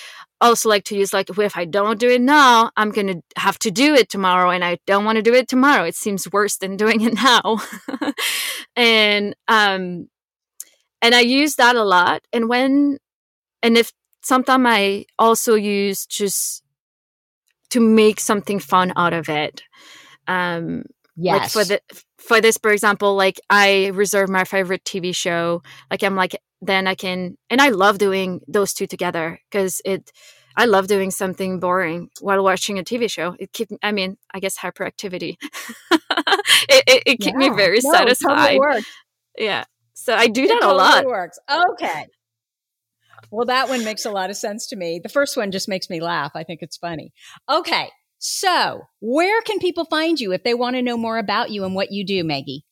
also 0.40 0.68
like 0.68 0.84
to 0.84 0.96
use 0.96 1.12
like 1.12 1.30
if 1.30 1.56
I 1.56 1.64
don't 1.64 1.98
do 1.98 2.10
it 2.10 2.20
now, 2.20 2.70
I'm 2.76 2.90
going 2.90 3.06
to 3.06 3.22
have 3.36 3.58
to 3.60 3.70
do 3.70 3.94
it 3.94 4.08
tomorrow 4.08 4.50
and 4.50 4.64
I 4.64 4.78
don't 4.86 5.04
want 5.04 5.16
to 5.16 5.22
do 5.22 5.34
it 5.34 5.48
tomorrow. 5.48 5.84
It 5.84 5.94
seems 5.94 6.30
worse 6.30 6.56
than 6.56 6.76
doing 6.76 7.00
it 7.00 7.14
now. 7.22 7.60
and 8.76 9.34
um 9.48 10.08
and 11.02 11.14
I 11.14 11.20
use 11.20 11.56
that 11.56 11.76
a 11.76 11.84
lot. 11.84 12.22
And 12.32 12.48
when 12.48 12.98
and 13.62 13.76
if 13.76 13.92
sometimes 14.22 14.66
I 14.68 15.06
also 15.18 15.54
use 15.54 16.06
just 16.06 16.62
to 17.70 17.80
make 17.80 18.20
something 18.20 18.58
fun 18.58 18.92
out 18.96 19.12
of 19.12 19.28
it. 19.28 19.62
Um 20.26 20.84
yes. 21.16 21.40
like 21.40 21.50
for 21.50 21.64
the 21.64 21.80
for 22.26 22.40
this 22.40 22.58
for 22.58 22.72
example, 22.72 23.14
like 23.14 23.40
I 23.50 23.88
reserve 23.94 24.28
my 24.28 24.44
favorite 24.44 24.84
TV 24.84 25.14
show. 25.14 25.62
Like 25.90 26.02
I'm 26.02 26.16
like 26.16 26.36
then 26.66 26.86
I 26.86 26.94
can, 26.94 27.36
and 27.50 27.60
I 27.60 27.68
love 27.68 27.98
doing 27.98 28.40
those 28.48 28.72
two 28.72 28.86
together 28.86 29.38
because 29.50 29.82
it, 29.84 30.10
I 30.56 30.64
love 30.64 30.86
doing 30.86 31.10
something 31.10 31.60
boring 31.60 32.08
while 32.20 32.42
watching 32.42 32.78
a 32.78 32.82
TV 32.82 33.10
show. 33.10 33.36
It 33.38 33.52
keep, 33.52 33.68
I 33.82 33.92
mean, 33.92 34.16
I 34.32 34.40
guess 34.40 34.56
hyperactivity. 34.58 35.36
it 35.90 36.84
it, 36.86 37.02
it 37.06 37.20
keep 37.20 37.34
yeah. 37.34 37.50
me 37.50 37.50
very 37.50 37.80
no, 37.82 37.92
satisfied. 37.92 38.56
Totally 38.56 38.84
yeah, 39.36 39.64
so 39.94 40.14
I 40.14 40.28
do 40.28 40.46
that 40.46 40.60
totally 40.60 40.72
a 40.72 40.76
lot. 40.76 41.04
Works 41.06 41.38
okay. 41.50 42.06
Well, 43.30 43.46
that 43.46 43.68
one 43.68 43.84
makes 43.84 44.04
a 44.04 44.10
lot 44.10 44.30
of 44.30 44.36
sense 44.36 44.68
to 44.68 44.76
me. 44.76 45.00
The 45.02 45.08
first 45.08 45.36
one 45.36 45.50
just 45.50 45.68
makes 45.68 45.90
me 45.90 46.00
laugh. 46.00 46.32
I 46.36 46.44
think 46.44 46.60
it's 46.62 46.76
funny. 46.76 47.12
Okay, 47.50 47.90
so 48.18 48.86
where 49.00 49.40
can 49.42 49.58
people 49.58 49.84
find 49.84 50.18
you 50.18 50.32
if 50.32 50.44
they 50.44 50.54
want 50.54 50.76
to 50.76 50.82
know 50.82 50.96
more 50.96 51.18
about 51.18 51.50
you 51.50 51.64
and 51.64 51.74
what 51.74 51.92
you 51.92 52.04
do, 52.04 52.24
Maggie? 52.24 52.64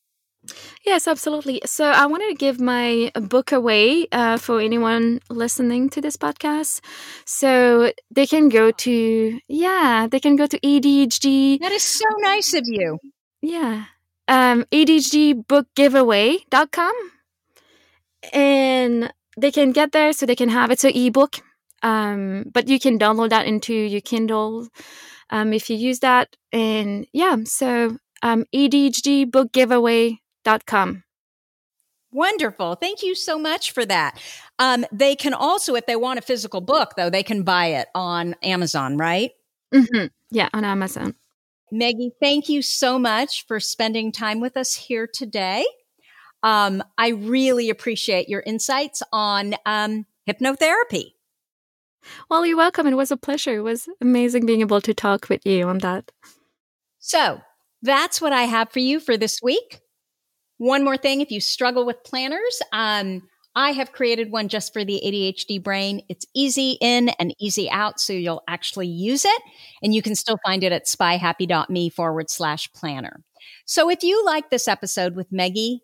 Yes, 0.85 1.07
absolutely. 1.07 1.61
So 1.65 1.85
I 1.85 2.05
wanted 2.05 2.27
to 2.29 2.35
give 2.35 2.59
my 2.59 3.11
book 3.15 3.53
away 3.53 4.07
uh, 4.11 4.37
for 4.37 4.59
anyone 4.59 5.21
listening 5.29 5.89
to 5.91 6.01
this 6.01 6.17
podcast. 6.17 6.81
So 7.25 7.93
they 8.11 8.27
can 8.27 8.49
go 8.49 8.71
to, 8.71 9.39
yeah, 9.47 10.07
they 10.09 10.19
can 10.19 10.35
go 10.35 10.47
to 10.47 10.59
ADHD. 10.59 11.61
That 11.61 11.71
is 11.71 11.83
so 11.83 12.03
nice 12.17 12.53
of 12.53 12.63
you. 12.65 12.99
Yeah. 13.41 13.85
Um, 14.27 14.65
ADHDbookgiveaway.com. 14.71 16.93
And 18.31 19.13
they 19.37 19.51
can 19.51 19.71
get 19.71 19.91
there 19.91 20.13
so 20.13 20.25
they 20.25 20.35
can 20.35 20.49
have 20.49 20.71
it. 20.71 20.83
an 20.83 20.95
ebook. 20.95 21.41
Um, 21.81 22.45
but 22.53 22.67
you 22.67 22.79
can 22.79 22.99
download 22.99 23.29
that 23.29 23.45
into 23.45 23.73
your 23.73 24.01
Kindle 24.01 24.67
um, 25.29 25.53
if 25.53 25.69
you 25.69 25.77
use 25.77 25.99
that. 25.99 26.35
And 26.51 27.07
yeah, 27.13 27.37
so 27.45 27.97
um, 28.21 28.45
ADHD 28.53 29.29
book 29.29 29.51
giveaway 29.51 30.19
com. 30.65 31.03
Wonderful. 32.11 32.75
Thank 32.75 33.01
you 33.01 33.15
so 33.15 33.39
much 33.39 33.71
for 33.71 33.85
that. 33.85 34.19
Um, 34.59 34.85
they 34.91 35.15
can 35.15 35.33
also, 35.33 35.73
if 35.75 35.87
they 35.87 35.95
want 35.95 36.19
a 36.19 36.21
physical 36.21 36.61
book, 36.61 36.93
though, 36.95 37.09
they 37.09 37.23
can 37.23 37.43
buy 37.43 37.67
it 37.67 37.87
on 37.95 38.35
Amazon, 38.43 38.97
right? 38.97 39.31
Mm-hmm. 39.73 40.07
Yeah, 40.29 40.49
on 40.53 40.63
Amazon. 40.63 41.15
Maggie, 41.71 42.11
thank 42.21 42.49
you 42.49 42.61
so 42.61 42.99
much 42.99 43.47
for 43.47 43.59
spending 43.59 44.11
time 44.11 44.39
with 44.39 44.57
us 44.57 44.75
here 44.75 45.07
today. 45.11 45.65
Um, 46.43 46.83
I 46.99 47.09
really 47.09 47.71
appreciate 47.71 48.29
your 48.29 48.41
insights 48.41 49.01
on 49.11 49.55
um, 49.65 50.05
hypnotherapy. 50.29 51.13
Well, 52.29 52.45
you're 52.45 52.57
welcome. 52.57 52.87
It 52.87 52.95
was 52.95 53.11
a 53.11 53.17
pleasure. 53.17 53.55
It 53.55 53.61
was 53.61 53.87
amazing 54.01 54.45
being 54.45 54.61
able 54.61 54.81
to 54.81 54.93
talk 54.93 55.29
with 55.29 55.45
you 55.45 55.67
on 55.67 55.79
that. 55.79 56.11
So 56.99 57.41
that's 57.81 58.21
what 58.21 58.33
I 58.33 58.43
have 58.43 58.71
for 58.71 58.79
you 58.79 58.99
for 58.99 59.17
this 59.17 59.39
week. 59.41 59.81
One 60.57 60.83
more 60.83 60.97
thing, 60.97 61.21
if 61.21 61.31
you 61.31 61.41
struggle 61.41 61.85
with 61.85 62.03
planners, 62.03 62.61
um, 62.71 63.23
I 63.55 63.71
have 63.71 63.91
created 63.91 64.31
one 64.31 64.47
just 64.47 64.73
for 64.73 64.83
the 64.83 65.01
ADHD 65.05 65.61
brain. 65.61 66.01
It's 66.09 66.25
easy 66.33 66.77
in 66.81 67.09
and 67.19 67.35
easy 67.39 67.69
out, 67.69 67.99
so 67.99 68.13
you'll 68.13 68.43
actually 68.47 68.87
use 68.87 69.25
it. 69.25 69.41
And 69.83 69.93
you 69.93 70.01
can 70.01 70.15
still 70.15 70.37
find 70.45 70.63
it 70.63 70.71
at 70.71 70.85
spyhappy.me 70.85 71.89
forward 71.89 72.29
slash 72.29 72.71
planner. 72.73 73.23
So 73.65 73.89
if 73.89 74.03
you 74.03 74.25
like 74.25 74.49
this 74.49 74.67
episode 74.67 75.15
with 75.15 75.31
Maggie, 75.31 75.81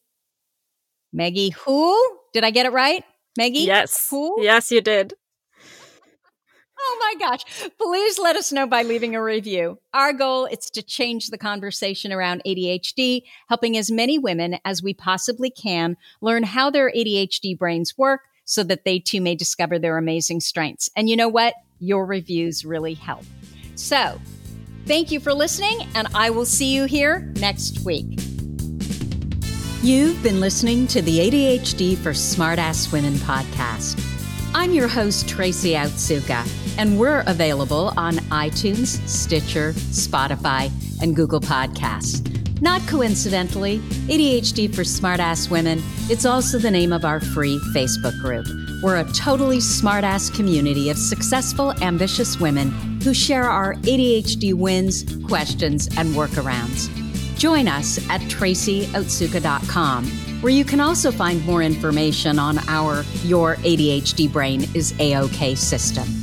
Maggie 1.14 1.50
who? 1.50 1.98
Did 2.34 2.44
I 2.44 2.52
get 2.52 2.66
it 2.66 2.72
right? 2.72 3.04
Maggie? 3.38 3.60
Yes. 3.60 4.08
Who? 4.10 4.42
Yes, 4.42 4.72
you 4.72 4.82
did. 4.82 5.14
Oh 6.92 6.98
my 7.00 7.28
gosh. 7.28 7.70
Please 7.78 8.18
let 8.18 8.36
us 8.36 8.52
know 8.52 8.66
by 8.66 8.82
leaving 8.82 9.16
a 9.16 9.22
review. 9.22 9.78
Our 9.94 10.12
goal 10.12 10.48
is 10.48 10.72
to 10.72 10.82
change 10.82 11.28
the 11.28 11.38
conversation 11.38 12.12
around 12.12 12.42
ADHD, 12.48 13.22
helping 13.48 13.78
as 13.78 13.92
many 13.92 14.18
women 14.18 14.58
as 14.66 14.82
we 14.82 14.96
possibly 14.96 15.52
can 15.52 15.98
learn 16.20 16.42
how 16.42 16.72
their 16.72 16.92
ADHD 16.92 17.56
brains 17.56 17.96
work 17.96 18.22
so 18.44 18.64
that 18.64 18.86
they 18.86 18.98
too 18.98 19.22
may 19.22 19.36
discover 19.36 19.78
their 19.78 20.00
amazing 20.00 20.40
strengths. 20.40 20.90
And 20.96 21.08
you 21.08 21.16
know 21.16 21.30
what? 21.30 21.54
Your 21.78 22.08
reviews 22.08 22.66
really 22.66 22.96
help. 22.96 23.24
So, 23.76 24.20
thank 24.88 25.12
you 25.12 25.20
for 25.20 25.32
listening, 25.32 25.88
and 25.94 26.08
I 26.16 26.32
will 26.32 26.46
see 26.46 26.74
you 26.74 26.86
here 26.86 27.32
next 27.36 27.86
week. 27.86 28.20
You've 29.84 30.22
been 30.24 30.42
listening 30.42 30.88
to 30.88 31.04
the 31.04 31.20
ADHD 31.20 31.98
for 31.98 32.14
Smartass 32.14 32.92
Women 32.92 33.14
podcast. 33.14 34.04
I'm 34.56 34.74
your 34.74 34.88
host, 34.88 35.30
Tracy 35.30 35.74
Otsuka, 35.74 36.44
and 36.80 36.98
we're 36.98 37.26
available 37.28 37.92
on 37.98 38.16
iTunes, 38.32 39.06
Stitcher, 39.06 39.74
Spotify, 39.74 40.72
and 41.04 41.14
Google 41.14 41.42
Podcasts. 41.42 42.26
Not 42.62 42.82
coincidentally, 42.88 43.80
ADHD 44.08 44.74
for 44.74 44.84
Smartass 44.84 45.52
Women, 45.52 45.82
it's 46.10 46.26
also 46.26 46.58
the 46.58 46.72
name 46.72 46.94
of 46.94 47.04
our 47.04 47.20
free 47.20 47.60
Facebook 47.76 48.18
group. 48.22 48.48
We're 48.82 48.98
a 48.98 49.12
totally 49.12 49.58
smartass 49.58 50.34
community 50.34 50.90
of 50.90 50.98
successful, 50.98 51.74
ambitious 51.84 52.40
women 52.40 52.72
who 53.04 53.14
share 53.14 53.50
our 53.50 53.76
ADHD 53.76 54.54
wins, 54.54 55.04
questions, 55.28 55.88
and 55.98 56.16
workarounds. 56.16 56.90
Join 57.38 57.68
us 57.68 57.98
at 58.10 58.22
tracyotsuka.com, 58.22 60.06
where 60.42 60.54
you 60.54 60.64
can 60.64 60.80
also 60.80 61.12
find 61.12 61.46
more 61.46 61.62
information 61.62 62.40
on 62.40 62.58
our 62.70 63.04
Your 63.26 63.56
ADHD 63.58 64.32
Brain 64.32 64.66
is 64.74 64.94
A-OK 65.00 65.56
system. 65.56 66.19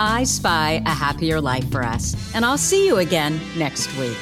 I 0.00 0.22
spy 0.22 0.80
a 0.86 0.90
happier 0.90 1.40
life 1.40 1.68
for 1.72 1.82
us, 1.82 2.14
and 2.32 2.44
I'll 2.44 2.56
see 2.56 2.86
you 2.86 2.98
again 2.98 3.40
next 3.56 3.92
week. 3.98 4.16